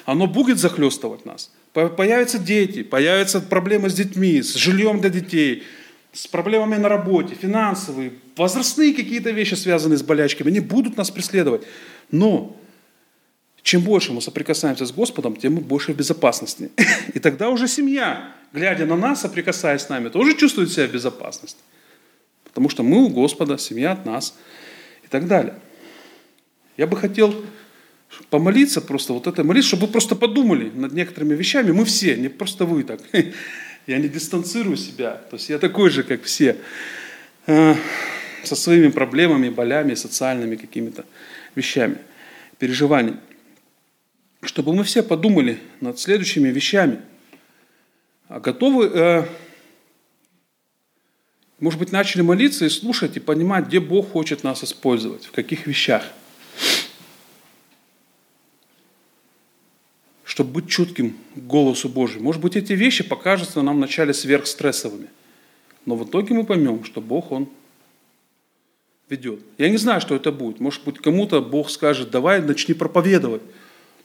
оно 0.04 0.26
будет 0.26 0.58
захлестывать 0.58 1.24
нас. 1.24 1.52
Появятся 1.72 2.38
дети, 2.38 2.82
появятся 2.82 3.40
проблемы 3.40 3.90
с 3.90 3.94
детьми, 3.94 4.42
с 4.42 4.54
жильем 4.54 5.00
для 5.00 5.10
детей, 5.10 5.62
с 6.12 6.26
проблемами 6.26 6.76
на 6.76 6.88
работе, 6.88 7.34
финансовые, 7.34 8.12
возрастные 8.36 8.94
какие-то 8.94 9.30
вещи, 9.30 9.54
связанные 9.54 9.98
с 9.98 10.02
болячками, 10.02 10.50
они 10.50 10.60
будут 10.60 10.96
нас 10.96 11.10
преследовать. 11.10 11.62
Но 12.10 12.56
чем 13.62 13.82
больше 13.82 14.12
мы 14.12 14.22
соприкасаемся 14.22 14.86
с 14.86 14.92
Господом, 14.92 15.36
тем 15.36 15.54
мы 15.54 15.60
больше 15.60 15.92
в 15.92 15.96
безопасности. 15.96 16.70
И 17.14 17.18
тогда 17.18 17.50
уже 17.50 17.68
семья, 17.68 18.32
глядя 18.52 18.86
на 18.86 18.96
нас, 18.96 19.22
соприкасаясь 19.22 19.82
с 19.82 19.88
нами, 19.88 20.08
тоже 20.08 20.34
чувствует 20.34 20.70
себя 20.70 20.86
в 20.86 20.92
безопасности. 20.92 21.58
Потому 22.44 22.68
что 22.68 22.82
мы 22.82 23.04
у 23.04 23.08
Господа, 23.08 23.58
семья 23.58 23.92
от 23.92 24.06
нас 24.06 24.34
и 25.04 25.08
так 25.08 25.26
далее. 25.26 25.54
Я 26.76 26.86
бы 26.86 26.96
хотел 26.96 27.34
помолиться 28.30 28.80
просто, 28.80 29.12
вот 29.12 29.26
это 29.26 29.44
молиться, 29.44 29.68
чтобы 29.68 29.86
вы 29.86 29.92
просто 29.92 30.14
подумали 30.14 30.70
над 30.74 30.92
некоторыми 30.92 31.34
вещами. 31.34 31.72
Мы 31.72 31.84
все, 31.84 32.16
не 32.16 32.28
просто 32.28 32.64
вы 32.64 32.84
так. 32.84 33.00
Я 33.86 33.98
не 33.98 34.08
дистанцирую 34.08 34.76
себя. 34.76 35.12
То 35.30 35.36
есть 35.36 35.48
я 35.48 35.60
такой 35.60 35.90
же, 35.90 36.02
как 36.02 36.24
все. 36.24 36.56
Э, 37.46 37.76
со 38.42 38.56
своими 38.56 38.88
проблемами, 38.88 39.48
болями, 39.48 39.94
социальными 39.94 40.56
какими-то 40.56 41.04
вещами, 41.54 41.98
переживаниями 42.58 43.20
чтобы 44.42 44.72
мы 44.72 44.84
все 44.84 45.02
подумали 45.02 45.58
над 45.80 45.98
следующими 45.98 46.48
вещами. 46.48 47.00
А 48.28 48.40
готовы 48.40 48.90
э, 48.92 49.26
может 51.58 51.78
быть, 51.78 51.92
начали 51.92 52.22
молиться 52.22 52.64
и 52.64 52.68
слушать, 52.68 53.16
и 53.16 53.20
понимать, 53.20 53.66
где 53.66 53.80
Бог 53.80 54.10
хочет 54.12 54.44
нас 54.44 54.64
использовать, 54.64 55.26
в 55.26 55.32
каких 55.32 55.66
вещах. 55.66 56.04
Чтобы 60.36 60.60
быть 60.60 60.68
чутким 60.68 61.16
к 61.34 61.38
голосу 61.38 61.88
Божьему. 61.88 62.24
Может 62.24 62.42
быть, 62.42 62.56
эти 62.56 62.74
вещи 62.74 63.02
покажутся 63.02 63.62
нам 63.62 63.76
вначале 63.76 64.12
сверхстрессовыми. 64.12 65.06
Но 65.86 65.96
в 65.96 66.06
итоге 66.06 66.34
мы 66.34 66.44
поймем, 66.44 66.84
что 66.84 67.00
Бог, 67.00 67.32
Он 67.32 67.48
ведет. 69.08 69.40
Я 69.56 69.70
не 69.70 69.78
знаю, 69.78 70.02
что 70.02 70.14
это 70.14 70.32
будет. 70.32 70.60
Может 70.60 70.84
быть, 70.84 70.98
кому-то 70.98 71.40
Бог 71.40 71.70
скажет, 71.70 72.10
давай 72.10 72.42
начни 72.42 72.74
проповедовать. 72.74 73.40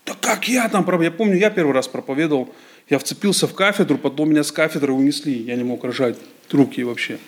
Да 0.05 0.15
как 0.21 0.47
я 0.47 0.69
там 0.69 0.85
проповедовал? 0.85 1.11
Я 1.11 1.17
помню, 1.17 1.37
я 1.37 1.49
первый 1.49 1.73
раз 1.73 1.89
проповедовал, 1.89 2.55
я 2.89 2.97
вцепился 2.97 3.45
в 3.45 3.53
кафедру, 3.53 3.97
потом 3.97 4.29
меня 4.29 4.45
с 4.45 4.53
кафедры 4.53 4.93
унесли. 4.93 5.33
Я 5.33 5.57
не 5.57 5.65
мог 5.65 5.83
рожать 5.83 6.15
руки 6.49 6.81
вообще 6.85 7.19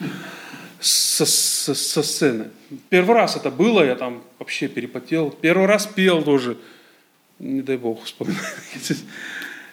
со, 0.80 1.26
со, 1.26 1.76
со 1.76 2.04
сцены. 2.04 2.52
Первый 2.88 3.16
раз 3.16 3.36
это 3.36 3.52
было, 3.52 3.84
я 3.84 3.96
там 3.96 4.24
вообще 4.40 4.70
перепотел. 4.70 5.30
Первый 5.30 5.68
раз 5.68 5.88
пел 5.88 6.24
тоже. 6.24 6.56
Не 7.40 7.62
дай 7.62 7.78
бог 7.78 8.04
вспоминать 8.04 8.42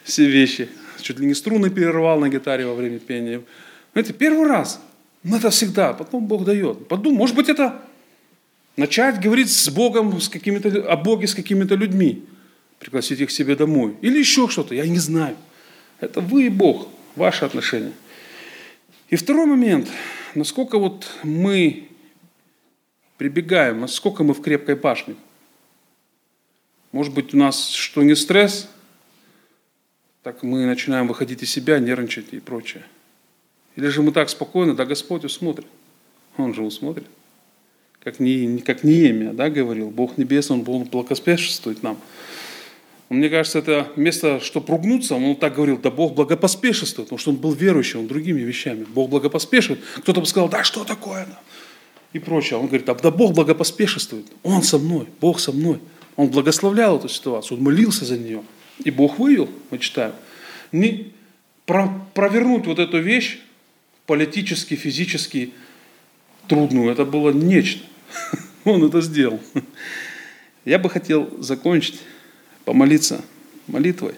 все 0.03 0.25
вещи. 0.29 0.69
Чуть 1.01 1.19
ли 1.19 1.25
не 1.25 1.33
струны 1.33 1.69
перервал 1.69 2.19
на 2.19 2.29
гитаре 2.29 2.65
во 2.65 2.75
время 2.75 2.99
пения. 2.99 3.41
Знаете, 3.93 4.13
первый 4.13 4.47
раз. 4.47 4.81
Но 5.23 5.37
это 5.37 5.49
всегда. 5.49 5.93
Потом 5.93 6.25
Бог 6.25 6.45
дает. 6.45 6.87
Подумай, 6.87 7.17
может 7.17 7.35
быть, 7.35 7.49
это 7.49 7.81
начать 8.75 9.19
говорить 9.19 9.51
с 9.51 9.69
Богом, 9.69 10.19
с 10.19 10.29
какими-то, 10.29 10.69
о 10.91 10.95
Боге 10.97 11.27
с 11.27 11.35
какими-то 11.35 11.75
людьми. 11.75 12.23
Пригласить 12.79 13.19
их 13.19 13.29
к 13.29 13.31
себе 13.31 13.55
домой. 13.55 13.95
Или 14.01 14.19
еще 14.19 14.47
что-то, 14.47 14.73
я 14.73 14.87
не 14.87 14.99
знаю. 14.99 15.35
Это 15.99 16.21
вы 16.21 16.47
и 16.47 16.49
Бог, 16.49 16.87
ваши 17.15 17.45
отношения. 17.45 17.93
И 19.09 19.15
второй 19.15 19.45
момент, 19.45 19.87
насколько 20.33 20.79
вот 20.79 21.07
мы 21.23 21.89
прибегаем, 23.17 23.81
насколько 23.81 24.23
мы 24.23 24.33
в 24.33 24.41
крепкой 24.41 24.75
башне. 24.75 25.15
Может 26.91 27.13
быть, 27.13 27.33
у 27.33 27.37
нас 27.37 27.69
что 27.69 28.03
не 28.03 28.15
стресс, 28.15 28.67
так 30.23 30.43
мы 30.43 30.65
начинаем 30.65 31.07
выходить 31.07 31.41
из 31.41 31.51
себя, 31.51 31.79
нервничать 31.79 32.27
и 32.31 32.39
прочее. 32.39 32.83
Или 33.75 33.87
же 33.87 34.01
мы 34.01 34.11
так 34.11 34.29
спокойно, 34.29 34.75
да 34.75 34.85
Господь 34.85 35.23
усмотрит. 35.23 35.67
Он 36.37 36.53
же 36.53 36.61
усмотрит. 36.61 37.07
Как, 38.03 38.19
не, 38.19 38.59
как 38.59 38.83
Неемия 38.83 39.31
да, 39.31 39.49
говорил, 39.49 39.89
Бог 39.89 40.17
Небесный, 40.17 40.57
Он, 40.57 40.83
благоспешествует 40.85 41.83
нам. 41.83 41.97
Мне 43.09 43.29
кажется, 43.29 43.59
это 43.59 43.91
место, 43.97 44.39
чтобы 44.39 44.69
ругнуться, 44.69 45.15
он 45.15 45.35
так 45.35 45.55
говорил, 45.55 45.77
да 45.77 45.91
Бог 45.91 46.13
благопоспешествует, 46.13 47.09
потому 47.09 47.19
что 47.19 47.31
он 47.31 47.35
был 47.35 47.51
верующим, 47.51 47.99
он 47.99 48.07
другими 48.07 48.39
вещами. 48.39 48.85
Бог 48.85 49.09
благопоспешивает. 49.09 49.83
Кто-то 49.97 50.21
бы 50.21 50.25
сказал, 50.25 50.47
да 50.47 50.63
что 50.63 50.85
такое? 50.85 51.27
И 52.13 52.19
прочее. 52.19 52.57
Он 52.57 52.67
говорит, 52.67 52.85
да 52.85 53.11
Бог 53.11 53.33
благопоспешествует. 53.33 54.27
Он 54.43 54.63
со 54.63 54.77
мной, 54.77 55.07
Бог 55.19 55.41
со 55.41 55.51
мной. 55.51 55.79
Он 56.15 56.29
благословлял 56.29 56.97
эту 56.97 57.09
ситуацию, 57.09 57.57
он 57.57 57.63
молился 57.63 58.05
за 58.05 58.17
нее. 58.17 58.43
И 58.83 58.91
Бог 58.91 59.19
вывел, 59.19 59.49
мы 59.69 59.79
читаем. 59.79 60.13
Не 60.71 61.13
про, 61.65 61.87
провернуть 62.13 62.65
вот 62.65 62.79
эту 62.79 62.99
вещь 62.99 63.39
политически, 64.05 64.75
физически 64.75 65.53
трудную, 66.47 66.91
это 66.91 67.05
было 67.05 67.31
нечто. 67.31 67.83
Он 68.65 68.83
это 68.83 69.01
сделал. 69.01 69.39
Я 70.65 70.79
бы 70.79 70.89
хотел 70.89 71.41
закончить 71.41 71.99
помолиться 72.65 73.23
молитвой 73.67 74.15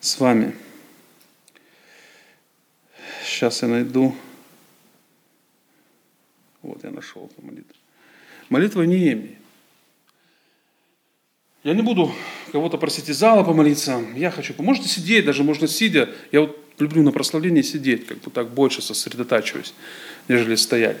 с 0.00 0.18
вами. 0.18 0.54
Сейчас 3.24 3.62
я 3.62 3.68
найду. 3.68 4.14
Вот 6.62 6.82
я 6.84 6.90
нашел 6.90 7.26
эту 7.26 7.44
молитву. 7.44 7.74
Молитва 8.48 8.82
Неемии. 8.82 9.36
Я 11.66 11.74
не 11.74 11.82
буду 11.82 12.12
кого-то 12.52 12.78
просить 12.78 13.08
из 13.08 13.16
зала 13.16 13.42
помолиться. 13.42 14.00
Я 14.14 14.30
хочу, 14.30 14.54
можете 14.58 14.88
сидеть, 14.88 15.24
даже 15.24 15.42
можно 15.42 15.66
сидя. 15.66 16.08
Я 16.30 16.42
вот 16.42 16.56
люблю 16.78 17.02
на 17.02 17.10
прославлении 17.10 17.62
сидеть, 17.62 18.06
как 18.06 18.18
бы 18.20 18.30
так 18.30 18.54
больше 18.54 18.82
сосредотачиваюсь, 18.82 19.74
нежели 20.28 20.54
стоять. 20.54 20.98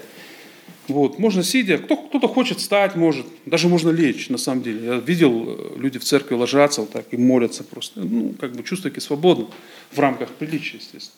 Вот, 0.88 1.20
можно 1.20 1.44
сидя, 1.44 1.78
кто, 1.78 1.96
кто-то 1.96 2.26
хочет 2.26 2.58
встать, 2.58 2.96
может, 2.96 3.26
даже 3.44 3.68
можно 3.68 3.90
лечь, 3.90 4.28
на 4.28 4.38
самом 4.38 4.64
деле. 4.64 4.86
Я 4.86 4.94
видел, 4.96 5.44
э, 5.46 5.78
люди 5.78 6.00
в 6.00 6.04
церкви 6.04 6.34
ложатся 6.34 6.80
вот 6.80 6.90
так 6.90 7.06
и 7.12 7.16
молятся 7.16 7.62
просто, 7.62 8.00
ну, 8.00 8.34
как 8.40 8.56
бы 8.56 8.64
чувствуете 8.64 9.00
свободно, 9.00 9.46
в 9.92 10.00
рамках 10.00 10.30
приличия, 10.30 10.78
естественно. 10.78 11.14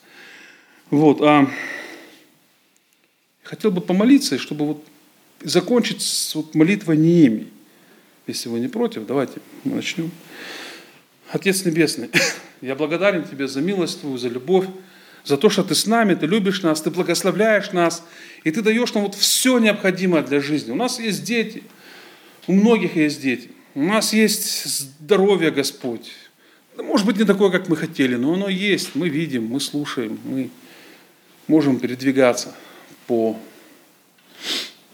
Вот, 0.91 1.21
а 1.23 1.49
хотел 3.41 3.71
бы 3.71 3.81
помолиться, 3.81 4.37
чтобы 4.37 4.67
вот 4.67 4.85
закончить 5.41 6.03
с 6.03 6.35
вот 6.35 6.53
молитвой 6.53 6.97
Неемии. 6.97 7.47
Если 8.29 8.47
вы 8.47 8.59
не 8.59 8.67
против, 8.67 9.07
давайте 9.07 9.41
мы 9.63 9.77
начнем. 9.77 10.11
Отец 11.31 11.65
Небесный, 11.65 12.11
я 12.61 12.75
благодарен 12.75 13.23
Тебе 13.23 13.47
за 13.47 13.59
милость 13.59 14.01
Твою, 14.01 14.19
за 14.19 14.27
любовь, 14.29 14.67
за 15.25 15.35
то, 15.35 15.49
что 15.49 15.63
Ты 15.63 15.73
с 15.73 15.87
нами, 15.87 16.13
Ты 16.13 16.27
любишь 16.27 16.61
нас, 16.61 16.79
Ты 16.79 16.91
благословляешь 16.91 17.71
нас, 17.71 18.03
и 18.43 18.51
Ты 18.51 18.61
даешь 18.61 18.93
нам 18.93 19.05
вот 19.05 19.15
все 19.15 19.57
необходимое 19.57 20.21
для 20.21 20.41
жизни. 20.41 20.71
У 20.71 20.75
нас 20.75 20.99
есть 20.99 21.23
дети, 21.23 21.63
у 22.45 22.53
многих 22.53 22.95
есть 22.95 23.19
дети, 23.19 23.49
у 23.73 23.81
нас 23.81 24.13
есть 24.13 24.63
здоровье, 24.63 25.49
Господь. 25.49 26.11
Может 26.77 27.07
быть, 27.07 27.17
не 27.17 27.25
такое, 27.25 27.49
как 27.49 27.67
мы 27.67 27.75
хотели, 27.77 28.13
но 28.13 28.35
оно 28.35 28.47
есть, 28.47 28.93
мы 28.93 29.09
видим, 29.09 29.47
мы 29.47 29.59
слушаем, 29.59 30.19
мы 30.23 30.51
можем 31.47 31.79
передвигаться 31.79 32.53
по, 33.07 33.39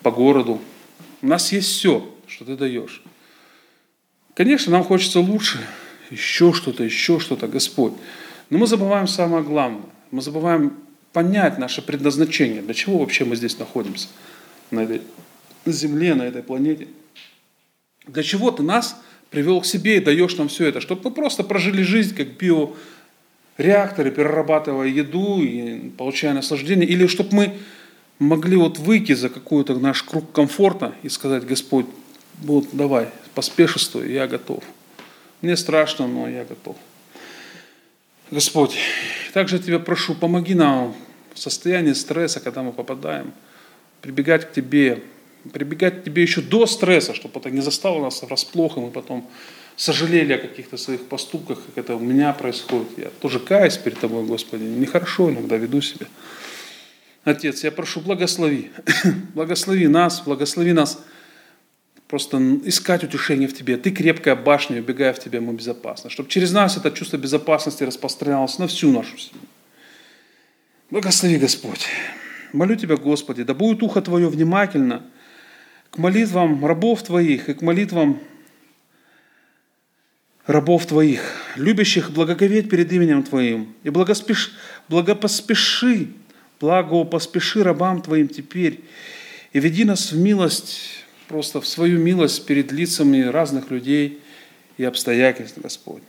по 0.01 0.09
городу. 0.09 0.61
У 1.21 1.27
нас 1.27 1.51
есть 1.51 1.67
все, 1.67 2.09
что 2.27 2.45
Ты 2.45 2.55
даешь. 2.55 3.03
Конечно, 4.35 4.73
нам 4.73 4.83
хочется 4.83 5.21
лучше, 5.21 5.59
еще 6.11 6.51
что-то, 6.51 6.83
еще 6.83 7.19
что-то, 7.19 7.47
Господь. 7.47 7.93
Но 8.49 8.57
мы 8.57 8.67
забываем 8.67 9.07
самое 9.07 9.43
главное. 9.43 9.89
Мы 10.11 10.21
забываем 10.21 10.73
понять 11.13 11.57
наше 11.57 11.81
предназначение. 11.81 12.61
Для 12.61 12.73
чего 12.73 12.99
вообще 12.99 13.23
мы 13.23 13.37
здесь 13.37 13.57
находимся? 13.57 14.09
На 14.71 14.81
этой 14.81 15.01
земле, 15.65 16.15
на 16.15 16.23
этой 16.23 16.43
планете. 16.43 16.89
Для 18.07 18.23
чего 18.23 18.51
ты 18.51 18.61
нас 18.61 19.01
привел 19.29 19.61
к 19.61 19.65
себе 19.65 19.97
и 19.97 20.01
даешь 20.01 20.35
нам 20.35 20.49
все 20.49 20.65
это? 20.65 20.81
Чтобы 20.81 21.01
мы 21.05 21.11
просто 21.11 21.45
прожили 21.45 21.81
жизнь 21.81 22.13
как 22.13 22.27
биореакторы, 22.37 24.11
перерабатывая 24.11 24.87
еду 24.87 25.41
и 25.41 25.91
получая 25.91 26.33
наслаждение. 26.33 26.87
Или 26.87 27.07
чтобы 27.07 27.33
мы 27.33 27.53
могли 28.19 28.57
вот 28.57 28.79
выйти 28.79 29.13
за 29.13 29.29
какой-то 29.29 29.79
наш 29.79 30.03
круг 30.03 30.29
комфорта 30.33 30.93
и 31.03 31.09
сказать, 31.09 31.45
Господь, 31.45 31.85
вот 32.41 32.67
давай, 32.73 33.07
поспешествуй, 33.35 34.11
я 34.11 34.27
готов. 34.27 34.63
Мне 35.41 35.55
страшно, 35.57 36.07
но 36.07 36.27
я 36.27 36.45
готов. 36.45 36.75
Господь, 38.31 38.75
также 39.33 39.59
Тебя 39.59 39.77
прошу, 39.77 40.15
помоги 40.15 40.55
нам 40.55 40.95
в 41.33 41.39
состоянии 41.39 41.93
стресса, 41.93 42.39
когда 42.39 42.63
мы 42.63 42.71
попадаем, 42.71 43.33
прибегать 44.01 44.49
к 44.49 44.53
Тебе, 44.53 45.03
прибегать 45.53 46.01
к 46.01 46.03
Тебе 46.05 46.23
еще 46.23 46.41
до 46.41 46.65
стресса, 46.65 47.13
чтобы 47.13 47.39
это 47.39 47.51
не 47.51 47.61
застало 47.61 48.01
нас 48.01 48.23
врасплох, 48.23 48.77
и 48.77 48.79
мы 48.79 48.89
потом 48.89 49.29
сожалели 49.75 50.33
о 50.33 50.37
каких-то 50.37 50.77
своих 50.77 51.05
поступках, 51.05 51.59
как 51.65 51.77
это 51.77 51.95
у 51.95 51.99
меня 51.99 52.33
происходит. 52.33 52.87
Я 52.97 53.09
тоже 53.21 53.39
каюсь 53.39 53.77
перед 53.77 53.99
Тобой, 53.99 54.23
Господи, 54.23 54.63
нехорошо 54.63 55.29
иногда 55.29 55.57
веду 55.57 55.81
себя. 55.81 56.07
Отец, 57.25 57.63
я 57.63 57.71
прошу, 57.71 57.99
благослови, 57.99 58.71
благослови 59.35 59.87
нас, 59.87 60.21
благослови 60.21 60.73
нас– 60.73 61.03
просто 62.07 62.37
искать 62.65 63.03
утешение 63.03 63.47
в 63.47 63.53
Тебе. 63.53 63.77
Ты 63.77 63.91
крепкая 63.91 64.35
башня, 64.35 64.79
убегая 64.79 65.13
в 65.13 65.19
Тебя, 65.19 65.41
мы 65.41 65.53
безопасны. 65.53 66.09
Чтобы 66.09 66.29
через 66.29 66.51
нас 66.51 66.77
это 66.77 66.91
чувство 66.91 67.17
безопасности 67.17 67.83
распространялось 67.83 68.59
на 68.59 68.67
всю 68.67 68.91
нашу 68.91 69.17
семью. 69.17 69.47
Благослови, 70.91 71.37
Господь. 71.37 71.87
Молю 72.53 72.75
Тебя, 72.75 72.95
Господи, 72.95 73.43
да 73.43 73.53
будет 73.53 73.81
ухо 73.83 74.01
Твое 74.01 74.29
внимательно 74.29 75.03
к 75.89 75.97
молитвам 75.97 76.63
рабов 76.65 77.03
Твоих 77.03 77.49
и 77.49 77.53
к 77.53 77.61
молитвам 77.61 78.19
рабов 80.45 80.85
Твоих, 80.85 81.21
любящих 81.55 82.11
благоговеть 82.11 82.69
перед 82.69 82.91
именем 82.91 83.23
Твоим, 83.23 83.73
и 83.83 83.89
благоспеш... 83.89 84.53
благопоспеши, 84.89 86.09
благопоспеши 86.59 87.63
рабам 87.63 88.01
Твоим 88.01 88.27
теперь, 88.27 88.83
и 89.53 89.59
веди 89.59 89.85
нас 89.85 90.11
в 90.11 90.17
милость 90.17 91.04
просто 91.27 91.61
в 91.61 91.67
свою 91.67 91.99
милость 91.99 92.45
перед 92.45 92.71
лицами 92.71 93.23
разных 93.23 93.71
людей 93.71 94.19
и 94.77 94.83
обстоятельств, 94.83 95.57
Господь. 95.57 96.03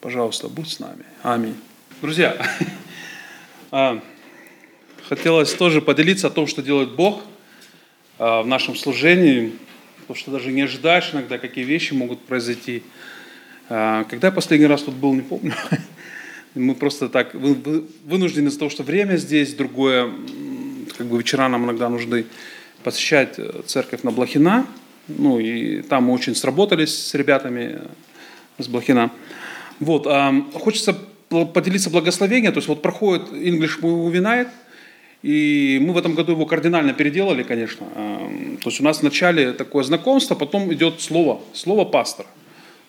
Пожалуйста, 0.00 0.48
будь 0.48 0.68
с 0.68 0.78
нами. 0.78 1.04
Аминь. 1.22 1.56
Друзья, 2.00 2.36
а, 3.70 4.00
хотелось 5.08 5.52
тоже 5.54 5.82
поделиться 5.82 6.28
о 6.28 6.30
том, 6.30 6.46
что 6.46 6.62
делает 6.62 6.94
Бог 6.94 7.22
а, 8.18 8.42
в 8.42 8.46
нашем 8.46 8.76
служении, 8.76 9.52
потому 10.00 10.16
что 10.16 10.30
даже 10.30 10.52
не 10.52 10.62
ожидаешь 10.62 11.10
иногда, 11.12 11.38
какие 11.38 11.64
вещи 11.64 11.94
могут 11.94 12.20
произойти. 12.20 12.84
А, 13.68 14.04
когда 14.04 14.28
я 14.28 14.32
последний 14.32 14.66
раз 14.66 14.82
тут 14.82 14.94
был, 14.94 15.14
не 15.14 15.22
помню. 15.22 15.54
Мы 16.54 16.74
просто 16.74 17.08
так 17.08 17.34
вынуждены 17.34 18.48
из-за 18.48 18.58
того, 18.60 18.70
что 18.70 18.82
время 18.82 19.16
здесь 19.16 19.54
другое, 19.54 20.12
как 20.96 21.06
бы 21.06 21.18
вечера 21.18 21.48
нам 21.48 21.64
иногда 21.64 21.88
нужны 21.88 22.24
посещать 22.82 23.38
э, 23.38 23.62
церковь 23.66 24.02
на 24.02 24.10
Блохина. 24.10 24.66
Ну 25.08 25.38
и 25.38 25.82
там 25.82 26.04
мы 26.04 26.12
очень 26.12 26.34
сработались 26.34 26.96
с 26.96 27.14
ребятами 27.14 27.80
с 28.58 28.68
Блохина. 28.68 29.10
Вот, 29.80 30.06
а, 30.06 30.34
хочется 30.54 30.96
поделиться 31.28 31.90
благословением, 31.90 32.52
то 32.52 32.58
есть 32.58 32.68
вот 32.68 32.82
проходит 32.82 33.30
English 33.32 33.80
Movie 33.80 34.20
Night, 34.20 34.48
и 35.22 35.78
мы 35.82 35.92
в 35.92 35.98
этом 35.98 36.14
году 36.14 36.32
его 36.32 36.46
кардинально 36.46 36.92
переделали, 36.92 37.42
конечно. 37.42 37.86
То 38.62 38.70
есть 38.70 38.80
у 38.80 38.84
нас 38.84 39.00
вначале 39.02 39.52
такое 39.52 39.84
знакомство, 39.84 40.34
потом 40.34 40.72
идет 40.72 41.00
слово, 41.00 41.40
слово 41.52 41.84
пастора. 41.84 42.28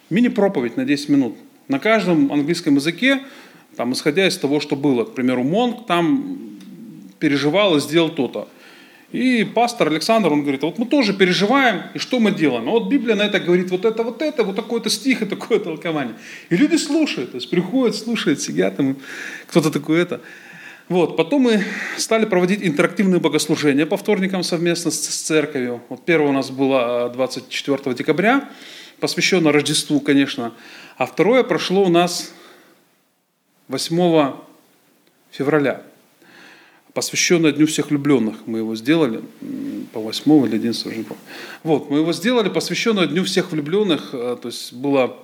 Мини-проповедь 0.10 0.78
на 0.78 0.86
10 0.86 1.10
минут. 1.10 1.38
На 1.68 1.80
каждом 1.80 2.32
английском 2.32 2.76
языке, 2.76 3.22
там, 3.76 3.94
исходя 3.94 4.28
из 4.28 4.38
того, 4.38 4.60
что 4.60 4.76
было. 4.76 5.06
К 5.06 5.14
примеру, 5.14 5.44
Монг 5.44 5.86
там 5.88 6.38
переживал 7.20 7.78
и 7.78 7.80
сделал 7.80 8.10
то-то. 8.10 8.48
И 9.12 9.44
пастор 9.44 9.88
Александр, 9.88 10.32
он 10.32 10.42
говорит, 10.42 10.62
вот 10.62 10.78
мы 10.78 10.86
тоже 10.86 11.14
переживаем, 11.14 11.82
и 11.96 11.98
что 11.98 12.20
мы 12.20 12.32
делаем? 12.32 12.70
А 12.70 12.72
вот 12.72 12.90
Библия 12.90 13.16
на 13.16 13.24
это 13.24 13.40
говорит, 13.40 13.72
вот 13.72 13.84
это, 13.84 14.04
вот 14.04 14.22
это, 14.22 14.44
вот 14.44 14.56
такой-то 14.56 14.90
стих 14.90 15.24
и 15.24 15.26
такое 15.26 15.60
толкование. 15.60 16.16
И 16.50 16.56
люди 16.56 16.76
слушают, 16.76 17.32
то 17.32 17.38
есть 17.38 17.50
приходят, 17.50 17.96
слушают, 17.96 18.40
сидят, 18.40 18.78
там, 18.78 18.98
кто-то 19.48 19.72
такой 19.72 20.00
это. 20.00 20.22
Вот, 20.90 21.18
потом 21.18 21.44
мы 21.44 21.64
стали 21.98 22.26
проводить 22.26 22.64
интерактивные 22.64 23.20
богослужения 23.20 23.88
по 23.88 23.98
вторникам 23.98 24.44
совместно 24.44 24.92
с, 24.92 25.00
с 25.00 25.22
церковью. 25.22 25.82
Вот 25.90 26.06
первое 26.06 26.30
у 26.30 26.34
нас 26.34 26.52
было 26.52 27.10
24 27.14 27.80
а, 27.86 27.94
декабря, 27.94 28.50
посвящено 29.00 29.52
Рождеству, 29.52 30.00
конечно. 30.02 30.54
А 30.98 31.08
второе 31.08 31.44
прошло 31.44 31.84
у 31.84 31.90
нас 31.90 32.32
8 33.70 34.34
февраля, 35.32 35.84
посвященное 37.00 37.54
Дню 37.54 37.66
всех 37.66 37.92
влюбленных. 37.92 38.36
Мы 38.46 38.58
его 38.58 38.76
сделали 38.76 39.22
по 39.94 40.02
8 40.02 40.48
или 40.48 40.56
11, 40.56 40.86
уже. 40.86 41.06
Вот, 41.64 41.90
мы 41.90 42.00
его 42.00 42.12
сделали, 42.12 42.50
посвященное 42.50 43.08
Дню 43.08 43.24
всех 43.24 43.54
влюбленных, 43.54 44.10
а, 44.12 44.36
то 44.36 44.50
есть 44.50 44.74
было, 44.74 45.16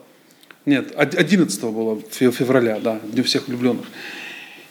нет, 0.66 0.94
11 0.96 1.64
было 1.64 2.00
февраля, 2.10 2.80
да, 2.80 3.02
Дню 3.12 3.24
всех 3.24 3.50
влюбленных. 3.50 3.86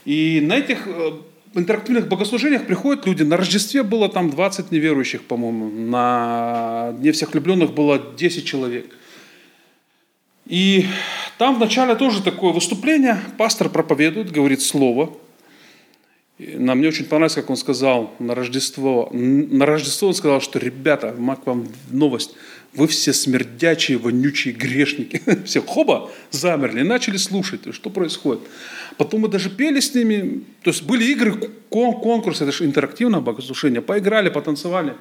И 0.07 0.41
на 0.41 0.57
этих 0.57 0.87
э, 0.87 1.11
интерактивных 1.53 2.09
богослужениях 2.09 2.67
приходят 2.67 3.05
люди. 3.07 3.23
На 3.23 3.37
Рождестве 3.37 3.83
было 3.83 4.09
там 4.09 4.31
20 4.31 4.73
неверующих, 4.73 5.25
по-моему. 5.25 5.69
На 5.69 6.95
Дне 7.01 7.13
всех 7.13 7.35
влюбленных 7.35 7.75
было 7.75 8.01
10 8.17 8.47
человек. 8.47 8.87
И 10.47 10.87
там 11.37 11.57
вначале 11.57 11.97
тоже 11.97 12.23
такое 12.23 12.55
выступление. 12.55 13.21
Пастор 13.37 13.69
проповедует, 13.69 14.33
говорит 14.33 14.63
слово. 14.63 15.11
Нам 16.39 16.78
мне 16.78 16.89
очень 16.89 17.05
понравилось, 17.05 17.35
как 17.35 17.51
он 17.51 17.57
сказал 17.57 18.12
на 18.18 18.35
Рождество. 18.35 19.09
На 19.12 19.66
Рождество 19.66 20.09
он 20.09 20.14
сказал, 20.14 20.41
что, 20.41 20.59
ребята, 20.59 21.14
мак 21.16 21.47
вам 21.47 21.68
новость– 21.91 22.35
вы 22.74 22.89
все 22.89 23.12
смердячие, 23.12 23.99
вонючие 23.99 24.53
грешники. 24.53 25.22
Все 25.45 25.61
хоба 25.61 26.11
замерли 26.30 26.82
начали 26.82 27.16
слушать, 27.16 27.61
что 27.72 27.91
происходит. 27.91 28.43
Потом 28.97 29.20
мы 29.20 29.28
даже 29.28 29.49
пели 29.49 29.80
с 29.80 29.95
ними, 29.95 30.43
то 30.62 30.70
есть 30.70 30.82
были 30.82 31.05
игры, 31.05 31.32
конкурсы, 31.70 32.45
это 32.45 32.53
же 32.53 32.64
интерактивное 32.64 33.20
богослужение, 33.20 33.80
поиграли, 33.80 34.28
потанцевали, 34.28 34.95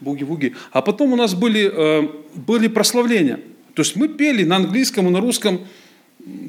буги-буги. 0.00 0.54
А 0.72 0.82
потом 0.82 1.12
у 1.12 1.16
нас 1.16 1.34
были, 1.34 1.70
э, 1.72 2.08
были 2.34 2.68
прославления. 2.68 3.40
То 3.74 3.82
есть 3.82 3.96
мы 3.96 4.08
пели 4.08 4.44
на 4.44 4.56
английском 4.56 5.06
и 5.06 5.10
на 5.10 5.20
русском 5.20 5.66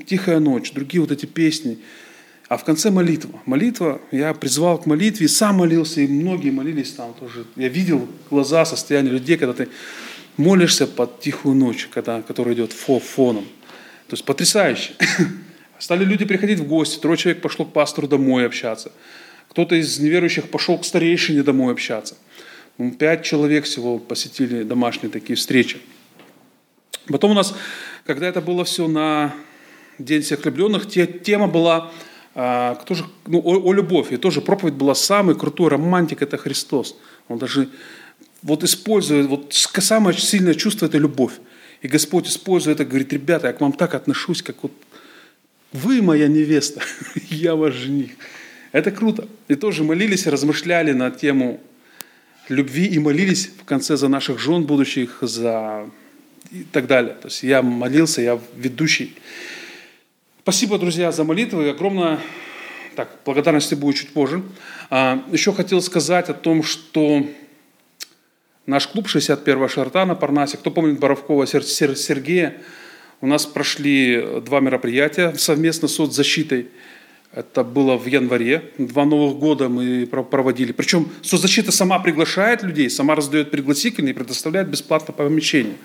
«Тихая 0.06 0.40
ночь», 0.40 0.72
другие 0.72 1.02
вот 1.02 1.12
эти 1.12 1.26
песни. 1.26 1.80
А 2.52 2.58
в 2.58 2.66
конце 2.66 2.92
молитва. 2.92 3.40
Молитва, 3.46 4.02
я 4.12 4.34
призвал 4.34 4.78
к 4.78 4.86
молитве, 4.86 5.30
сам 5.30 5.56
молился, 5.60 6.02
и 6.02 6.08
многие 6.08 6.50
молились 6.50 6.92
там 6.92 7.14
тоже. 7.14 7.46
Я 7.56 7.70
видел 7.70 8.10
глаза, 8.30 8.66
состояние 8.66 9.14
людей, 9.14 9.38
когда 9.38 9.54
ты 9.54 9.70
молишься 10.36 10.86
под 10.86 11.22
тихую 11.22 11.56
ночь, 11.56 11.88
когда, 11.90 12.22
которая 12.22 12.54
идет 12.54 12.74
фо, 12.74 13.00
фоном. 13.00 13.46
То 14.10 14.16
есть 14.16 14.26
потрясающе. 14.26 14.92
Стали 15.80 16.04
люди 16.04 16.26
приходить 16.26 16.60
в 16.60 16.68
гости, 16.68 17.00
трое 17.00 17.18
человек 17.18 17.42
пошло 17.42 17.64
к 17.64 17.72
пастору 17.72 18.10
домой 18.10 18.46
общаться. 18.46 18.92
Кто-то 19.48 19.76
из 19.76 20.00
неверующих 20.00 20.50
пошел 20.50 20.78
к 20.78 20.84
старейшине 20.84 21.44
домой 21.44 21.72
общаться. 21.72 22.18
Пять 23.00 23.24
человек 23.24 23.64
всего 23.64 23.98
посетили 23.98 24.64
домашние 24.64 25.10
такие 25.10 25.38
встречи. 25.38 25.78
Потом 27.08 27.32
у 27.32 27.34
нас, 27.34 27.56
когда 28.06 28.28
это 28.28 28.42
было 28.42 28.66
все 28.66 28.90
на 28.90 29.34
День 30.00 30.22
всех 30.22 30.44
влюбленных, 30.44 30.90
тема 30.90 31.48
была 31.48 31.92
а, 32.34 32.76
кто 32.76 32.96
же, 32.96 33.06
ну, 33.28 33.42
о, 33.44 33.70
о 33.70 33.74
любовь. 33.74 34.12
И 34.12 34.18
тоже 34.18 34.42
проповедь 34.42 34.76
была 34.76 34.96
самый 34.96 35.36
крутой 35.36 35.70
романтик– 35.70 36.22
это 36.24 36.38
Христос. 36.38 36.96
Он 37.28 37.38
даже 37.38 37.70
вот 38.42 38.64
использует, 38.64 39.28
вот 39.28 39.54
самое 39.54 40.18
сильное 40.18 40.54
чувство– 40.54 40.86
это 40.88 40.98
любовь. 40.98 41.34
И 41.82 41.88
Господь 41.88 42.28
использует 42.28 42.80
это, 42.80 42.90
говорит, 42.90 43.12
ребята, 43.14 43.48
я 43.48 43.54
к 43.54 43.62
вам 43.62 43.74
так 43.74 43.96
отношусь, 43.96 44.42
как 44.42 44.64
вот 44.64 44.72
вы 45.74 46.02
моя 46.02 46.28
невеста, 46.28 46.82
я 47.30 47.56
ваш 47.56 47.74
жених. 47.74 48.12
Это 48.72 48.92
круто. 48.92 49.28
И 49.48 49.56
тоже 49.56 49.84
молились, 49.84 50.28
размышляли 50.28 50.94
на 50.94 51.12
тему 51.12 51.60
любви 52.50 52.86
и 52.86 53.00
молились 53.00 53.50
в 53.62 53.66
конце 53.66 53.98
за 53.98 54.08
наших 54.08 54.40
жен 54.40 54.64
будущих, 54.64 55.18
за 55.22 55.90
и 56.52 56.64
так 56.64 56.88
далее. 56.88 57.16
То 57.22 57.28
есть 57.28 57.44
я 57.44 57.62
молился, 57.62 58.22
я 58.22 58.40
ведущий. 58.56 59.16
Спасибо, 60.44 60.80
друзья, 60.80 61.12
за 61.12 61.24
молитвы. 61.24 61.70
Огромное 61.70 62.20
так, 62.96 63.20
благодарности 63.26 63.76
будет 63.76 63.96
чуть 63.96 64.10
позже. 64.10 64.42
А, 64.90 65.24
еще 65.32 65.54
хотел 65.54 65.82
сказать 65.82 66.30
о 66.30 66.34
том, 66.34 66.64
что 66.64 67.26
Наш 68.68 68.88
клуб 68.88 69.08
61-го 69.08 69.68
шарта 69.68 70.06
на 70.06 70.16
Парнасе. 70.16 70.58
Кто 70.58 70.70
помнит 70.72 71.00
Боровкова 71.00 71.46
Сергея? 71.46 72.58
У 73.20 73.28
нас 73.28 73.46
прошли 73.46 74.42
два 74.46 74.60
мероприятия 74.60 75.34
совместно 75.36 75.88
с 75.88 75.96
соцзащитой. 75.96 76.68
Это 77.34 77.64
было 77.64 77.98
в 77.98 78.06
январе. 78.06 78.72
Два 78.78 79.06
новых 79.06 79.38
года 79.40 79.68
мы 79.68 80.06
проводили. 80.06 80.72
Причем 80.74 81.10
соцзащита 81.22 81.72
сама 81.72 82.00
приглашает 82.00 82.62
людей, 82.62 82.90
сама 82.90 83.16
раздает 83.16 83.52
пригласительные 83.52 84.14
и 84.14 84.16
предоставляет 84.16 84.70
бесплатно 84.70 85.14
помещение. 85.14 85.76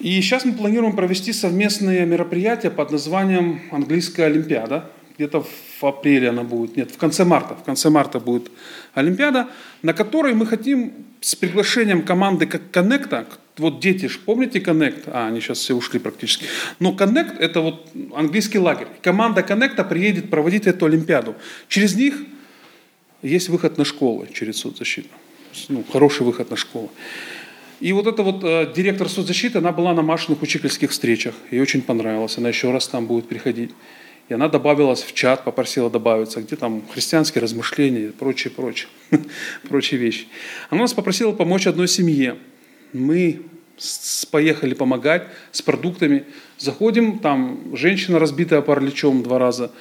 И 0.00 0.20
сейчас 0.20 0.44
мы 0.44 0.52
планируем 0.52 0.96
провести 0.96 1.32
совместные 1.32 2.06
мероприятия 2.06 2.70
под 2.70 2.90
названием 2.90 3.60
«Английская 3.70 4.24
Олимпиада» 4.24 4.90
где-то 5.20 5.42
в 5.42 5.84
апреле 5.84 6.30
она 6.30 6.44
будет, 6.44 6.78
нет, 6.78 6.90
в 6.90 6.96
конце 6.96 7.26
марта, 7.26 7.54
в 7.54 7.62
конце 7.62 7.90
марта 7.90 8.18
будет 8.18 8.50
Олимпиада, 8.94 9.48
на 9.82 9.92
которой 9.92 10.32
мы 10.32 10.46
хотим 10.46 10.94
с 11.20 11.34
приглашением 11.34 12.02
команды 12.02 12.46
как 12.46 12.62
Connect, 12.72 13.26
вот 13.58 13.80
дети 13.80 14.08
помните 14.24 14.60
Connect? 14.60 15.02
А, 15.08 15.26
они 15.26 15.40
сейчас 15.40 15.58
все 15.58 15.74
ушли 15.74 15.98
практически. 15.98 16.46
Но 16.78 16.92
Connect– 16.92 17.36
это 17.38 17.60
вот 17.60 17.86
английский 18.14 18.58
лагерь. 18.58 18.88
Команда 19.02 19.42
Connect 19.42 19.86
приедет 19.86 20.30
проводить 20.30 20.66
эту 20.66 20.86
Олимпиаду. 20.86 21.34
Через 21.68 21.94
них 21.94 22.14
есть 23.20 23.50
выход 23.50 23.76
на 23.76 23.84
школы 23.84 24.26
через 24.32 24.56
соцзащиту. 24.56 25.10
Ну, 25.68 25.84
хороший 25.92 26.22
выход 26.22 26.50
на 26.50 26.56
школу. 26.56 26.90
И 27.80 27.92
вот 27.94 28.06
эта 28.06 28.22
вот 28.22 28.44
э, 28.44 28.72
директор 28.74 29.08
соцзащиты, 29.08 29.58
она 29.58 29.72
была 29.72 29.94
на 29.94 30.02
Машиных 30.02 30.42
учительских 30.42 30.90
встречах. 30.90 31.34
Ей 31.50 31.60
очень 31.60 31.80
понравилось. 31.80 32.36
Она 32.36 32.50
еще 32.50 32.70
раз 32.70 32.86
там 32.86 33.06
будет 33.06 33.26
приходить. 33.26 33.70
И 34.28 34.34
она 34.34 34.48
добавилась 34.48 35.02
в 35.02 35.14
чат, 35.14 35.44
попросила 35.44 35.90
добавиться, 35.90 36.40
где 36.42 36.56
там 36.56 36.82
христианские 36.92 37.42
размышления 37.42 38.06
и 38.06 38.10
прочие, 38.10 38.52
прочие, 38.52 38.88
прочие 39.68 39.98
вещи. 39.98 40.28
Она 40.68 40.82
нас 40.82 40.92
попросила 40.92 41.32
помочь 41.32 41.66
одной 41.66 41.88
семье. 41.88 42.36
Мы 42.92 43.42
поехали 44.30 44.74
помогать 44.74 45.26
с 45.50 45.62
продуктами. 45.62 46.24
Заходим, 46.58 47.18
там 47.18 47.74
женщина 47.76 48.18
разбитая 48.18 48.60
параличом 48.60 49.22
два 49.22 49.38
раза 49.38 49.72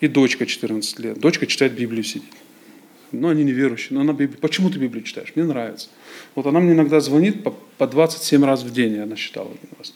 и 0.00 0.08
дочка 0.08 0.46
14 0.46 0.98
лет. 0.98 1.18
Дочка 1.18 1.46
читает 1.46 1.72
Библию 1.72 2.02
сидит. 2.02 2.24
Но 3.20 3.28
они 3.28 3.44
неверующие. 3.44 3.98
Но 3.98 4.00
она. 4.00 4.14
Почему 4.40 4.70
ты 4.70 4.78
Библию 4.78 5.04
читаешь? 5.04 5.32
Мне 5.34 5.44
нравится. 5.44 5.88
Вот 6.34 6.46
она 6.46 6.60
мне 6.60 6.72
иногда 6.72 7.00
звонит 7.00 7.42
по, 7.42 7.54
по 7.78 7.86
27 7.86 8.44
раз 8.44 8.62
в 8.62 8.72
день, 8.72 8.98
она 8.98 9.16
считала 9.16 9.46
один 9.46 9.70
раз. 9.78 9.94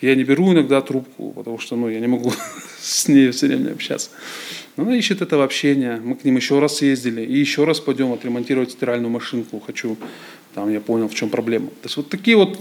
Я 0.00 0.14
не 0.14 0.24
беру 0.24 0.52
иногда 0.52 0.80
трубку, 0.80 1.32
потому 1.32 1.58
что 1.58 1.76
ну, 1.76 1.88
я 1.88 2.00
не 2.00 2.06
могу 2.06 2.32
с 2.80 3.08
ней 3.08 3.30
все 3.30 3.48
время 3.48 3.72
общаться. 3.72 4.10
Но 4.76 4.84
она 4.84 4.96
ищет 4.96 5.20
этого 5.20 5.44
общения. 5.44 6.00
Мы 6.02 6.16
к 6.16 6.24
ним 6.24 6.36
еще 6.36 6.58
раз 6.58 6.80
ездили. 6.80 7.22
И 7.22 7.38
еще 7.38 7.64
раз 7.64 7.80
пойдем 7.80 8.12
отремонтировать 8.12 8.70
стиральную 8.70 9.10
машинку. 9.10 9.60
Хочу, 9.60 9.98
там 10.54 10.72
я 10.72 10.80
понял, 10.80 11.08
в 11.08 11.14
чем 11.14 11.28
проблема. 11.28 11.68
То 11.68 11.84
есть 11.84 11.96
вот 11.96 12.08
такие 12.08 12.36
вот 12.36 12.58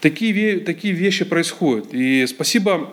такие, 0.00 0.60
такие 0.60 0.94
вещи 0.94 1.24
происходят. 1.24 1.88
И 1.92 2.26
спасибо 2.26 2.90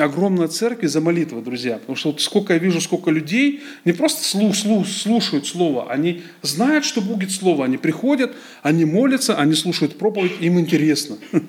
огромной 0.00 0.48
церкви 0.48 0.86
за 0.86 1.00
молитвы, 1.00 1.42
друзья. 1.42 1.78
Потому 1.78 1.96
что 1.96 2.10
вот 2.10 2.20
сколько 2.20 2.52
я 2.54 2.58
вижу, 2.58 2.80
сколько 2.80 3.10
людей 3.10 3.60
не 3.84 3.92
просто 3.92 4.24
слух, 4.24 4.54
слух, 4.56 4.86
слушают 4.86 5.46
Слово, 5.46 5.90
они 5.90 6.22
знают, 6.42 6.84
что 6.84 7.00
будет 7.00 7.30
Слово, 7.30 7.64
они 7.64 7.76
приходят, 7.76 8.34
они 8.62 8.84
молятся, 8.84 9.36
они 9.36 9.54
слушают 9.54 9.98
проповедь, 9.98 10.32
им 10.40 10.58
интересно. 10.58 11.18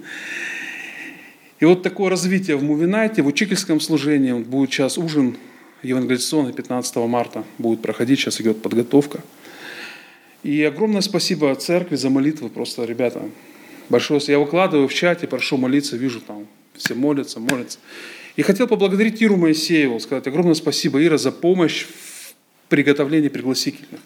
И 1.59 1.65
вот 1.65 1.83
такое 1.83 2.09
развитие 2.09 2.57
в 2.57 2.63
Мувинайте, 2.63 3.21
в 3.21 3.27
учительском 3.27 3.79
служении, 3.79 4.33
будет 4.33 4.71
сейчас 4.71 4.97
ужин 4.97 5.37
евангелизационный 5.83 6.53
15 6.53 6.95
марта 6.97 7.43
будет 7.57 7.81
проходить, 7.81 8.19
сейчас 8.19 8.41
идет 8.41 8.61
подготовка. 8.61 9.21
И 10.43 10.63
огромное 10.63 11.01
спасибо 11.01 11.53
церкви 11.55 11.95
за 11.95 12.09
молитвы, 12.09 12.49
просто, 12.49 12.83
ребята, 12.85 13.21
большое. 13.89 14.19
Я 14.27 14.39
выкладываю 14.39 14.87
в 14.87 14.93
чате, 14.93 15.27
прошу 15.27 15.57
молиться, 15.57 15.97
вижу 15.97 16.19
там, 16.19 16.47
все 16.75 16.95
молятся, 16.95 17.39
молятся. 17.39 17.77
И 18.35 18.41
хотел 18.43 18.67
поблагодарить 18.67 19.21
Иру 19.21 19.37
Моисееву, 19.37 19.99
сказать 19.99 20.27
огромное 20.27 20.53
спасибо, 20.53 21.03
Ира, 21.03 21.17
за 21.17 21.31
помощь 21.31 21.85
в 21.85 22.33
приготовлении 22.69 23.27
пригласительных. 23.27 24.01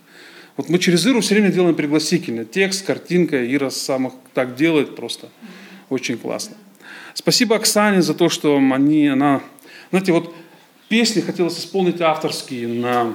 Вот 0.57 0.69
мы 0.69 0.80
через 0.80 1.05
Иру 1.05 1.21
все 1.21 1.36
время 1.36 1.51
делаем 1.51 1.76
пригласительные. 1.76 2.45
Текст, 2.45 2.86
картинка, 2.86 3.45
Ира 3.53 3.69
сам 3.69 4.13
так 4.34 4.55
делает 4.55 4.95
просто. 4.95 5.30
Очень 5.89 6.17
классно. 6.17 6.55
Спасибо 7.13 7.55
Оксане 7.55 8.01
за 8.01 8.13
то, 8.13 8.30
что 8.30 8.57
они, 8.57 9.07
она, 9.07 9.41
знаете, 9.91 10.11
вот 10.11 10.34
песни 10.89 11.21
хотелось 11.21 11.59
исполнить 11.59 12.01
авторские 12.01 12.67
на, 12.67 13.13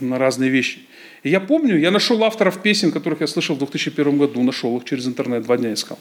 на 0.00 0.18
разные 0.18 0.50
вещи. 0.50 0.86
И 1.22 1.28
я 1.28 1.40
помню, 1.40 1.78
я 1.78 1.90
нашел 1.90 2.24
авторов 2.24 2.62
песен, 2.62 2.92
которых 2.92 3.20
я 3.20 3.26
слышал 3.26 3.54
в 3.54 3.58
2001 3.58 4.18
году, 4.18 4.42
нашел 4.42 4.76
их 4.78 4.84
через 4.84 5.06
интернет, 5.06 5.42
два 5.42 5.56
дня 5.56 5.72
искал. 5.74 5.98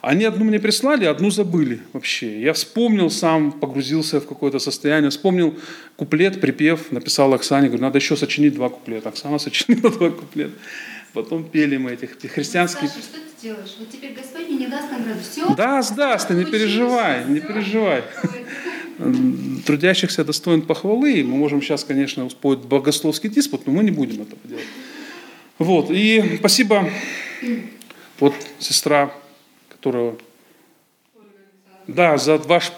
Они 0.00 0.24
одну 0.24 0.44
мне 0.44 0.60
прислали, 0.60 1.06
одну 1.06 1.30
забыли 1.30 1.80
вообще. 1.92 2.40
Я 2.40 2.52
вспомнил 2.52 3.10
сам, 3.10 3.52
погрузился 3.52 4.20
в 4.20 4.26
какое-то 4.26 4.60
состояние, 4.60 5.10
вспомнил 5.10 5.54
куплет, 5.96 6.40
припев, 6.40 6.92
написал 6.92 7.34
Оксане, 7.34 7.66
говорю, 7.66 7.82
надо 7.82 7.98
еще 7.98 8.16
сочинить 8.16 8.54
два 8.54 8.68
куплета. 8.68 9.08
Оксана 9.08 9.38
сочинила 9.40 9.90
два 9.90 10.10
куплета. 10.10 10.52
Потом 11.12 11.44
пели 11.44 11.76
мы 11.76 11.92
этих 11.92 12.16
христианских... 12.32 12.88
Саша, 12.88 13.02
что 13.02 13.18
ты 13.18 13.42
делаешь? 13.42 13.76
Вот 13.78 13.88
теперь 13.90 14.14
Господь 14.14 14.48
не 14.48 14.66
даст 14.66 14.90
награду. 14.90 15.20
Все? 15.20 15.54
Даст, 15.54 15.94
даст, 15.94 16.28
ты 16.28 16.34
не 16.34 16.44
переживай, 16.44 17.24
не 17.26 17.40
переживай 17.40 18.02
трудящихся 19.66 20.24
достоин 20.24 20.62
похвалы. 20.62 21.24
Мы 21.24 21.36
можем 21.36 21.62
сейчас, 21.62 21.84
конечно, 21.84 22.28
споить 22.30 22.60
богословский 22.60 23.28
диспут, 23.28 23.66
но 23.66 23.72
мы 23.72 23.84
не 23.84 23.90
будем 23.90 24.22
этого 24.22 24.40
делать. 24.44 24.64
Вот, 25.58 25.90
и 25.90 26.36
спасибо, 26.38 26.90
вот 28.18 28.34
сестра, 28.58 29.12
которая, 29.68 30.14
да, 31.86 32.18
за 32.18 32.38
ваш 32.38 32.72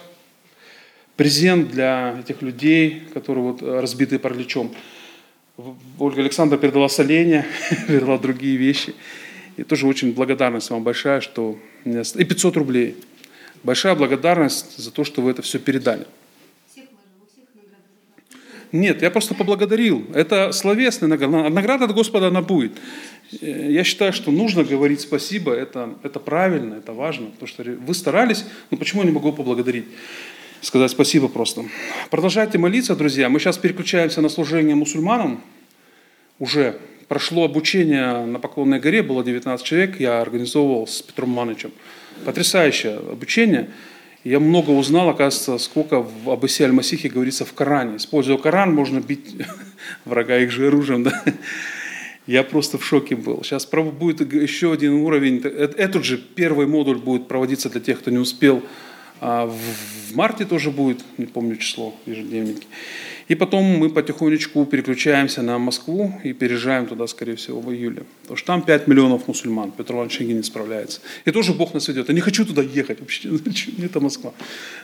презент 1.17 1.71
для 1.71 2.19
этих 2.21 2.43
людей, 2.43 3.03
которые 3.15 3.45
вот 3.45 3.63
разбиты 3.63 4.19
параличом. 4.19 4.75
Ольга 5.99 6.21
Александра 6.21 6.59
передала 6.59 6.89
соленья, 6.89 7.47
передала 7.89 8.19
другие 8.19 8.57
вещи. 8.57 8.95
И 9.57 9.63
тоже 9.63 9.87
очень 9.87 10.13
благодарность 10.13 10.69
вам 10.71 10.83
большая, 10.83 11.23
что... 11.23 11.59
И 11.85 12.25
500 12.25 12.57
рублей. 12.59 12.97
Большая 13.63 13.95
благодарность 13.95 14.77
за 14.79 14.91
то, 14.91 15.05
что 15.05 15.23
вы 15.23 15.31
это 15.31 15.43
все 15.43 15.59
передали. 15.59 16.07
Нет, 18.73 19.03
я 19.03 19.11
просто 19.11 19.35
поблагодарил. 19.35 20.07
Это 20.13 20.53
словесная 20.53 21.09
награда. 21.09 21.49
Награда 21.49 21.85
от 21.85 21.95
Господа 21.95 22.29
она 22.29 22.43
будет. 22.43 22.73
Э, 23.41 23.71
я 23.71 23.85
считаю, 23.85 24.13
что 24.13 24.31
нужно 24.31 24.65
говорить 24.65 25.01
спасибо. 25.01 25.53
Это, 25.53 25.95
это 26.03 26.21
правильно, 26.21 26.75
это 26.75 26.93
важно. 26.93 27.27
Потому 27.27 27.49
что 27.49 27.63
вы 27.63 27.95
старались, 27.95 28.45
но 28.71 28.77
почему 28.77 29.03
я 29.03 29.09
не 29.09 29.15
могу 29.15 29.33
поблагодарить? 29.33 29.87
Сказать 30.61 30.91
спасибо 30.91 31.29
просто. 31.29 31.65
Продолжайте 32.11 32.59
молиться, 32.59 32.97
друзья. 32.97 33.29
Мы 33.29 33.39
сейчас 33.39 33.57
переключаемся 33.59 34.21
на 34.21 34.29
служение 34.29 34.75
мусульманам. 34.75 35.43
Уже 36.39 36.79
прошло 37.09 37.45
обучение 37.45 38.27
на 38.27 38.39
Поклонной 38.41 38.81
горе, 38.81 39.03
было 39.03 39.23
19 39.23 39.65
человек. 39.65 40.01
Я 40.01 40.21
организовывал 40.21 40.87
с 40.87 41.03
Петром 41.03 41.31
Манычем. 41.31 41.73
Потрясающее 42.25 42.97
обучение. 42.97 43.69
Я 44.25 44.41
много 44.41 44.71
узнал, 44.71 45.09
оказывается, 45.09 45.59
сколько 45.59 46.03
в 46.03 46.31
об 46.31 46.45
Исе 46.47 46.65
Аль-Масихе 46.65 47.09
говорится 47.09 47.45
в 47.45 47.53
Коране. 47.53 47.99
Используя 47.99 48.39
Коран, 48.39 48.75
можно 48.75 49.01
бить 49.01 49.37
врага 50.05 50.39
их 50.39 50.51
же 50.51 50.67
оружием. 50.67 51.05
Да? 51.05 51.23
Я 52.27 52.43
просто 52.43 52.77
в 52.77 52.85
шоке 52.85 53.15
был. 53.15 53.45
Сейчас 53.45 53.67
будет 53.67 54.33
еще 54.33 54.73
один 54.73 54.95
уровень. 54.95 55.41
Э, 55.45 55.71
этот 55.77 56.05
же 56.05 56.19
первый 56.19 56.67
модуль 56.67 56.99
будет 56.99 57.29
проводиться 57.29 57.71
для 57.71 57.81
тех, 57.81 58.01
кто 58.01 58.11
не 58.11 58.19
успел. 58.19 58.63
А 59.21 59.47
в 59.47 60.15
марте 60.15 60.45
тоже 60.45 60.71
будет, 60.71 61.03
не 61.19 61.27
помню 61.27 61.57
число, 61.57 61.95
ежедневники. 62.05 62.67
И 63.29 63.35
потом 63.35 63.65
мы 63.65 63.91
потихонечку 63.91 64.65
переключаемся 64.67 65.43
на 65.43 65.59
Москву 65.59 66.13
и 66.23 66.33
переезжаем 66.33 66.87
туда, 66.87 67.09
скорее 67.09 67.35
всего, 67.35 67.61
в 67.61 67.73
июле. 67.73 68.05
Потому 68.23 68.37
что 68.37 68.47
там 68.47 68.63
5 68.63 68.87
миллионов 68.87 69.27
мусульман, 69.27 69.73
Петр 69.73 69.95
Иванович 69.95 70.21
не 70.21 70.43
справляется. 70.43 71.01
И 71.25 71.33
тоже 71.33 71.53
Бог 71.53 71.75
нас 71.75 71.89
ведет. 71.89 72.09
Я 72.09 72.15
не 72.15 72.21
хочу 72.21 72.47
туда 72.47 72.63
ехать 72.63 73.01
вообще, 73.01 73.31
это 73.83 73.99
Москва. 73.99 74.33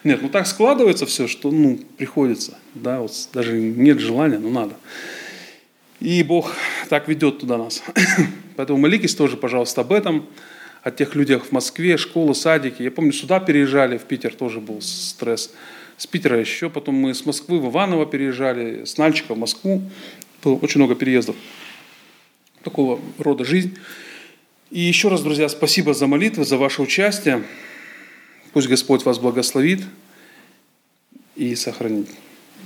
Нет, 0.03 0.23
ну 0.23 0.29
так 0.29 0.49
складывается 0.49 1.07
все, 1.07 1.29
что 1.29 1.53
ну, 1.53 1.79
приходится. 1.97 2.59
Да, 2.75 3.01
вот 3.01 3.13
даже 3.33 3.53
нет 3.53 4.01
желания, 4.01 4.39
но 4.39 4.51
надо. 4.51 4.75
И 6.01 6.25
Бог 6.25 6.53
так 6.89 7.07
ведет 7.07 7.39
туда 7.39 7.59
нас. 7.59 7.81
Поэтому 8.57 8.81
молитесь 8.81 9.15
тоже, 9.15 9.37
пожалуйста, 9.37 9.83
об 9.83 9.93
этом, 9.93 10.27
о 10.83 10.91
тех 10.91 11.15
людях 11.15 11.45
в 11.45 11.53
Москве, 11.53 11.97
школы, 11.97 12.35
садики. 12.35 12.83
Я 12.83 12.91
помню, 12.91 13.13
сюда 13.13 13.39
переезжали, 13.39 13.99
в 13.99 14.03
Питер 14.03 14.35
тоже 14.35 14.59
был 14.59 14.83
стресс 14.83 15.53
с 16.03 16.07
Питера 16.09 16.37
еще, 16.37 16.69
потом 16.69 16.97
мы 16.97 17.15
с 17.15 17.25
Москвы 17.27 17.61
в 17.61 17.71
Иваново 17.71 18.07
переезжали, 18.07 18.85
с 18.85 18.99
Нальчика 18.99 19.35
в 19.35 19.39
Москву. 19.39 19.89
Было 20.43 20.57
очень 20.57 20.81
много 20.81 20.97
переездов. 20.97 21.37
Такого 22.65 23.01
рода 23.19 23.45
жизнь. 23.45 23.79
И 24.73 24.81
еще 24.81 25.07
раз, 25.11 25.23
друзья, 25.23 25.49
спасибо 25.49 25.95
за 25.95 26.09
молитвы, 26.09 26.45
за 26.45 26.57
ваше 26.57 26.83
участие. 26.83 27.45
Пусть 28.53 28.67
Господь 28.67 29.05
вас 29.05 29.21
благословит 29.21 29.83
и 31.37 31.55
сохранит. 31.55 32.09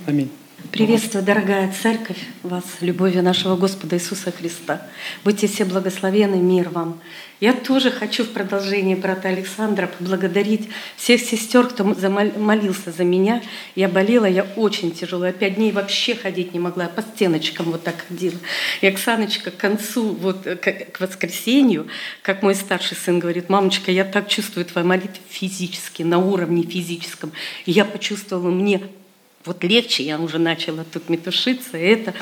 Аминь. 0.07 0.31
Приветствую, 0.71 1.23
дорогая 1.23 1.71
церковь, 1.71 2.17
вас, 2.41 2.63
любовью 2.81 3.21
нашего 3.21 3.55
Господа 3.55 3.95
Иисуса 3.95 4.31
Христа. 4.31 4.81
Будьте 5.23 5.47
все 5.47 5.65
благословены, 5.65 6.37
мир 6.37 6.69
вам. 6.69 6.99
Я 7.39 7.53
тоже 7.53 7.91
хочу 7.91 8.23
в 8.23 8.29
продолжении 8.29 8.95
брата 8.95 9.27
Александра 9.27 9.85
поблагодарить 9.85 10.67
всех 10.95 11.21
сестер, 11.21 11.67
кто 11.67 11.83
молился 11.83 12.91
за 12.91 13.03
меня. 13.03 13.43
Я 13.75 13.87
болела, 13.87 14.25
я 14.25 14.47
очень 14.55 14.91
тяжело. 14.91 15.27
Я 15.27 15.31
пять 15.31 15.55
дней 15.55 15.71
вообще 15.71 16.15
ходить 16.15 16.53
не 16.53 16.59
могла, 16.59 16.85
я 16.85 16.89
по 16.89 17.03
стеночкам 17.03 17.67
вот 17.67 17.83
так 17.83 18.05
ходила. 18.07 18.39
И 18.81 18.87
Оксаночка 18.87 19.51
к 19.51 19.57
концу, 19.57 20.15
вот 20.15 20.43
к 20.43 20.99
воскресенью, 20.99 21.87
как 22.23 22.41
мой 22.41 22.55
старший 22.55 22.97
сын 22.97 23.19
говорит, 23.19 23.49
мамочка, 23.49 23.91
я 23.91 24.03
так 24.03 24.27
чувствую 24.27 24.65
твою 24.65 24.87
молитву 24.87 25.21
физически, 25.29 26.01
на 26.01 26.17
уровне 26.17 26.63
физическом. 26.63 27.31
И 27.67 27.71
я 27.71 27.85
почувствовала, 27.85 28.49
мне 28.49 28.81
вот 29.47 29.63
легче, 29.63 30.03
я 30.03 30.19
уже 30.19 30.37
начала 30.37 30.83
тут 30.83 31.09
метушиться, 31.09 31.77
это. 31.77 32.13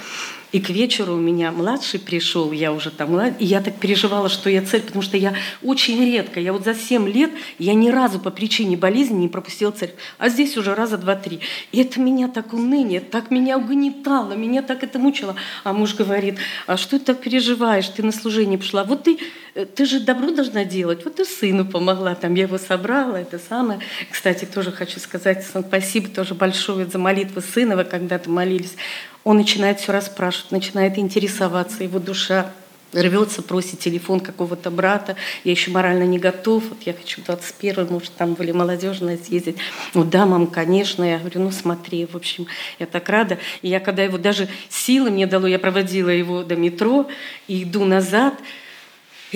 И 0.55 0.61
к 0.61 0.69
вечеру 0.69 1.15
у 1.15 1.19
меня 1.19 1.51
младший 1.51 1.99
пришел, 1.99 2.53
я 2.53 2.71
уже 2.71 2.89
там, 2.89 3.19
и 3.19 3.43
я 3.43 3.59
так 3.59 3.75
переживала, 3.75 4.29
что 4.29 4.49
я 4.49 4.61
цель, 4.61 4.83
потому 4.83 5.01
что 5.01 5.17
я 5.17 5.33
очень 5.61 6.01
редко, 6.01 6.39
я 6.39 6.53
вот 6.53 6.63
за 6.63 6.73
7 6.73 7.09
лет, 7.09 7.29
я 7.59 7.73
ни 7.73 7.89
разу 7.89 8.19
по 8.19 8.31
причине 8.31 8.77
болезни 8.77 9.15
не 9.15 9.27
пропустила 9.27 9.71
цель, 9.71 9.93
а 10.17 10.29
здесь 10.29 10.55
уже 10.55 10.73
раза 10.73 10.97
два-три. 10.97 11.41
И 11.73 11.81
это 11.81 11.99
меня 11.99 12.29
так 12.29 12.53
уныние, 12.53 13.01
так 13.01 13.31
меня 13.31 13.57
угнетало, 13.57 14.31
меня 14.31 14.61
так 14.61 14.81
это 14.83 14.97
мучило. 14.97 15.35
А 15.65 15.73
муж 15.73 15.93
говорит, 15.93 16.37
а 16.67 16.77
что 16.77 16.99
ты 16.99 17.03
так 17.07 17.19
переживаешь, 17.19 17.89
ты 17.89 18.01
на 18.01 18.13
служение 18.13 18.57
пошла, 18.57 18.85
вот 18.85 19.03
ты, 19.03 19.19
э, 19.55 19.65
ты 19.65 19.83
же 19.85 19.99
добро 19.99 20.31
должна 20.31 20.63
делать, 20.63 21.03
вот 21.03 21.15
ты 21.15 21.25
сыну 21.25 21.65
помогла, 21.65 22.15
там 22.15 22.33
я 22.33 22.43
его 22.43 22.57
собрала, 22.57 23.17
это 23.19 23.39
самое. 23.39 23.81
Кстати, 24.09 24.45
тоже 24.45 24.71
хочу 24.71 25.01
сказать 25.01 25.45
спасибо 25.45 26.07
тоже 26.07 26.33
большое 26.33 26.85
за 26.85 26.97
молитвы 26.97 27.41
сына, 27.41 27.75
вы 27.75 27.83
когда-то 27.83 28.29
молились 28.29 28.77
он 29.25 29.37
начинает 29.37 29.81
все 29.81 29.91
расспрашивать, 29.91 30.51
начинает 30.51 30.97
интересоваться, 30.97 31.83
его 31.83 31.99
душа 31.99 32.53
рвется, 32.93 33.41
просит 33.41 33.79
телефон 33.79 34.21
какого-то 34.21 34.71
брата, 34.71 35.17
я 35.43 35.51
еще 35.51 35.71
морально 35.71 36.03
не 36.03 36.19
готов, 36.19 36.63
вот 36.69 36.77
я 36.85 36.93
хочу 36.93 37.21
21 37.25 37.87
может, 37.89 38.13
там 38.13 38.35
были 38.35 38.51
молодежные 38.51 39.17
съездить. 39.17 39.57
Ну 39.93 40.05
да, 40.05 40.25
мам, 40.25 40.47
конечно, 40.47 41.03
я 41.03 41.17
говорю, 41.17 41.41
ну 41.41 41.51
смотри, 41.51 42.05
в 42.05 42.15
общем, 42.15 42.45
я 42.79 42.85
так 42.85 43.09
рада. 43.09 43.37
И 43.61 43.67
я 43.67 43.81
когда 43.81 44.03
его 44.03 44.17
даже 44.17 44.47
силы 44.69 45.09
мне 45.09 45.27
дало, 45.27 45.47
я 45.47 45.59
проводила 45.59 46.09
его 46.09 46.43
до 46.43 46.55
метро 46.55 47.07
и 47.47 47.63
иду 47.63 47.83
назад, 47.83 48.35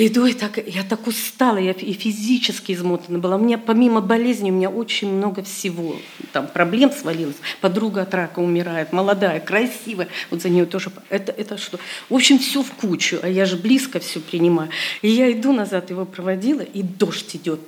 Иду, 0.02 0.26
и 0.28 0.34
так, 0.34 0.58
я 0.66 0.84
так 0.84 1.08
устала, 1.08 1.58
я 1.58 1.72
и 1.72 1.91
физически 1.91 2.72
измотана 2.72 3.20
была. 3.20 3.36
У 3.36 3.39
меня 3.39 3.58
помимо 3.58 4.00
болезни 4.00 4.50
у 4.50 4.54
меня 4.54 4.70
очень 4.70 5.12
много 5.12 5.43
всего. 5.43 5.97
Там 6.32 6.47
проблем 6.47 6.91
свалилось. 6.93 7.36
Подруга 7.60 8.04
от 8.04 8.14
рака 8.14 8.39
умирает, 8.39 8.93
молодая, 8.93 9.41
красивая. 9.41 10.08
Вот 10.32 10.41
за 10.41 10.47
нее 10.47 10.66
тоже. 10.66 10.89
Это, 11.10 11.34
это 11.34 11.58
что? 11.58 11.80
В 12.08 12.16
общем, 12.16 12.39
все 12.39 12.64
в 12.64 12.72
кучу. 12.72 13.20
А 13.22 13.28
я 13.28 13.43
же 13.43 13.58
близко 13.58 14.00
все 14.00 14.22
принимаю. 14.22 14.70
И 15.02 15.10
я 15.10 15.30
иду 15.34 15.52
назад, 15.52 15.89
его 15.89 16.06
проводила, 16.06 16.62
и 16.62 16.82
дождь 16.82 17.36
идет. 17.36 17.60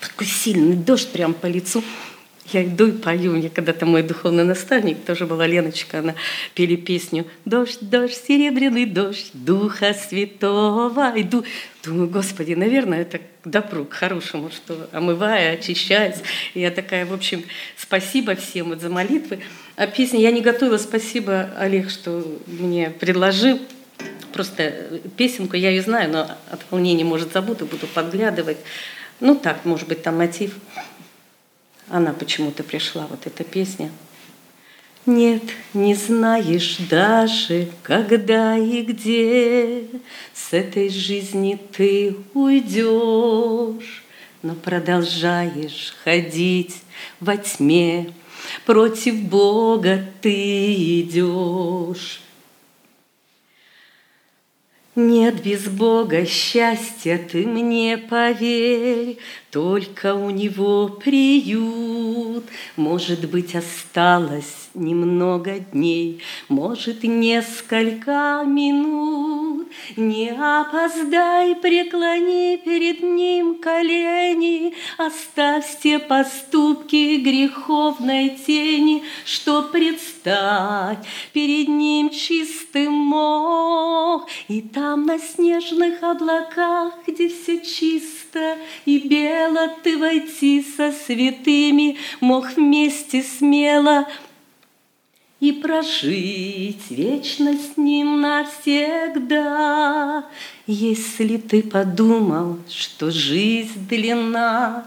Такой 0.00 0.26
сильный 0.26 0.74
дождь 0.74 1.12
прям 1.12 1.34
по 1.34 1.46
лицу. 1.46 1.84
Я 2.52 2.64
иду 2.64 2.88
и 2.88 2.92
пою. 2.92 3.32
Мне 3.32 3.50
когда-то 3.50 3.86
мой 3.86 4.02
духовный 4.02 4.44
наставник, 4.44 5.04
тоже 5.04 5.26
была 5.26 5.46
Леночка, 5.46 5.98
она 5.98 6.14
пели 6.54 6.76
песню 6.76 7.26
«Дождь, 7.44 7.78
дождь, 7.80 8.20
серебряный 8.26 8.86
дождь, 8.86 9.30
Духа 9.32 9.94
Святого». 9.94 11.12
Иду, 11.16 11.44
думаю, 11.84 12.08
Господи, 12.08 12.54
наверное, 12.54 13.02
это 13.02 13.18
к 13.18 13.22
добру, 13.44 13.84
к 13.84 13.94
хорошему, 13.94 14.50
что 14.50 14.88
омывая, 14.92 15.54
очищаясь. 15.54 16.16
И 16.54 16.60
я 16.60 16.70
такая, 16.70 17.04
в 17.04 17.12
общем, 17.12 17.42
спасибо 17.76 18.36
всем 18.36 18.68
вот 18.68 18.80
за 18.80 18.90
молитвы. 18.90 19.40
А 19.76 19.86
песня 19.86 20.20
я 20.20 20.30
не 20.30 20.40
готовила, 20.40 20.78
спасибо, 20.78 21.50
Олег, 21.58 21.90
что 21.90 22.24
мне 22.46 22.90
предложил. 22.90 23.58
Просто 24.32 25.00
песенку 25.16 25.56
я 25.56 25.70
ее 25.70 25.82
знаю, 25.82 26.10
но 26.12 26.22
от 26.50 26.60
волнения, 26.70 27.04
может, 27.04 27.32
забуду, 27.32 27.66
буду 27.66 27.86
подглядывать. 27.86 28.58
Ну 29.18 29.34
так, 29.34 29.64
может 29.64 29.88
быть, 29.88 30.02
там 30.02 30.18
мотив. 30.18 30.54
Она 31.88 32.12
почему-то 32.12 32.62
пришла, 32.64 33.06
вот 33.06 33.26
эта 33.26 33.44
песня. 33.44 33.90
Нет, 35.06 35.42
не 35.72 35.94
знаешь 35.94 36.78
даже, 36.90 37.68
когда 37.84 38.58
и 38.58 38.82
где 38.82 39.84
С 40.34 40.52
этой 40.52 40.88
жизни 40.88 41.56
ты 41.76 42.16
уйдешь, 42.34 44.04
Но 44.42 44.54
продолжаешь 44.54 45.94
ходить 46.02 46.82
во 47.20 47.36
тьме, 47.36 48.12
Против 48.64 49.22
Бога 49.22 50.04
ты 50.20 51.00
идешь. 51.00 52.20
Нет 54.96 55.42
без 55.42 55.68
Бога 55.68 56.24
счастья, 56.24 57.18
ты 57.18 57.46
мне 57.46 57.98
поверь, 57.98 59.18
Только 59.50 60.14
у 60.14 60.30
Него 60.30 60.88
приют. 60.88 62.46
Может 62.76 63.28
быть, 63.28 63.54
осталось 63.54 64.65
немного 64.76 65.58
дней, 65.58 66.22
Может, 66.48 67.02
несколько 67.02 68.44
минут. 68.46 69.68
Не 69.96 70.30
опоздай, 70.30 71.54
преклони 71.56 72.60
перед 72.64 73.02
Ним 73.02 73.56
колени, 73.56 74.74
Оставь 74.96 75.66
все 75.66 75.98
поступки 75.98 77.16
греховной 77.16 78.30
тени, 78.30 79.02
Что 79.24 79.62
предстать 79.62 81.04
перед 81.32 81.68
Ним 81.68 82.10
чистым 82.10 82.92
мог, 82.92 84.28
И 84.48 84.60
там 84.60 85.06
на 85.06 85.18
снежных 85.18 86.02
облаках, 86.02 86.94
где 87.06 87.28
все 87.28 87.60
чисто 87.60 88.58
и 88.84 88.98
бело, 88.98 89.68
Ты 89.82 89.98
войти 89.98 90.64
со 90.76 90.92
святыми 90.92 91.96
мог 92.20 92.50
вместе 92.56 93.22
смело 93.22 94.06
и 95.40 95.52
прожить 95.52 96.90
вечно 96.90 97.54
с 97.54 97.76
ним 97.76 98.20
навсегда. 98.20 100.24
Если 100.66 101.36
ты 101.36 101.62
подумал, 101.62 102.58
что 102.68 103.10
жизнь 103.10 103.86
длинна, 103.88 104.86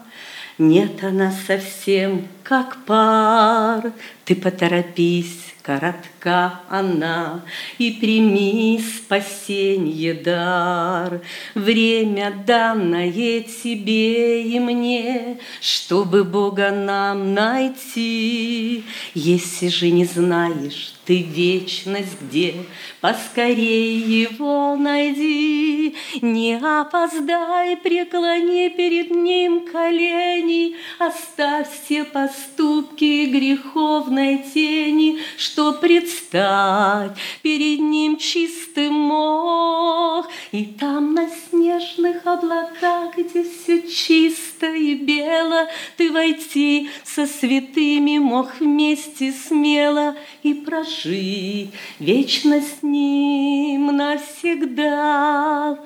нет, 0.58 1.04
она 1.04 1.34
совсем 1.48 2.28
как 2.44 2.84
пар, 2.86 3.94
ты 4.26 4.36
поторопись, 4.36 5.54
коротка 5.70 6.62
она, 6.68 7.46
И 7.78 7.92
прими 7.92 8.82
спасенье 8.82 10.16
дар. 10.16 11.22
Время 11.54 12.34
данное 12.48 13.42
тебе 13.42 14.42
и 14.42 14.60
мне, 14.60 15.38
Чтобы 15.62 16.24
Бога 16.24 16.72
нам 16.72 17.36
найти. 17.36 18.84
Если 19.14 19.68
же 19.68 19.92
не 19.92 20.06
знаешь 20.06 20.94
ты 21.10 21.24
вечность 21.24 22.22
где, 22.22 22.54
Поскорей 23.02 23.98
его 23.98 24.76
найди. 24.76 25.96
Не 26.22 26.58
опоздай, 26.58 27.78
преклони 27.78 28.70
перед 28.70 29.10
ним 29.10 29.66
колени, 29.66 30.76
Оставь 31.00 31.68
все 31.72 32.04
поступки 32.04 33.26
греховной 33.26 34.44
тени, 34.54 35.18
что 35.36 35.59
предстать 35.74 37.18
перед 37.42 37.80
ним 37.80 38.18
чистым 38.18 38.94
мог. 38.94 40.28
И 40.52 40.66
там 40.66 41.14
на 41.14 41.30
снежных 41.30 42.26
облаках, 42.26 43.18
где 43.18 43.44
все 43.44 43.82
чисто 43.84 44.68
и 44.68 44.96
бело, 44.96 45.68
Ты 45.98 46.12
войти 46.12 46.90
со 47.04 47.26
святыми 47.28 48.18
мог 48.18 48.60
вместе 48.60 49.32
смело 49.32 50.16
И 50.44 50.54
прожить 50.54 51.70
вечно 52.00 52.62
с 52.62 52.84
ним 52.84 53.96
навсегда. 53.96 55.78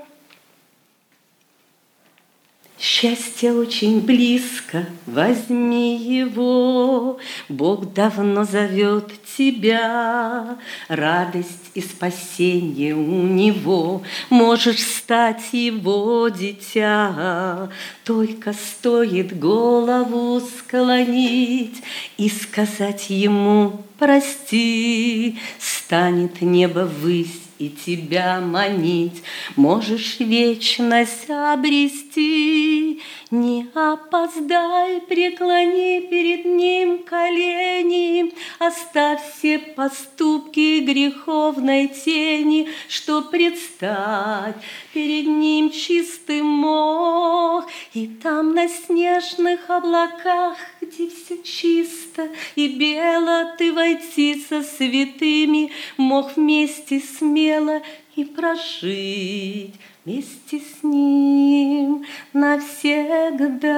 Счастье 2.85 3.53
очень 3.53 4.01
близко, 4.01 4.85
возьми 5.05 5.95
его, 5.95 7.17
Бог 7.47 7.93
давно 7.93 8.43
зовет 8.43 9.09
тебя, 9.37 10.57
радость 10.89 11.71
и 11.75 11.79
спасение 11.79 12.93
у 12.93 13.21
него, 13.25 14.01
Можешь 14.29 14.85
стать 14.85 15.53
его 15.53 16.27
дитя, 16.27 17.69
Только 18.03 18.51
стоит 18.51 19.39
голову 19.39 20.41
склонить 20.41 21.81
И 22.17 22.27
сказать 22.27 23.09
ему 23.09 23.79
прости, 23.97 25.39
Станет 25.57 26.41
небо 26.41 26.81
высь 26.81 27.42
и 27.63 27.69
тебя 27.69 28.39
манить, 28.41 29.23
Можешь 29.55 30.19
вечность 30.19 31.29
обрести. 31.29 33.01
Не 33.31 33.67
опоздай, 33.73 35.01
преклони 35.01 36.01
перед 36.09 36.45
ним 36.45 37.03
колени, 37.03 38.33
Оставь 38.59 39.21
все 39.37 39.59
поступки 39.59 40.79
греховной 40.81 41.87
тени, 41.87 42.67
Что 42.87 43.21
предстать 43.21 44.55
перед 44.93 45.27
ним 45.27 45.71
чистым 45.71 46.45
мог. 46.45 47.65
И 47.93 48.07
там 48.07 48.53
на 48.53 48.67
снежных 48.67 49.69
облаках, 49.69 50.57
где 50.81 51.09
все 51.09 51.41
чисто 51.43 52.29
и 52.55 52.67
бело, 52.69 53.55
Ты 53.57 53.73
войти 53.73 54.41
со 54.47 54.61
святыми 54.63 55.71
мог 55.97 56.35
вместе 56.37 56.99
смело 56.99 57.81
и 58.15 58.23
прожить 58.23 59.73
вместе 60.05 60.59
с 60.59 60.83
ним 60.83 62.05
навсегда. 62.33 63.73